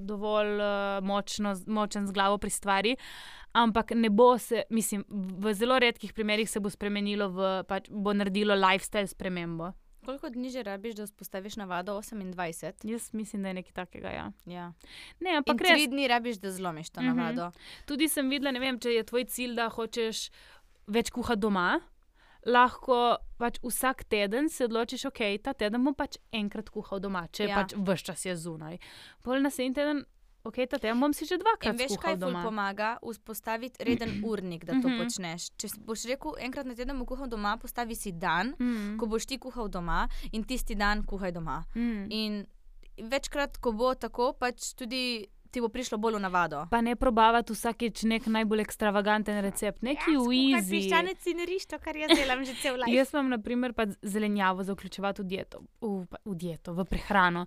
dovolj 0.00 0.54
uh, 0.54 0.68
močno, 1.02 1.54
močen 1.66 2.06
z 2.06 2.12
glavo 2.12 2.38
pri 2.38 2.50
stvari. 2.50 2.96
Ampak 3.52 3.90
ne 3.90 4.10
bo 4.10 4.38
se, 4.38 4.62
mislim, 4.70 5.04
v 5.38 5.54
zelo 5.54 5.78
redkih 5.78 6.12
primerih 6.12 6.50
se 6.50 6.60
bo 6.60 6.70
spremenilo, 6.70 7.28
v, 7.28 7.38
pač, 7.64 7.88
bo 7.90 8.12
naredilo 8.12 8.54
lifestyle 8.54 9.06
spremembo. 9.06 9.72
Koliko 10.04 10.30
dni 10.30 10.50
že 10.50 10.62
rabiš, 10.62 10.94
da 10.94 11.04
vzpostaviš 11.04 11.56
navado? 11.56 11.92
28. 11.94 12.72
Jaz 12.84 13.10
mislim, 13.12 13.42
da 13.42 13.48
je 13.48 13.54
nekaj 13.54 13.72
takega. 13.74 14.08
Ja. 14.10 14.26
Ja. 14.46 14.72
Ne, 15.20 15.36
ampak 15.36 15.60
res. 15.60 15.68
tri 15.70 15.86
dni 15.86 16.08
rabiš, 16.08 16.36
da 16.36 16.50
zlomiš 16.50 16.90
to 16.90 17.00
Mhm. 17.00 17.08
navado. 17.08 17.50
Tudi 17.86 18.08
sem 18.08 18.28
videla, 18.28 18.50
ne 18.50 18.60
vem, 18.60 18.78
če 18.78 18.90
je 18.90 19.04
tvoj 19.04 19.24
cilj, 19.26 19.54
da 19.54 19.68
hočeš 19.68 20.30
več 20.86 21.10
kuhati 21.10 21.40
doma. 21.40 21.80
Lahko 22.46 23.16
pač 23.36 23.58
vsak 23.60 24.04
teden 24.04 24.48
se 24.48 24.64
odločiš, 24.64 25.04
ok, 25.04 25.20
ta 25.42 25.52
teden 25.54 25.84
bom 25.84 25.94
pač 25.94 26.16
enkrat 26.32 26.70
kuhal 26.70 27.00
doma, 27.00 27.26
če 27.28 27.44
ja. 27.44 27.56
Pač 27.56 27.74
vse 27.74 28.04
čas 28.04 28.24
je 28.24 28.36
zunaj. 28.36 28.78
Pol 29.22 29.40
naslednji 29.40 29.74
teden, 29.74 30.04
ok, 30.44 30.56
ta 30.66 30.78
teden 30.78 31.00
bom 31.00 31.12
si 31.12 31.26
že 31.26 31.34
In 31.34 31.40
dvakrat 31.40 31.76
veš, 31.76 31.88
kuhal 31.90 32.02
kaj 32.04 32.16
doma. 32.16 32.42
pomaga? 32.42 32.98
Vzpostaviti 33.02 33.84
reden 33.84 34.10
urnik, 34.24 34.64
da 34.64 34.72
to 34.74 34.88
Mhm. 34.88 34.98
počneš. 34.98 35.50
Če 35.56 35.68
boš 35.78 36.04
rekel, 36.06 36.34
enkrat 36.40 36.66
na 36.66 36.74
teden 36.74 36.96
bom 36.96 37.06
kuhal 37.06 37.28
doma, 37.28 37.56
postavi 37.56 37.94
si 37.94 38.12
dan, 38.12 38.54
Mm. 38.58 38.96
ko 38.98 39.06
boš 39.06 39.26
ti 39.26 39.38
kuhal 39.38 39.68
doma 39.68 40.08
in 40.32 40.44
tisti 40.44 40.74
dan 40.74 41.02
kuhaj 41.02 41.32
doma. 41.32 41.64
Mm. 41.74 42.06
In 42.10 42.46
večkrat, 42.98 43.58
ko 43.58 43.72
bo 43.72 43.94
tako, 43.94 44.32
pač 44.32 44.74
tudi 44.74 45.26
ti 45.50 45.60
bo 45.60 45.68
prišlo 45.68 45.98
bolj 45.98 46.18
v 46.18 46.22
navado. 46.24 46.66
Pa 46.70 46.80
ne 46.84 46.96
probavati 46.96 47.52
vsakeč 47.52 48.04
nek 48.08 48.26
najbolj 48.26 48.64
ekstravaganten 48.64 49.40
recept, 49.44 49.82
neki 49.82 50.14
ja, 50.14 50.22
v 50.22 50.38
easy. 50.54 50.82
in 51.32 51.44
riš, 51.48 51.66
to, 51.72 51.78
kar 51.82 51.96
jaz 51.96 52.12
delam 52.14 52.44
že 52.44 52.54
cel 52.62 52.80
Jaz 52.88 53.12
imam, 53.14 53.32
na 53.34 53.38
primer, 53.38 53.72
pa 53.72 53.86
zelenjavo 54.02 54.64
za 54.64 54.76
vključevati 54.76 55.22
v 55.22 55.26
dieto, 55.26 55.62
v, 55.80 56.06
v 56.24 56.34
dieto, 56.34 56.74
v 56.74 56.84
prehrano. 56.84 57.46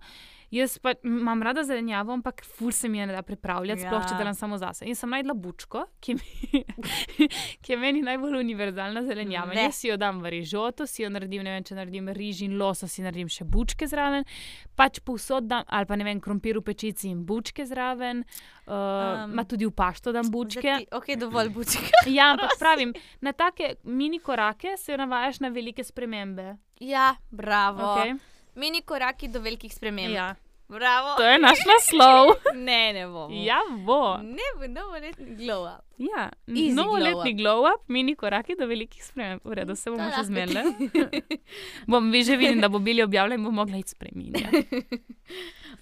Jaz 0.52 0.78
pa 0.84 0.92
imam 1.04 1.44
rada 1.44 1.64
zelenjavo, 1.64 2.12
ampak 2.14 2.42
ful 2.46 2.72
se 2.76 2.90
mi 2.90 2.98
je 3.00 3.06
ne 3.08 3.14
da 3.16 3.22
pripravljati, 3.22 3.82
ja. 3.82 3.88
sploh 3.88 4.04
če 4.04 4.14
Ja. 4.14 4.18
delam 4.20 4.36
samo 4.36 4.58
zase. 4.58 4.86
In 4.86 4.96
sem 4.96 5.10
najdla 5.10 5.34
bučko, 5.34 5.86
ki, 6.04 6.16
mi, 6.16 6.64
ki 7.64 7.72
je 7.72 7.78
meni 7.80 8.02
najbolj 8.02 8.36
univerzalna 8.40 9.04
zelenjava. 9.08 9.54
Ne. 9.54 9.64
Jaz 9.70 9.80
si 9.80 9.88
jo 9.88 9.98
dam 9.98 10.20
v 10.20 10.34
rižoto, 10.36 10.88
si 10.88 11.04
jo 11.06 11.10
naredim, 11.10 11.44
ne 11.48 11.56
vem, 11.56 11.64
če 11.64 11.76
naredim 11.78 12.10
riž 12.12 12.42
in 12.50 12.58
loso, 12.60 12.88
si 12.88 13.02
naredim 13.06 13.30
še 13.32 13.48
bučke 13.48 13.88
zraven, 13.88 14.28
pač 14.76 15.00
povsod 15.00 15.48
dam, 15.48 15.64
ali 15.68 15.88
pa 15.88 15.96
ne 15.96 16.04
vem, 16.04 16.20
krompir 16.20 16.60
v 16.60 16.66
pečici 16.68 17.08
in 17.10 17.24
bučke 17.26 17.66
zraven, 17.66 18.26
uh, 18.68 18.72
Um, 18.72 19.34
ma 19.36 19.44
tudi 19.44 19.66
v 19.66 19.72
pašto 19.76 20.12
dam 20.16 20.30
bučke. 20.32 20.62
Ti, 20.62 20.86
ok, 20.96 21.16
dovolj 21.20 21.50
bučke. 21.50 21.90
Ja, 22.18 22.32
ampak 22.36 22.54
pravim, 22.62 22.94
na 23.22 23.32
take 23.34 23.76
mini 23.84 24.20
korake 24.20 24.78
se 24.78 24.98
navajaš 24.98 25.40
na 25.40 25.50
velike 25.50 25.84
spremembe. 25.84 26.58
ja, 26.80 27.16
bravo. 27.32 27.82
Okay? 27.96 28.16
Mini 28.56 28.82
koraki 28.82 29.28
do 29.32 29.40
velikih 29.40 29.72
sprememb. 29.74 30.14
Ja. 30.14 30.36
Bravo. 30.72 31.16
To 31.18 31.24
je 31.24 31.38
naš 31.40 31.60
naslov. 31.68 32.36
Ne, 32.56 32.94
ne 32.94 33.08
bomo. 33.08 33.44
ja, 33.44 33.60
bo. 33.86 34.18
Ne 34.24 34.48
bo 34.58 34.68
novoletni 34.68 35.36
glow 35.36 35.68
up. 35.68 35.84
Ja. 35.98 36.30
Easy 36.48 36.74
Novoletni 36.74 37.34
glow 37.34 37.66
up, 37.74 37.84
mini 37.88 38.16
koraki 38.16 38.56
do 38.60 38.68
velikih 38.68 39.04
sprememb. 39.04 39.42
V 39.44 39.58
redu, 39.60 39.76
se 39.76 39.92
bomo 39.92 40.08
še 40.16 40.24
zmenili. 40.30 40.90
bom 41.92 42.12
vi 42.12 42.24
že 42.24 42.38
vidim, 42.40 42.62
da 42.64 42.70
bo 42.72 42.80
bili 42.80 43.04
objavljeni 43.04 43.42
in 43.42 43.50
bom 43.50 43.56
mogla 43.56 43.82
iti 43.82 43.98
spreminjati. 43.98 44.64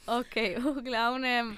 Ok, 0.10 0.36
v 0.58 0.82
glavnem. 0.82 1.52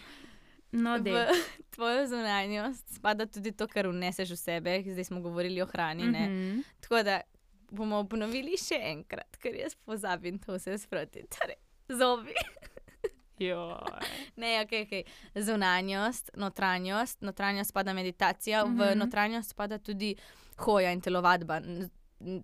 No, 0.75 0.97
v 0.99 1.23
tvojo 1.71 2.03
zunanjost 2.07 2.95
spada 2.95 3.25
tudi 3.27 3.51
to, 3.55 3.67
kar 3.67 3.87
vneseš 3.87 4.33
v 4.35 4.39
sebe. 4.39 4.73
Zdaj 4.87 5.07
smo 5.07 5.21
govorili 5.23 5.61
o 5.61 5.65
hrani. 5.65 6.03
Mm 6.03 6.15
-hmm. 6.15 6.63
Tako 6.81 7.03
da 7.03 7.21
bomo 7.71 8.03
ponovili 8.07 8.57
še 8.57 8.79
enkrat, 8.91 9.37
ker 9.39 9.55
jaz 9.55 9.75
pozabim 9.75 10.39
to 10.39 10.55
vse 10.57 10.77
sproti. 10.77 11.23
Torej, 11.31 11.59
zobi. 11.87 12.35
Ne, 14.35 14.61
ok, 14.61 14.71
ok. 14.83 14.93
Zunanjost, 15.35 16.29
notranjost, 16.35 17.21
notranjost 17.21 17.69
spada 17.69 17.93
meditacija, 17.93 18.63
v 18.63 18.69
Mhm. 18.69 18.97
notranjost 18.97 19.49
spada 19.49 19.77
tudi 19.79 20.15
hoja 20.57 20.91
in 20.91 21.01
telovadba. 21.01 21.61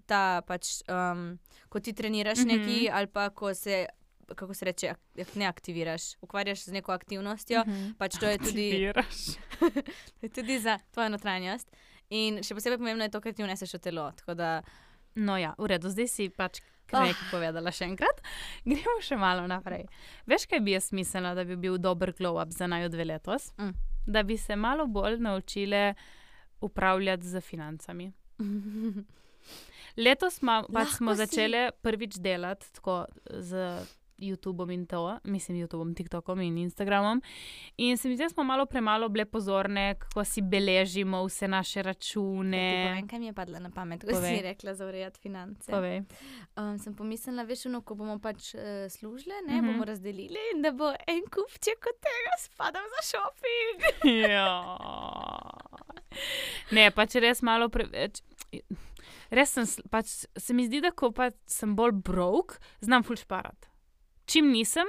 Ta 0.05 0.41
pač, 0.41 0.81
um, 0.87 1.37
ko 1.69 1.79
ti 1.79 1.93
treniraš 1.93 2.37
Mhm. 2.37 2.47
nekaj, 2.47 2.89
ali 2.91 3.07
pa 3.07 3.29
ko 3.29 3.53
se, 3.53 3.85
kako 4.27 4.53
se 4.53 4.65
reče, 4.65 4.87
ak- 5.15 5.35
ne 5.35 5.45
aktiviraš, 5.45 6.15
ukvarjaš 6.21 6.59
z 6.61 6.71
neko 6.71 6.91
aktivnostjo, 6.91 7.61
Mhm. 7.61 7.91
pač 7.93 8.17
to 8.17 8.25
je 8.25 8.37
tudi, 8.39 8.67
Aktiviraš. 8.67 9.17
to 10.11 10.21
je 10.21 10.29
tudi 10.31 10.59
za 10.59 10.79
tvojo 10.91 11.09
notranjost. 11.09 11.67
In 12.09 12.37
še 12.37 12.55
posebej 12.55 12.77
pomembno 12.77 13.03
je 13.03 13.09
to, 13.09 13.21
kar 13.21 13.33
ti 13.33 13.43
vneseš 13.43 13.73
v 13.73 13.79
telo. 13.79 14.11
Tako 14.13 14.33
da, 14.33 14.61
No, 15.15 15.35
ja, 15.35 15.55
v 15.57 15.65
redu, 15.67 15.89
zdaj 15.89 16.07
si 16.07 16.29
pač 16.29 16.59
Oh. 16.93 17.03
nekaj 17.03 17.31
povedala 17.31 17.71
še 17.71 17.89
enkrat. 17.89 18.21
Gremo 18.69 18.99
še 19.03 19.17
malo 19.19 19.47
naprej. 19.49 19.87
Veš, 20.29 20.47
kaj 20.47 20.63
bi 20.63 20.75
jaz 20.77 20.91
mislila, 20.95 21.33
da 21.35 21.43
bi 21.47 21.57
bil 21.59 21.77
dober 21.81 22.13
glow-up 22.15 22.53
za 22.55 22.69
naj 22.69 22.89
dve 22.93 23.07
letos? 23.11 23.51
Mm. 23.59 23.75
Da 24.07 24.23
bi 24.23 24.37
se 24.39 24.55
malo 24.55 24.87
bolj 24.87 25.19
naučile 25.19 25.93
upravljati 26.63 27.27
z 27.27 27.41
financami. 27.43 28.11
Letos 29.97 30.41
ma, 30.45 30.61
pač 30.73 30.99
smo 30.99 31.15
si. 31.15 31.25
začele 31.25 31.71
prvič 31.81 32.19
delati 32.21 32.69
tako 32.77 33.05
z 33.25 33.65
YouTubeom 34.17 34.73
in 34.73 34.85
to, 34.85 35.19
mislim, 35.23 35.57
YouTubeom, 35.57 35.95
TikTokom 35.95 36.41
in 36.41 36.57
Instagramom. 36.57 37.21
In 37.77 37.97
se 37.97 38.09
mi 38.09 38.15
zdi, 38.15 38.23
da 38.23 38.29
smo 38.29 38.43
malo 38.43 38.65
premalo 38.65 39.09
bile 39.09 39.25
pozorne, 39.25 39.95
kako 39.99 40.23
si 40.25 40.41
beležimo 40.41 41.23
vse 41.25 41.47
naše 41.47 41.79
ne 41.79 41.83
račune. 41.83 42.93
vem, 42.95 43.07
kaj 43.07 43.19
mi 43.19 43.25
je 43.25 43.33
padlo 43.33 43.59
na 43.59 43.69
pamet, 43.69 44.01
ko 44.01 44.11
Povej. 44.11 44.37
si 44.37 44.43
rekla 44.43 44.73
za 44.73 44.85
urejati 44.85 45.19
finance. 45.19 45.71
Povej. 45.71 46.03
Um, 46.57 46.77
sem 46.77 46.95
pomislila, 46.95 47.43
veš, 47.43 47.65
no, 47.65 47.81
ko 47.81 47.95
bomo 47.95 48.19
pač 48.19 48.53
uh, 48.55 48.61
služile, 48.89 49.35
ne, 49.47 49.53
mm 49.53 49.65
-hmm. 49.65 49.71
bomo 49.71 49.85
razdelili 49.85 50.39
in 50.55 50.61
da 50.61 50.71
bo 50.71 50.89
en 51.07 51.23
kupček 51.33 51.85
od 51.91 51.99
tega 51.99 52.35
spadal 52.39 52.83
za 52.93 53.01
šoping. 53.11 53.79
Ja. 54.27 54.77
Ne, 56.71 56.91
pač 56.91 57.15
res 57.15 57.41
malo 57.41 57.69
preveč. 57.69 58.21
Res 59.29 59.51
sem, 59.51 59.65
pač 59.91 60.25
se 60.37 60.53
mi 60.53 60.65
zdi, 60.67 60.81
da 60.81 60.91
ko 60.91 61.11
pač 61.11 61.33
sem 61.45 61.75
bolj 61.75 61.91
brok, 61.91 62.59
znam 62.79 63.03
ful 63.03 63.15
šparat. 63.15 63.69
Čim 64.27 64.51
nisem, 64.51 64.87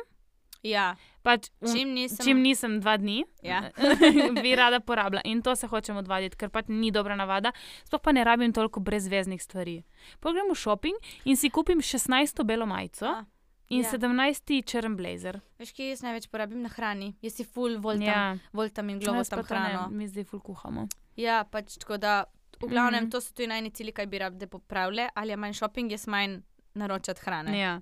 Ja, 0.63 0.97
pač 1.23 1.51
un, 1.63 1.71
čim 1.71 1.93
nisem. 1.95 2.25
čim 2.27 2.41
nisem 2.43 2.81
dva 2.81 2.97
dni, 2.97 3.23
Ja. 3.43 3.71
bi 4.43 4.57
rada 4.57 4.81
porabila. 4.89 5.23
In 5.25 5.43
to 5.43 5.55
se 5.57 5.67
hočem 5.67 5.97
odvaditi, 5.97 6.37
ker 6.37 6.51
pač 6.51 6.67
ni 6.69 6.91
dobra 6.91 7.15
navada. 7.17 7.53
Sploh 7.85 8.03
pa 8.03 8.13
ne 8.13 8.25
rabim 8.25 8.53
toliko 8.53 8.81
brezveznih 8.81 9.39
stvari. 9.39 9.85
Pogrem 10.21 10.51
v 10.51 10.57
shopping 10.57 10.97
in 11.25 11.37
si 11.37 11.51
kupim 11.51 11.79
16. 11.79 12.43
belo 12.45 12.67
majico 12.67 13.07
A, 13.07 13.25
in 13.69 13.83
ja. 13.83 13.91
17. 13.93 14.65
črn 14.67 14.97
blazer. 14.97 15.39
Veš, 15.59 15.73
kaj 15.73 15.89
jaz 15.91 16.03
največ 16.03 16.27
porabim 16.27 16.63
na 16.63 16.69
hrani. 16.69 17.15
Jaz 17.23 17.35
si 17.35 17.45
full 17.45 17.79
voltam, 17.79 18.03
Ja, 18.03 18.35
ja. 18.35 18.39
voltam 18.53 18.91
in 18.91 18.99
glovo 18.99 19.19
jaz 19.19 19.31
tam 19.31 19.45
to 19.45 19.55
ne, 19.55 19.61
hrano. 19.61 19.89
mi 19.91 20.09
zdaj 20.09 20.25
ful 20.25 20.41
kuhamo. 20.41 20.89
Ja, 21.17 21.45
pač 21.45 21.79
tako 21.79 21.99
da, 21.99 22.25
v 22.59 22.67
glavnem, 22.67 23.05
mm. 23.05 23.07
-hmm. 23.07 23.11
to 23.13 23.21
so 23.21 23.31
tudi 23.33 23.47
najni 23.47 23.71
cilji, 23.71 23.93
kaj 23.93 24.07
bi 24.07 24.19
rabde 24.19 24.47
popravile. 24.47 25.09
Ali 25.15 25.31
je 25.31 25.37
manj 25.37 25.55
shopping, 25.55 25.91
jaz 25.93 26.07
manj 26.07 26.41
naročati 26.75 27.21
hrane. 27.21 27.59
Ja. 27.59 27.81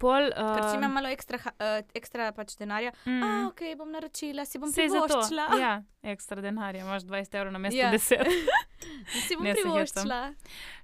Pol, 0.00 0.30
Ker 0.32 0.62
če 0.62 0.68
uh, 0.70 0.76
imam 0.78 0.94
malo 0.96 1.10
ekstra, 1.12 1.36
uh, 1.52 1.82
ekstra 1.98 2.30
pač 2.32 2.54
denarja, 2.56 2.92
mm, 3.04 3.22
a 3.22 3.32
ok, 3.50 3.60
bom 3.76 3.90
naročila, 3.92 4.46
si 4.48 4.60
bom 4.62 4.72
privoščila. 4.72 5.48
Ja, 5.60 5.74
ekstra 6.14 6.40
denarja, 6.40 6.86
imaš 6.86 7.04
20 7.04 7.36
evrov 7.36 7.52
na 7.52 7.60
mesto 7.60 7.76
Ja. 7.76 7.90
10. 7.92 8.24
Si 9.26 9.36
bom 9.36 9.44
Ne, 9.44 9.52
privoščila. 9.58 10.20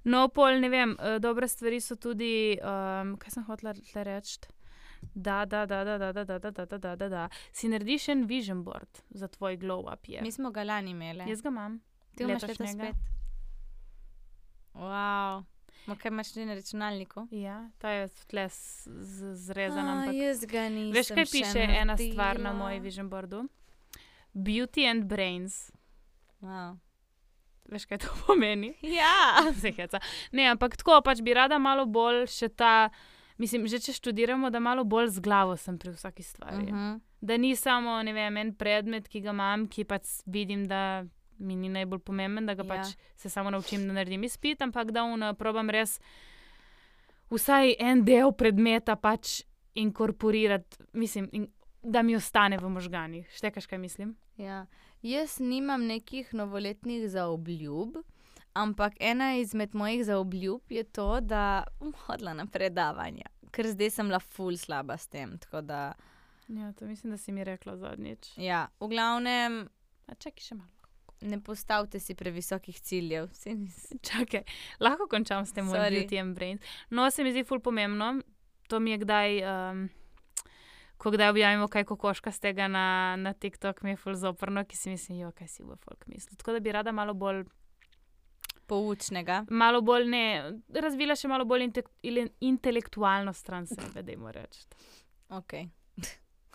No, 0.05 0.27
pol 0.29 0.61
ne 0.61 0.69
vem, 0.69 0.93
eh, 0.99 1.17
dobre 1.23 1.49
stvari 1.49 1.81
so 1.81 1.97
tudi, 1.97 2.59
um, 2.61 3.15
kaj 3.17 3.33
sem 3.39 3.47
hotela 3.49 3.73
reči. 4.05 4.37
Da, 5.13 5.45
da, 5.45 5.65
da, 5.65 5.83
da, 5.83 5.97
da, 5.97 6.11
da, 6.13 6.23
da, 6.25 6.51
da, 6.51 6.77
da, 6.77 6.95
da, 6.95 7.09
da. 7.09 7.25
Si 7.53 7.67
narediš 7.69 8.09
en 8.13 8.25
vision 8.29 8.63
board 8.65 9.01
za 9.09 9.27
tvoj 9.27 9.57
glow 9.57 9.85
up. 9.93 10.05
Je. 10.09 10.21
Mi 10.21 10.31
smo 10.31 10.51
ga 10.51 10.63
lani 10.63 10.91
imeli. 10.91 11.25
Jaz 11.29 11.41
ga 11.41 11.49
imam. 11.49 11.79
Ti 12.17 12.23
imaš 12.23 12.41
letos 12.41 12.59
letošnjega. 12.59 12.93
spet. 12.93 12.95
Wow. 14.73 15.45
Ma 15.87 15.95
kaj 15.95 16.09
imaš 16.09 16.31
ti 16.31 16.45
na 16.45 16.53
računalniku? 16.53 17.27
Ja, 17.31 17.69
ta 17.77 17.89
je 17.89 18.07
tle 18.27 18.43
s- 18.45 18.87
z- 18.87 19.35
zrezan. 19.37 19.87
A, 19.87 19.93
ampak- 19.95 20.15
jaz 20.15 20.45
ga 20.45 20.69
nisem. 20.69 20.93
Veš, 20.93 21.07
kaj 21.09 21.25
še 21.25 21.31
piše 21.31 21.59
ena 21.73 21.95
stvar 21.97 22.35
na 22.35 22.43
naredila. 22.43 22.53
mojem 22.55 22.83
vision 22.83 23.09
boardu? 23.09 23.45
Beauty 24.33 24.85
and 24.85 25.05
brains. 25.05 25.71
Wow. 26.41 26.77
Veš, 27.65 27.85
kaj 27.85 27.97
to 27.97 28.07
pomeni? 28.25 28.73
Ja. 28.81 29.41
Se 29.61 29.71
heca. 29.71 29.99
Ne, 30.31 30.45
ampak 30.45 30.77
tako 30.77 31.01
pač 31.01 31.21
bi 31.21 31.33
rada 31.33 31.57
malo 31.57 31.85
bolj 31.85 32.27
še 32.27 32.49
ta. 32.49 32.89
Mislim, 33.37 33.67
že 33.67 33.77
če 33.79 33.93
študiramo, 33.93 34.49
da 34.49 34.59
malo 34.59 34.83
bolj 34.83 35.07
z 35.09 35.19
glavo 35.19 35.53
sem 35.57 35.77
pri 35.77 35.91
vsaki 35.91 36.23
stvari. 36.23 36.63
Uh 36.63 36.69
-huh. 36.69 36.73
Mhm. 36.91 37.01
Da 37.21 37.37
ni 37.37 37.55
samo 37.55 38.03
vem, 38.03 38.37
en 38.37 38.55
predmet, 38.55 39.07
ki 39.07 39.21
ga 39.21 39.29
imam, 39.29 39.67
ki 39.67 39.83
pač 39.83 40.21
vidim, 40.25 40.65
da 40.65 41.05
mi 41.39 41.55
ni 41.55 41.69
najbolj 41.69 41.99
pomemben, 42.01 42.45
da 42.45 42.53
ga 42.53 42.63
Ja. 42.63 42.67
pač 42.69 42.87
se 43.15 43.29
samo 43.29 43.49
naučim, 43.49 43.87
da 43.87 43.93
naredim 43.93 44.23
izpit, 44.23 44.61
ampak 44.61 44.91
da 44.91 45.03
uno 45.03 45.33
probam 45.33 45.69
res 45.69 45.99
vsaj 47.29 47.75
en 47.79 48.03
del 48.03 48.31
predmeta 48.31 48.95
pač 48.95 49.41
inkorporirati, 49.75 50.77
mislim, 50.93 51.29
in, 51.31 51.47
da 51.83 52.01
mi 52.01 52.15
ostane 52.15 52.57
v 52.57 52.69
možganih. 52.69 53.29
Štekaš, 53.31 53.65
kaj 53.65 53.77
mislim? 53.79 54.15
Ja. 54.37 54.65
Jaz 55.01 55.39
nimam 55.39 55.83
nekih 55.83 56.33
novoletnih 56.33 57.09
zaobljub, 57.09 57.97
ampak 58.53 58.93
ena 58.99 59.35
izmed 59.35 59.75
mojih 59.75 60.05
zaobljub 60.05 60.61
je 60.69 60.83
to, 60.83 61.19
da 61.21 61.43
bom 61.79 61.93
hodila 61.97 62.33
na 62.33 62.45
predavanja. 62.45 63.29
Ker 63.51 63.67
zdaj 63.67 63.89
sem 63.91 64.09
la 64.09 64.19
ful 64.19 64.57
slaba 64.57 64.97
s 64.97 65.07
tem. 65.07 65.37
Da, 65.53 65.93
Ja, 66.49 66.71
to 66.73 66.85
mislim, 66.85 67.11
da 67.11 67.17
si 67.17 67.31
mi 67.31 67.43
rekla 67.43 67.77
zadnjič. 67.77 68.37
ja, 68.37 68.67
v 68.79 68.87
glavnem, 68.87 69.67
A 70.07 70.15
čakaj 70.15 70.39
še 70.41 70.55
malo. 70.55 70.71
Ne 71.21 71.41
postavite 71.43 71.99
si 71.99 72.15
previsokih 72.15 72.79
ciljev. 72.79 73.29
Čakaj, 74.07 74.43
lahko 74.79 75.07
končam 75.09 75.45
s 75.45 75.53
tem 75.53 75.65
Sorry. 75.65 75.99
beauty 75.99 76.21
and 76.21 76.35
brains. 76.35 76.61
No, 76.89 77.09
se 77.11 77.23
mi 77.23 77.31
zdi 77.31 77.43
ful 77.43 77.59
pomembno. 77.59 78.21
To 78.67 78.79
mi 78.79 78.91
je 78.91 78.97
kdaj, 78.97 79.37
um, 79.47 79.89
ko 80.97 81.11
kdaj 81.11 81.29
objavimo 81.29 81.67
kaj 81.67 81.85
kokoška 81.87 82.31
z 82.31 82.39
tega 82.39 82.67
na, 82.67 83.15
na 83.15 83.33
TikTok, 83.33 83.81
mi 83.83 83.95
je 83.95 84.01
ful 84.01 84.15
zoprno, 84.15 84.65
ki 84.65 84.77
si 84.77 84.89
mislim, 84.89 85.21
jo, 85.21 85.31
kaj 85.31 85.47
si 85.47 85.63
v 85.63 85.77
folk 85.85 86.03
misli. 86.07 86.35
Tako 86.35 86.57
da 86.57 86.59
bi 86.59 86.71
rada 86.75 86.91
malo 86.91 87.13
bolj, 87.13 87.45
poučnega. 88.67 89.45
malo 89.49 89.81
bolj 89.81 90.09
ne, 90.11 90.25
razvila 90.69 91.15
še 91.15 91.31
malo 91.31 91.45
bolj 91.45 91.69
inte, 91.69 91.83
intelektualno 92.43 93.33
stran 93.33 93.67
sebe, 93.67 94.03
da 94.03 94.11
jim 94.11 94.27
rečem. 94.27 94.67
Okay. 95.29 95.69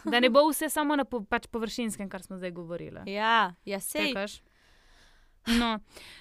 Da 0.05 0.20
ne 0.20 0.31
bo 0.31 0.44
vse 0.48 0.68
samo 0.68 0.96
na 0.96 1.05
po, 1.05 1.20
pač 1.25 1.46
površinskem, 1.46 2.09
kar 2.11 2.22
smo 2.22 2.37
zdaj 2.37 2.51
govorili. 2.51 3.05
Ja, 3.12 3.55
ja 3.64 3.81
sej. 3.81 4.11
Štekaš? 4.11 4.40
No, 5.44 5.78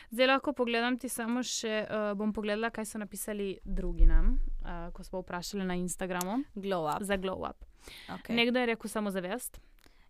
zdaj 0.09 0.27
lahko 0.27 0.53
pogledam 0.53 0.97
ti 0.97 1.07
samo 1.07 1.43
še, 1.43 1.83
uh, 1.83 2.13
bom 2.13 2.31
pogledala, 2.31 2.69
kaj 2.69 2.85
so 2.85 2.97
napisali 2.97 3.59
drugi 3.63 4.05
nam, 4.05 4.31
uh, 4.59 4.89
ko 4.91 5.03
smo 5.03 5.21
vprašali 5.21 5.63
na 5.63 5.75
Instagramu 5.75 6.43
Glow 6.55 6.87
up. 6.87 7.03
za 7.03 7.17
glow 7.17 7.45
up. 7.45 7.65
Okay. 8.09 8.35
Nekdo 8.35 8.59
je 8.59 8.65
rekel 8.67 8.89
samozavest 8.89 9.59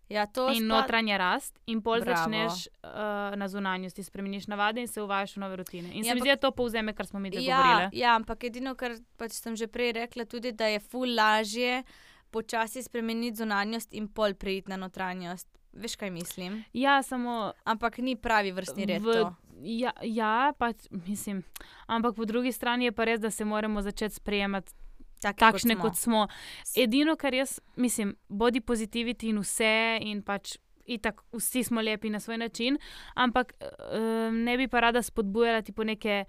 Ja, 0.09 0.25
to 0.25 0.49
in 0.49 0.55
spa- 0.57 0.67
notranja 0.67 1.17
rast, 1.17 1.59
in 1.65 1.79
pol 1.79 1.99
Bravo. 1.99 2.17
začneš 2.17 2.67
uh, 2.83 2.89
na 3.33 3.47
zunanjosti, 3.47 4.03
spremeniš 4.03 4.47
navade 4.47 4.81
in 4.81 4.87
se 4.87 5.01
uvajaš 5.01 5.35
v 5.35 5.39
nove 5.39 5.55
rutine. 5.55 5.87
In 5.89 6.03
Ja, 6.03 6.03
se 6.05 6.15
mi 6.15 6.21
zdi, 6.21 6.29
da 6.29 6.35
to 6.37 6.51
povzeme, 6.51 6.93
kar 6.93 7.05
smo 7.05 7.19
mi 7.19 7.29
Ja, 7.29 7.39
dogovorili. 7.55 7.89
ja, 7.93 8.15
ampak 8.15 8.43
edino, 8.43 8.75
kar 8.75 8.91
pač 9.15 9.31
sem 9.33 9.55
že 9.55 9.67
prej 9.67 9.91
rekla, 9.93 10.25
tudi 10.25 10.51
da 10.51 10.65
je 10.65 10.79
ful 10.81 11.15
lažje 11.15 11.83
počasi 12.29 12.83
spremeniti 12.83 13.37
zunanjost 13.37 13.93
in 13.93 14.07
pol 14.09 14.33
prejiti 14.33 14.69
na 14.69 14.77
notranjost. 14.77 15.47
Veš, 15.73 15.95
kaj 15.95 16.09
mislim? 16.11 16.63
Ja, 16.73 17.03
samo. 17.03 17.53
Ampak 17.63 17.97
ni 17.97 18.15
pravi 18.15 18.51
vrstni 18.51 18.85
red. 18.85 19.01
V, 19.01 19.13
to. 19.13 19.33
ja, 19.63 19.91
ja, 20.03 20.53
pač 20.57 20.87
mislim. 20.91 21.43
Ampak 21.87 22.15
po 22.15 22.25
drugi 22.25 22.51
strani 22.51 22.85
je 22.85 22.91
pa 22.91 23.05
res, 23.05 23.19
da 23.19 23.31
se 23.31 23.45
moramo 23.45 23.81
začeti 23.81 24.15
sprejemati 24.15 24.73
Take 25.21 25.37
takšne, 25.37 25.75
smo. 25.75 25.83
kot 25.83 25.95
smo. 25.95 26.27
Edino, 26.75 27.15
kar 27.15 27.33
jaz 27.33 27.59
mislim, 27.75 28.15
body 28.29 28.61
positivity 28.61 29.29
in 29.29 29.39
vse, 29.39 29.99
in 30.01 30.23
pač 30.25 30.57
itak, 30.85 31.21
vsi 31.31 31.63
smo 31.63 31.81
lepi 31.81 32.09
na 32.09 32.19
svoj 32.19 32.37
način, 32.37 32.77
ampak 33.13 33.53
um, 33.61 34.43
ne 34.43 34.57
bi 34.57 34.67
pa 34.67 34.79
rada 34.79 35.01
spodbujala 35.01 35.61
tipo 35.61 35.83
neke 35.83 36.25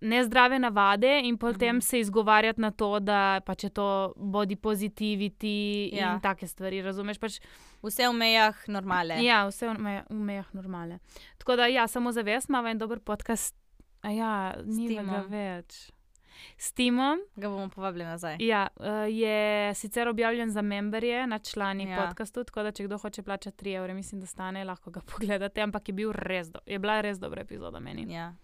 nezdrave 0.00 0.58
navade 0.58 1.20
in 1.20 1.36
potem 1.36 1.76
Mhm. 1.76 1.80
se 1.80 2.00
izgovarjati 2.00 2.60
na 2.60 2.70
to, 2.70 3.00
da 3.00 3.40
pač 3.40 3.64
je 3.64 3.70
to 3.70 3.86
body 4.16 4.56
positivity 4.56 5.56
Ja. 5.92 6.14
in 6.14 6.20
take 6.20 6.46
stvari. 6.46 6.82
Razumeš? 6.82 7.18
Pač, 7.18 7.40
Vse 7.82 8.02
v 8.02 8.12
mejah 8.14 8.68
normale. 8.68 9.14
ja, 9.16 9.46
vse 9.46 9.68
v 9.68 9.74
meja- 9.76 10.04
v 10.08 10.14
mejah 10.16 10.54
normale. 10.54 10.98
Tako 11.38 11.56
da, 11.56 11.66
ja, 11.66 11.86
samo 11.86 12.12
zavest, 12.12 12.48
imamo 12.48 12.68
en 12.68 12.78
dober 12.78 12.98
podcast. 13.00 13.54
A 14.02 14.10
ja, 14.10 14.32
ni 14.64 14.94
ga 14.94 15.22
več. 15.22 15.90
S 16.58 16.72
Timom, 16.72 17.18
Ga 17.34 17.48
bomo 17.48 17.68
povabili 17.68 18.04
nazaj. 18.04 18.36
Ja, 18.40 18.68
eh, 18.76 18.84
je 19.10 19.38
sicer 19.74 20.08
objavljen 20.08 20.50
za 20.50 20.62
memberje 20.62 21.26
na 21.26 21.38
člani 21.38 21.84
ja. 21.84 21.96
podkastu, 21.98 22.44
tako 22.44 22.62
da 22.62 22.72
če 22.72 22.84
kdo 22.84 22.98
hoče 22.98 23.22
plačati 23.22 23.56
3 23.56 23.72
evre, 23.72 23.94
mislim, 23.94 24.20
da 24.20 24.26
stane, 24.26 24.64
lahko 24.64 24.90
ga 24.90 25.00
pogledate, 25.10 25.60
ampak 25.60 25.88
je, 25.88 25.92
bil 25.94 26.12
res 26.12 26.48
do, 26.48 26.60
je 26.66 26.78
bila 26.78 27.00
res 27.00 27.18
dobra 27.18 27.40
epizoda 27.40 27.80
meni. 27.80 28.04
Ja. 28.08 28.34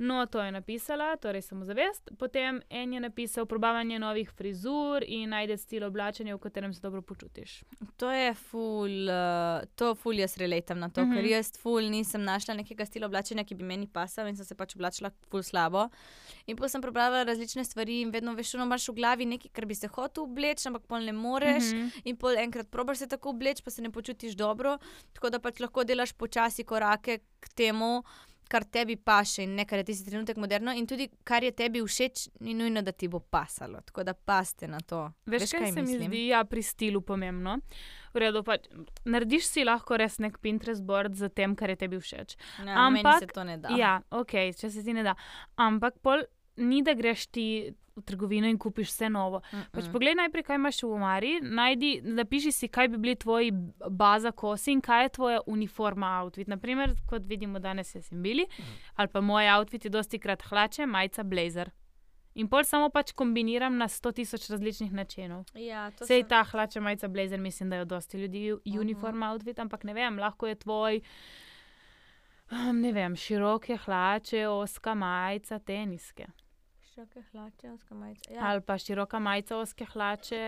No, 0.00 0.26
to 0.26 0.40
je 0.40 0.52
napisala, 0.52 1.16
torej 1.16 1.42
samozavest. 1.42 2.10
Potem 2.18 2.62
en 2.70 2.92
je 2.92 3.00
napisal 3.00 3.46
probavanje 3.46 3.98
novih 3.98 4.30
frizur 4.30 5.04
in 5.06 5.28
najde 5.28 5.56
stil 5.60 5.84
oblačenja, 5.84 6.34
v 6.34 6.40
katerem 6.40 6.72
se 6.74 6.80
dobro 6.80 7.02
počutiš. 7.02 7.58
To 7.96 8.08
je 8.10 8.34
ful, 8.34 8.88
uh, 9.12 9.60
to 9.76 9.94
ful 9.94 10.16
jaz 10.16 10.38
relatam 10.40 10.78
na 10.78 10.88
to, 10.88 11.04
mm 11.04 11.10
-hmm. 11.10 11.14
ker 11.14 11.24
Mhm. 11.24 11.32
jaz 11.32 11.52
ful 11.58 11.90
nisem 11.90 12.24
našla 12.24 12.54
nekega 12.54 12.86
stila 12.86 13.06
oblačenja, 13.06 13.44
ki 13.44 13.54
bi 13.54 13.64
meni 13.64 13.86
pasal 13.86 14.28
in 14.28 14.36
sem 14.36 14.44
se 14.44 14.54
pač 14.54 14.74
oblačila 14.74 15.10
ful 15.30 15.42
slabo. 15.42 15.88
In 16.46 16.56
potem 16.56 16.68
sem 16.68 16.80
prebrala 16.80 17.22
različne 17.22 17.64
stvari 17.64 18.00
in 18.00 18.10
vedno 18.10 18.34
veš, 18.34 18.54
no 18.54 18.64
imaš 18.64 18.88
v 18.88 18.94
glavi 18.94 19.24
nekaj, 19.26 19.50
kar 19.52 19.66
bi 19.66 19.74
se 19.74 19.86
hotel 19.86 20.24
obleči, 20.24 20.68
ampak 20.68 20.82
pol 20.86 21.04
ne 21.04 21.12
moreš. 21.12 21.72
Mm. 21.72 21.76
-hmm. 21.76 22.00
In 22.04 22.16
pol 22.16 22.38
enkrat 22.38 22.70
probaš 22.70 22.98
se 22.98 23.06
tako 23.06 23.28
obleči, 23.28 23.62
pa 23.62 23.70
se 23.70 23.82
ne 23.82 23.90
počutiš 23.90 24.32
dobro. 24.32 24.78
Tako 25.12 25.30
da 25.30 25.38
pač 25.38 25.60
lahko 25.60 25.84
delaš 25.84 26.12
počasi 26.12 26.64
korake 26.64 27.18
k 27.40 27.48
temu. 27.48 28.02
Kar 28.50 28.64
tebi 28.66 28.96
paše 28.98 29.44
in 29.46 29.52
ne 29.54 29.62
kar 29.64 29.78
je 29.78 29.84
tisti 29.92 30.10
trenutek 30.10 30.38
moderno, 30.42 30.72
in 30.74 30.86
tudi 30.90 31.06
kar 31.24 31.44
je 31.46 31.52
tebi 31.54 31.82
všeč, 31.86 32.24
ni 32.42 32.54
nujno, 32.58 32.82
da 32.82 32.90
ti 32.92 33.06
bo 33.08 33.20
pasalo. 33.22 33.78
Tako 33.86 34.02
da 34.08 34.14
paste 34.14 34.66
na 34.68 34.80
to. 34.82 35.04
Veš, 35.26 35.52
kaj, 35.54 35.70
se 35.70 35.82
mi 35.82 35.86
mislim? 35.86 36.08
zdi 36.10 36.24
ja, 36.32 36.42
pri 36.44 36.62
stilu 36.62 37.00
pomembno? 37.06 37.60
V 38.10 38.24
redu, 38.24 38.42
pač, 38.42 38.66
narediš 39.06 39.46
si 39.46 39.64
lahko 39.64 39.96
res 39.96 40.18
nek 40.18 40.40
Pinterest 40.42 40.82
board 40.82 41.14
za 41.14 41.28
tem, 41.30 41.54
kar 41.54 41.70
je 41.70 41.76
tebi 41.84 42.00
všeč. 42.02 42.34
Ja, 42.58 42.88
meni 42.90 43.04
Ampak- 43.04 43.22
se 43.22 43.30
to 43.30 43.44
ne 43.44 43.56
da. 43.62 43.70
Ja, 43.78 44.00
ok, 44.10 44.34
če 44.58 44.70
se 44.70 44.82
ti 44.82 44.96
ne 44.98 45.06
da. 45.06 45.14
Ampak 45.54 46.02
pol 46.02 46.26
ni, 46.56 46.82
da 46.82 46.94
greš 46.98 47.28
ti 47.30 47.46
v 48.00 48.04
trgovino 48.04 48.46
in 48.46 48.58
kupiš 48.58 48.88
vse 48.88 49.08
novo. 49.08 49.40
Pač 49.42 49.84
Mm-mm. 49.84 49.92
poglej 49.92 50.14
najprej, 50.16 50.42
kaj 50.42 50.56
imaš 50.56 50.82
v 50.82 50.90
omari, 50.90 51.32
najdi, 51.42 51.90
napiši 52.04 52.52
si, 52.52 52.68
kaj 52.68 52.88
bi 52.88 52.98
bili 52.98 53.16
tvoji 53.16 53.52
baza 53.90 54.32
kosi 54.32 54.72
in 54.72 54.80
kaj 54.82 55.02
je 55.02 55.08
tvoja 55.10 55.40
uniforma 55.46 56.18
outfit. 56.18 56.48
Naprimer, 56.48 56.96
kot 57.06 57.22
vidimo 57.24 57.58
danes, 57.60 57.94
jaz 57.94 58.06
sem 58.06 58.20
bili, 58.20 58.46
ali 58.94 59.08
pa 59.08 59.20
moj 59.22 59.46
outfit 59.50 59.84
je 59.84 59.90
dosti 59.90 60.18
krat 60.18 60.42
hlače, 60.42 60.86
majica, 60.86 61.22
blazer. 61.24 61.70
In 62.34 62.46
pol 62.46 62.62
samo 62.62 62.88
pač 62.88 63.10
kombiniram 63.12 63.74
na 63.76 63.88
sto 63.88 64.12
tisoč 64.12 64.44
različnih 64.48 64.92
načinov. 64.92 65.44
Ja, 65.52 65.90
Sej 65.92 66.20
sem- 66.20 66.28
ta 66.28 66.44
hlača, 66.44 66.80
majica, 66.80 67.08
blazer, 67.08 67.40
mislim, 67.40 67.70
da 67.70 67.76
je 67.76 67.84
dosti 67.86 68.18
ljudi 68.18 68.52
Mhm. 68.56 68.78
uniform 68.78 69.22
outfit, 69.24 69.58
ampak 69.58 69.84
ne 69.84 69.94
vem, 69.94 70.16
lahko 70.16 70.46
je 70.46 70.54
tvoj. 70.56 71.00
Um, 72.52 72.80
ne 72.80 72.92
vem, 72.92 73.16
široke 73.16 73.76
hlače, 73.76 74.48
oska 74.48 74.94
majica, 74.94 75.58
teniske. 75.60 76.26
Široke 77.00 77.22
hlače, 77.32 77.70
ozka 77.72 77.94
majica. 77.94 78.32
Ja. 78.32 78.40
Ali 78.42 78.60
pa 78.60 78.78
široka 78.78 79.18
majica, 79.18 79.56
oske 79.56 79.84
hlače 79.84 80.40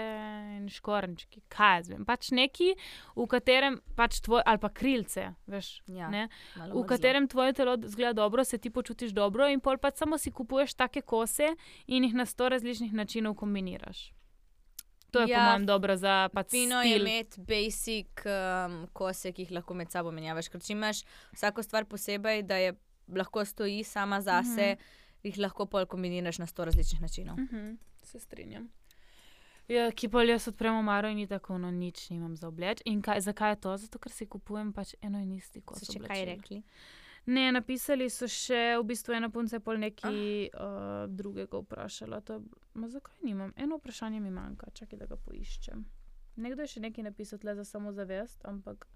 in 0.57 0.66
škorenčki. 0.68 1.40
Kaj 1.48 1.78
jaz 1.78 1.88
vem. 1.88 2.05
Pač 2.05 2.28
neki, 2.36 2.74
v 3.16 3.26
katerem 3.26 3.78
pač 3.96 4.18
tvoj, 4.20 4.42
ali 4.44 4.61
pa 4.61 4.68
krilce, 4.68 5.30
veš. 5.48 5.70
Ja, 5.88 6.11
Ne, 6.12 6.26
v 6.68 6.84
katerem 6.84 7.24
tvoje 7.28 7.57
telo 7.57 7.78
zgleda 7.80 8.12
dobro, 8.20 8.44
se 8.44 8.59
ti 8.59 8.70
počutiš 8.70 9.16
dobro, 9.16 9.48
in 9.48 9.64
pol 9.64 9.80
pač 9.80 10.05
samo 10.05 10.20
si 10.20 10.28
kupuješ 10.28 10.76
take 10.76 11.00
kose 11.00 11.55
in 11.86 12.05
jih 12.05 12.20
na 12.20 12.28
sto 12.28 12.53
različnih 12.53 12.92
načinov 12.92 13.38
kombiniraš. 13.40 14.11
To 15.12 15.24
je 15.24 15.32
ja, 15.32 15.38
po 15.38 15.50
mojem 15.55 15.66
dobro 15.66 15.96
za 15.96 16.28
pač 16.36 16.50
Fino 16.53 16.82
je 16.82 16.98
stil. 16.98 17.07
imeti 17.07 17.40
basic 17.48 18.26
um, 18.28 18.82
kose, 18.92 19.32
ki 19.32 19.46
jih 19.46 19.57
lahko 19.57 19.74
med 19.74 19.88
sabo 19.88 20.12
menjavaš. 20.12 20.53
Ker 20.53 20.61
če 20.61 20.76
imaš 20.76 21.07
vsako 21.32 21.64
stvar 21.64 21.88
posebej, 21.88 22.44
da 22.44 22.61
je 22.61 22.76
lahko 23.09 23.44
stoji 23.44 23.84
sama 23.84 24.20
zase, 24.20 24.76
mm 24.76 24.76
-hmm. 24.76 25.00
Jih 25.23 25.39
lahko 25.39 25.66
pol 25.66 25.87
kombiniraš 25.87 26.39
na 26.43 26.47
sto 26.47 26.64
različnih 26.64 27.03
načinov. 27.03 27.39
Uh 27.39 27.51
-huh, 27.51 27.77
se 28.03 28.20
strinjam. 28.20 28.70
Ja, 29.68 29.91
ki 29.95 30.09
pa 30.09 30.23
jaz 30.27 30.49
odprem 30.49 30.75
omaro 30.75 31.09
in 31.09 31.27
tako, 31.29 31.59
no 31.59 31.70
nič 31.70 32.11
nimam 32.11 32.37
za 32.37 32.49
obleč. 32.49 32.83
In 32.85 33.03
kaj, 33.03 33.20
zakaj 33.20 33.53
je 33.53 33.61
to? 33.61 33.77
Zato, 33.77 33.99
ker 33.99 34.12
si 34.12 34.27
kupujem 34.27 34.73
pač 34.73 34.95
eno 35.01 35.20
in 35.23 35.33
isti 35.33 35.61
kos. 35.61 35.79
So 35.79 35.93
še 35.93 35.99
kaj 36.03 36.23
oblačil. 36.23 36.27
rekli? 36.27 36.62
Ne, 37.27 37.53
napisali 37.55 38.09
so 38.11 38.27
še, 38.27 38.75
v 38.81 38.85
bistvu 38.85 39.14
ena 39.14 39.31
punca 39.31 39.57
je 39.57 39.61
pol 39.62 39.79
nekaj 39.79 40.16
uh, 40.51 41.07
drugega 41.07 41.61
vprašala. 41.62 42.20
To, 42.27 42.41
ma 42.75 42.89
zakaj 42.91 43.23
nimam? 43.23 43.53
Eno 43.57 43.79
vprašanje 43.79 44.20
mi 44.20 44.31
manjka, 44.31 44.73
čakaj, 44.75 44.99
da 44.99 45.07
ga 45.07 45.16
poiščem. 45.16 45.87
Nekdo 46.43 46.66
je 46.66 46.75
še 46.75 46.83
nekaj 46.83 47.05
napisal 47.05 47.39
tle 47.39 47.55
za 47.55 47.64
samozavest, 47.64 48.43
ampak. 48.45 48.89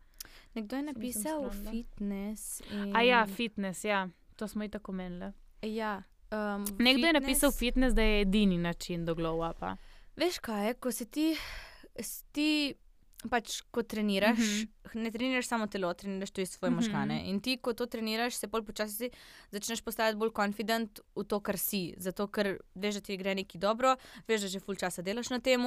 Nekdo 0.59 0.77
je 0.77 0.83
napisal 0.83 1.47
fitness. 1.53 2.61
In... 2.73 2.91
A 2.97 3.05
ja, 3.07 3.23
fitness, 3.31 3.85
ja, 3.85 4.09
to 4.37 4.49
smo 4.49 4.67
i 4.67 4.69
tako 4.69 4.93
menili. 4.93 5.31
ja 5.63 6.03
um, 6.29 6.65
Nekdo 6.79 7.07
je 7.07 7.13
napisal 7.13 7.51
fitness- 7.51 7.59
fitness, 7.59 7.95
da 7.95 8.03
je 8.03 8.21
edini 8.21 8.59
način 8.59 9.05
do 9.05 9.15
glow 9.15 9.51
upa. 9.51 9.77
Veš 10.17 10.39
kaj 10.39 10.75
ko 10.75 10.93
se 10.93 11.05
ti, 11.07 11.37
ti 12.33 12.75
pač, 13.25 13.61
ko 13.63 13.83
treniraš, 13.83 14.39
Mhm. 14.39 14.45
mm 14.45 14.69
-hmm. 14.85 14.95
ne 14.95 15.11
treniraš 15.11 15.47
samo 15.47 15.67
telo, 15.67 15.95
treniraš 15.95 16.31
tudi 16.31 16.47
svoje 16.47 16.71
Mhm. 16.71 16.77
mm 16.77 16.83
-hmm. 16.83 16.87
možgane. 16.87 17.23
In 17.25 17.41
ti, 17.41 17.57
ko 17.57 17.73
to 17.73 17.87
treniraš, 17.87 18.35
se 18.35 18.47
bolj 18.47 18.63
počasi 18.63 19.11
začneš 19.51 19.81
postajati 19.81 20.19
bolj 20.19 20.31
confident 20.33 21.01
v 21.15 21.25
to, 21.25 21.41
kar 21.41 21.59
si. 21.59 21.95
Zato, 21.97 22.27
ker 22.27 22.47
veš, 22.75 22.95
da 22.95 23.01
ti 23.01 23.17
gre 23.17 23.35
neki 23.35 23.59
dobro, 23.59 23.97
veš, 24.29 24.41
da 24.41 24.49
že 24.49 24.61
full 24.61 24.77
časa 24.77 25.03
delaš 25.03 25.31
na 25.31 25.39
tem. 25.41 25.61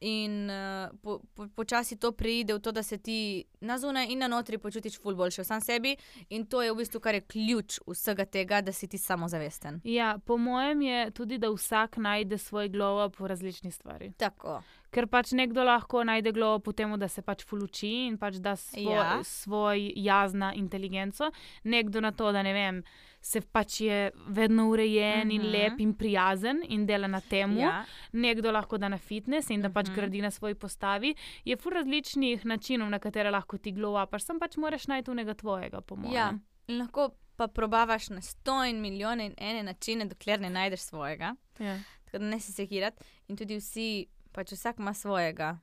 In 0.00 0.50
uh, 0.50 0.90
po, 1.02 1.20
po, 1.34 1.46
počasi 1.54 1.96
to 1.96 2.12
preide 2.12 2.54
v 2.54 2.60
to, 2.60 2.72
da 2.72 2.82
se 2.82 2.98
ti 2.98 3.44
na 3.60 3.78
zunaj 3.78 4.10
in 4.12 4.18
na 4.18 4.28
notri 4.28 4.58
počutiš 4.58 4.98
ful 5.00 5.14
boljše 5.14 5.42
v 5.42 5.46
sam 5.46 5.60
sebi, 5.60 5.96
in 6.28 6.46
to 6.46 6.62
je 6.62 6.72
v 6.72 6.76
bistvu 6.76 7.00
kar 7.00 7.14
je 7.14 7.20
ključ 7.20 7.78
vsega 7.86 8.24
tega, 8.24 8.60
da 8.60 8.72
si 8.72 8.88
ti 8.88 8.98
samozavesten. 8.98 9.80
Ja, 9.84 10.18
po 10.26 10.36
mojem 10.36 10.82
je 10.82 11.10
tudi, 11.10 11.38
da 11.38 11.50
vsak 11.50 11.96
najde 11.96 12.38
svoj 12.38 12.68
glow 12.68 13.06
up 13.06 13.20
v 13.20 13.26
različni 13.26 13.70
stvari. 13.70 14.12
Tako. 14.16 14.60
Ker 14.94 15.08
pač 15.10 15.32
nekdo 15.34 15.64
lahko 15.66 16.04
najde 16.06 16.30
glow 16.32 16.56
up 16.56 16.68
v 16.68 16.72
tem, 16.72 16.92
da 16.98 17.08
se 17.08 17.22
pač 17.22 17.42
fuluči 17.44 18.06
in 18.06 18.16
pač 18.16 18.36
da 18.38 18.52
svoj, 18.56 18.94
Ja. 18.94 19.18
svoj 19.24 19.92
jazna 19.96 20.52
inteligenco, 20.54 21.32
nekdo 21.64 22.00
na 22.00 22.12
to, 22.12 22.30
da 22.32 22.42
ne 22.42 22.52
vem, 22.52 22.78
se 23.20 23.40
pač 23.42 23.80
je 23.80 23.98
vedno 24.28 24.68
urejen 24.68 25.26
mm 25.26 25.30
-hmm. 25.30 25.34
in 25.34 25.42
Mhm. 25.42 25.50
lep 25.50 25.80
in 25.80 25.94
prijazen 25.94 26.60
in 26.68 26.86
dela 26.86 27.06
na 27.08 27.20
tem. 27.20 27.56
Ja. 27.58 27.84
Nekdo 28.12 28.52
lahko 28.52 28.78
da 28.78 28.88
na 28.88 28.98
fitness 28.98 29.50
in 29.50 29.62
da 29.62 29.70
pač 29.70 29.88
Mhm. 29.88 29.94
gradi 29.96 30.20
na 30.20 30.30
svoji 30.30 30.54
postavi. 30.54 31.14
Je 31.44 31.56
fur 31.56 31.72
različnih 31.72 32.44
načinov, 32.44 32.90
na 32.90 32.98
katere 32.98 33.30
lahko 33.30 33.58
ti 33.58 33.72
glow 33.72 34.02
upaš, 34.04 34.22
sem 34.22 34.38
pač 34.38 34.56
moraš 34.56 34.86
najti 34.86 35.10
unega 35.10 35.34
tvojega, 35.34 35.80
po 35.80 35.96
mojem. 35.96 36.14
Ja, 36.14 36.32
in 36.68 36.78
lahko 36.78 37.08
pa 37.36 37.48
probavaš 37.48 38.10
na 38.10 38.20
sto 38.20 38.64
in 38.64 38.80
milijone 38.80 39.26
in 39.26 39.34
ene 39.38 39.62
načine, 39.64 40.04
dokler 40.04 40.40
ne 40.40 40.50
najdeš 40.50 40.80
svojega. 40.80 41.34
ja. 41.58 41.78
Tako 42.04 42.18
da 42.18 42.24
ne 42.26 42.40
se 42.40 42.52
sekirati. 42.52 42.96
In 43.28 43.36
tudi 43.36 43.56
vsi, 43.56 44.06
pač 44.34 44.52
vsak 44.52 44.78
ima 44.82 44.94
svojega, 44.94 45.58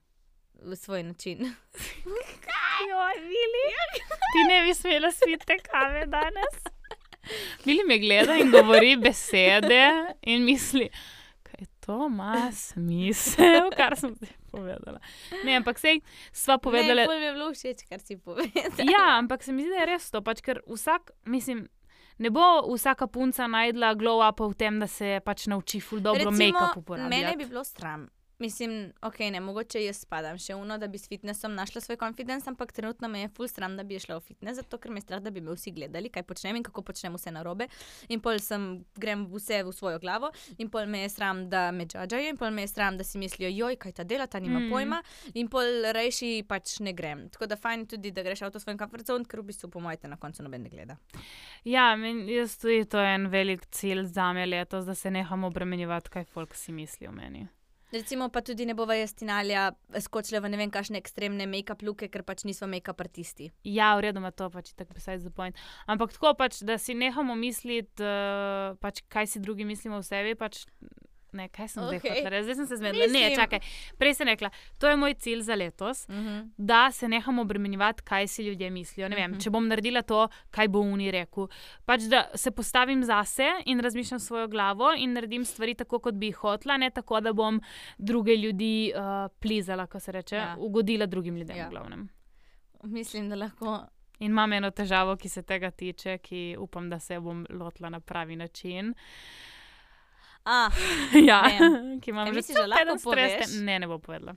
svoj 0.76 1.02
način. 1.02 1.38
Joj, 2.90 3.16
Vili. 3.20 3.66
Ti 4.32 4.40
ne 4.48 4.62
bi 4.66 4.74
smela 4.74 5.10
spiti 5.12 5.58
kave 5.62 6.06
danes. 6.06 6.56
Vili 7.64 7.84
me 7.88 7.98
gleda 7.98 8.36
in 8.36 8.50
govori 8.50 8.96
besede 8.96 10.14
in 10.22 10.44
misli, 10.44 10.88
kaj 11.42 11.66
to 11.80 12.06
ima 12.06 12.52
smisel, 12.52 13.70
kar 13.78 13.96
sem 13.96 14.16
ti 14.16 14.26
povedala. 14.50 14.98
Ne, 15.44 15.56
ampak 15.56 15.78
sej 15.78 16.00
sva 16.32 16.58
povedala. 16.58 17.04
Ne, 17.06 17.18
mi 17.18 17.24
je 17.24 17.32
bilo 17.32 17.52
všeč, 17.52 17.84
kar 17.88 18.00
si 18.00 18.16
povedal. 18.16 18.72
Ja, 18.78 19.18
ampak 19.18 19.42
se 19.42 19.52
mi 19.52 19.62
zdi, 19.62 19.70
da 19.70 19.84
je 19.84 19.86
res 19.86 20.10
to, 20.10 20.22
pač, 20.24 20.42
ker 20.42 20.64
vsak, 20.66 21.14
mislim. 21.24 21.68
Ne 22.18 22.30
bo 22.30 22.44
vsaka 22.68 23.06
punca 23.10 23.46
najdla 23.48 23.94
glow 23.98 24.20
up 24.22 24.40
v 24.40 24.54
tem, 24.54 24.76
da 24.78 24.86
se 24.86 25.16
pač 25.24 25.46
nauči 25.50 25.80
ful 25.80 26.02
dobro 26.04 26.30
make-up 26.30 26.76
uporabljati. 26.76 27.10
mene 27.10 27.36
bi 27.36 27.46
bilo 27.48 27.64
sram. 27.64 28.04
Mislim, 28.42 28.92
ok, 29.06 29.18
ne, 29.30 29.40
mogoče 29.40 29.78
jaz 29.84 30.00
spadam 30.02 30.38
še 30.42 30.56
uno, 30.58 30.74
da 30.78 30.88
bi 30.90 30.98
s 30.98 31.06
fitnessom 31.08 31.54
našla 31.54 31.80
svoj 31.80 31.96
confidence, 32.00 32.48
ampak 32.50 32.72
trenutno 32.74 33.06
me 33.08 33.20
je 33.20 33.28
full 33.36 33.46
sram, 33.48 33.76
da 33.78 33.84
bi 33.86 34.00
šla 34.02 34.16
v 34.18 34.24
fitness, 34.32 34.58
zato 34.58 34.80
ker 34.82 34.90
me 34.90 34.98
je 34.98 35.04
strah, 35.06 35.20
da 35.22 35.30
bi 35.30 35.40
me 35.40 35.54
vsi 35.54 35.70
gledali, 35.76 36.10
kaj 36.10 36.24
počnem 36.26 36.58
in 36.58 36.64
kako 36.66 36.82
počnem 36.82 37.14
vse 37.14 37.30
narobe. 37.30 37.68
In 38.10 38.18
pol 38.24 38.40
sem, 38.42 38.64
grem 38.98 39.28
vse 39.30 39.60
v 39.62 39.70
svojo 39.72 40.00
glavo, 40.02 40.32
in 40.58 40.72
pol 40.74 40.90
me 40.90 41.04
je 41.04 41.12
sram, 41.14 41.44
da 41.52 41.68
me 41.70 41.86
džadžajo, 41.86 42.32
in 42.34 42.40
pol 42.40 42.50
me 42.50 42.66
je 42.66 42.72
sram, 42.74 42.98
da 42.98 43.06
si 43.06 43.22
mislijo, 43.22 43.52
joj, 43.54 43.78
kaj 43.78 43.94
ta 44.00 44.04
dela, 44.04 44.26
ta 44.26 44.42
nima 44.42 44.58
Mm. 44.58 44.70
pojma, 44.74 44.98
in 45.34 45.48
pol 45.48 45.86
rejši 45.94 46.42
pač 46.48 46.80
ne 46.80 46.92
grem. 46.92 47.28
Tako 47.30 47.46
da 47.46 47.56
fajn 47.56 47.86
tudi, 47.86 48.10
da 48.10 48.26
greš 48.26 48.42
v 48.42 48.50
to 48.50 48.58
svoj 48.60 48.78
comfort 48.78 49.06
zone, 49.06 49.24
ker 49.24 49.40
v 49.40 49.52
bistvu 49.52 49.70
po 49.70 49.80
mojem 49.80 50.10
na 50.10 50.16
koncu 50.16 50.42
noben 50.42 50.62
ne 50.66 50.68
gleda. 50.68 50.98
Ja, 51.64 51.94
men, 51.96 52.26
jaz 52.28 52.58
tudi 52.58 52.84
to 52.90 52.98
je 52.98 53.14
en 53.14 53.30
velik 53.30 53.66
cilj 53.70 54.06
za 54.10 54.32
me 54.32 54.46
letos, 54.46 54.84
da 54.84 54.94
se 54.94 55.10
neham 55.10 55.44
obremenjevati, 55.44 56.10
kaj 56.10 56.24
folk 56.24 56.54
si 56.54 56.72
misli 56.72 57.06
o 57.06 57.12
meni. 57.12 57.46
Recimo 57.92 58.28
pa 58.32 58.40
tudi 58.40 58.64
ne 58.64 58.74
bova 58.74 58.94
jaz 58.96 59.12
Tinalja 59.12 59.66
skočila 60.00 60.40
v 60.40 60.48
ne 60.48 60.56
vem 60.56 60.70
kakšne 60.72 60.96
ekstremne 60.96 61.44
make-up 61.44 61.84
luke, 61.84 62.08
ker 62.08 62.24
pač 62.24 62.46
nismo 62.48 62.64
make-up 62.72 63.04
artisti. 63.04 63.50
Ja, 63.68 63.92
v 63.98 64.08
redu 64.08 64.22
ima 64.22 64.32
to 64.32 64.48
pač 64.48 64.72
tako 64.72 64.96
beside 64.96 65.20
the 65.20 65.30
point. 65.30 65.58
Ampak 65.84 66.16
tako 66.16 66.32
pač, 66.32 66.62
da 66.64 66.78
si 66.80 66.96
nehamo 66.96 67.36
misliti, 67.36 68.00
uh, 68.00 68.72
pač, 68.80 69.04
kaj 69.12 69.28
si 69.28 69.44
drugi 69.44 69.68
mislimo 69.68 70.00
o 70.00 70.06
sebi. 70.06 70.32
Pač, 70.40 70.64
ne, 71.32 71.48
kaj 71.48 71.68
sem 71.68 71.82
okay. 71.82 71.98
zdaj 72.00 72.30
reči? 72.30 72.44
Zdaj 72.44 72.54
sem 72.54 72.66
se 72.66 72.76
zmedla. 72.76 72.98
Ne, 73.02 73.12
Mislim. 73.12 73.36
čakaj. 73.36 73.60
Prej 73.98 74.14
sem 74.14 74.26
rekla, 74.26 74.50
to 74.78 74.88
je 74.88 74.96
moj 74.96 75.14
cilj 75.14 75.40
za 75.40 75.54
letos. 75.54 76.08
Uh 76.08 76.14
-huh. 76.14 76.50
Da 76.56 76.90
se 76.90 77.08
neham 77.08 77.38
obremenjevati, 77.38 78.02
kaj 78.02 78.26
si 78.28 78.42
ljudje 78.42 78.70
mislijo. 78.70 79.08
Ne 79.08 79.16
vem, 79.16 79.30
Mhm. 79.30 79.40
če 79.40 79.50
bom 79.50 79.68
naredila 79.68 80.02
to, 80.02 80.28
kaj 80.50 80.68
bo 80.68 80.78
Uni 80.80 81.10
rekel. 81.10 81.48
Pač, 81.84 82.00
da 82.02 82.30
se 82.34 82.50
postavim 82.50 83.04
zase 83.04 83.46
in 83.64 83.80
razmišljam 83.80 84.20
svojo 84.20 84.48
glavo 84.48 84.92
in 84.96 85.12
naredim 85.12 85.44
stvari 85.44 85.74
tako, 85.74 85.98
kot 85.98 86.14
bi 86.14 86.26
jih 86.26 86.36
hotla, 86.36 86.76
ne 86.76 86.90
tako, 86.90 87.20
da 87.20 87.32
bom 87.32 87.60
druge 87.98 88.36
ljudi 88.36 88.92
uh, 88.94 89.00
plizala, 89.40 89.86
ko 89.86 90.00
se 90.00 90.12
reče, 90.12 90.36
Ja. 90.36 90.56
ugodila 90.58 91.06
drugim 91.06 91.36
ljudem. 91.36 91.56
Ja. 91.56 91.70
Mislim, 92.82 93.28
da 93.28 93.34
lahko 93.36 93.86
In 94.18 94.30
imam 94.30 94.52
eno 94.52 94.70
težavo, 94.70 95.16
ki 95.16 95.28
se 95.28 95.42
tega 95.42 95.70
tiče, 95.70 96.18
ki 96.18 96.56
upam, 96.58 96.90
da 96.90 96.98
se 96.98 97.20
bom 97.20 97.46
lotila 97.50 97.88
na 97.88 98.00
pravi 98.00 98.36
način. 98.36 98.94
Ah, 100.44 100.70
ja, 101.30 101.42
Vem. 101.46 102.00
ki 102.00 102.10
imam 102.10 102.26
Kaj 102.26 102.34
že 102.34 102.42
cel 102.42 102.66
lahko 102.66 102.98
stres. 102.98 103.54
Ne, 103.62 103.78
ne 103.78 103.86
bo 103.86 103.98
povedala. 103.98 104.34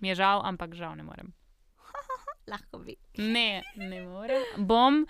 Mi 0.00 0.08
je 0.08 0.14
žal, 0.14 0.42
ampak 0.44 0.74
žal 0.76 0.92
ne 0.96 1.02
morem. 1.02 1.32
lahko 2.52 2.78
bi. 2.84 2.96
Ne, 3.16 3.62
ne 3.76 4.02
morem. 4.04 4.42
Bom 4.58 5.06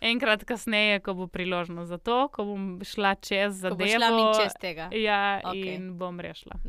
enkrat 0.00 0.44
kasneje, 0.44 1.00
ko 1.00 1.14
bo 1.14 1.26
priložnost 1.26 1.88
za 1.88 1.98
to, 1.98 2.28
ko 2.28 2.44
bom 2.44 2.64
šla 2.84 3.14
čez 3.18 3.58
Ko 3.58 3.74
zadevo. 3.74 3.90
šla 3.90 4.08
mi 4.10 4.24
čez 4.38 4.54
tega. 4.60 4.86
Ja, 4.92 5.40
okay. 5.44 5.74
in 5.74 5.98
bom 5.98 6.20
rešila. 6.20 6.60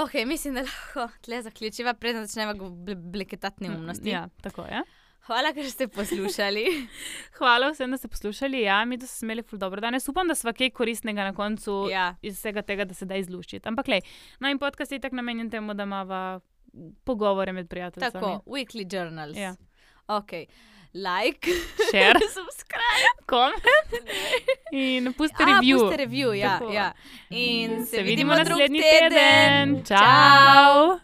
Ok, 0.00 0.14
mislim, 0.26 0.54
da 0.54 0.62
lahko 0.64 1.08
tle 1.20 1.42
zaključiva, 1.42 1.92
preden 1.94 2.24
začnemo 2.26 2.54
ble- 2.70 2.96
bleketati 2.96 3.66
neumnosti. 3.66 4.08
Ja, 4.08 4.28
tako 4.40 4.64
je. 4.64 4.80
Hvala, 5.26 5.52
ker 5.52 5.70
ste 5.70 5.88
poslušali. 5.88 6.64
Hvala 7.38 7.70
vsem, 7.70 7.90
da 7.90 7.96
ste 7.96 8.08
poslušali. 8.08 8.62
Ja, 8.62 8.84
mi 8.84 8.98
smo 8.98 9.26
imeli 9.26 9.42
ful 9.42 9.58
dobro 9.58 9.80
danes. 9.80 10.08
Upam, 10.08 10.28
da 10.28 10.34
sva 10.34 10.52
kaj 10.52 10.70
koristnega 10.70 11.24
na 11.24 11.34
koncu 11.34 11.88
ja. 11.90 12.14
iz 12.22 12.38
vsega 12.38 12.62
tega, 12.62 12.84
da 12.84 12.94
se 12.94 13.06
da 13.06 13.16
izluščiti. 13.20 13.68
Ampak, 13.68 13.88
lej, 13.88 14.00
naj 14.40 14.58
podcast 14.58 14.92
je 14.92 15.00
tako 15.00 15.16
namenjen 15.20 15.50
temu, 15.50 15.74
da 15.74 15.82
imamo 15.82 16.40
pogovore 17.04 17.52
med 17.52 17.68
prijatelji. 17.68 18.10
Tako, 18.12 18.42
weekly 18.46 18.86
journals. 18.96 19.36
Ja. 19.36 19.54
Ok, 20.08 20.32
like, 20.94 21.50
Share, 21.90 22.20
subscribe. 22.20 23.10
comment 23.26 23.62
in 24.72 25.12
pusti 25.12 25.44
review. 25.44 25.78
pusti 25.78 25.96
review, 25.96 26.32
ja, 26.32 26.58
Tako. 26.58 26.72
ja. 26.72 26.92
In 27.30 27.86
se, 27.86 27.96
Se 27.96 28.02
vidimo 28.02 28.34
vidimo 28.34 28.34
naslednji 28.34 28.80
teden. 28.80 29.10
teden. 29.10 29.84
Ciao. 29.84 31.00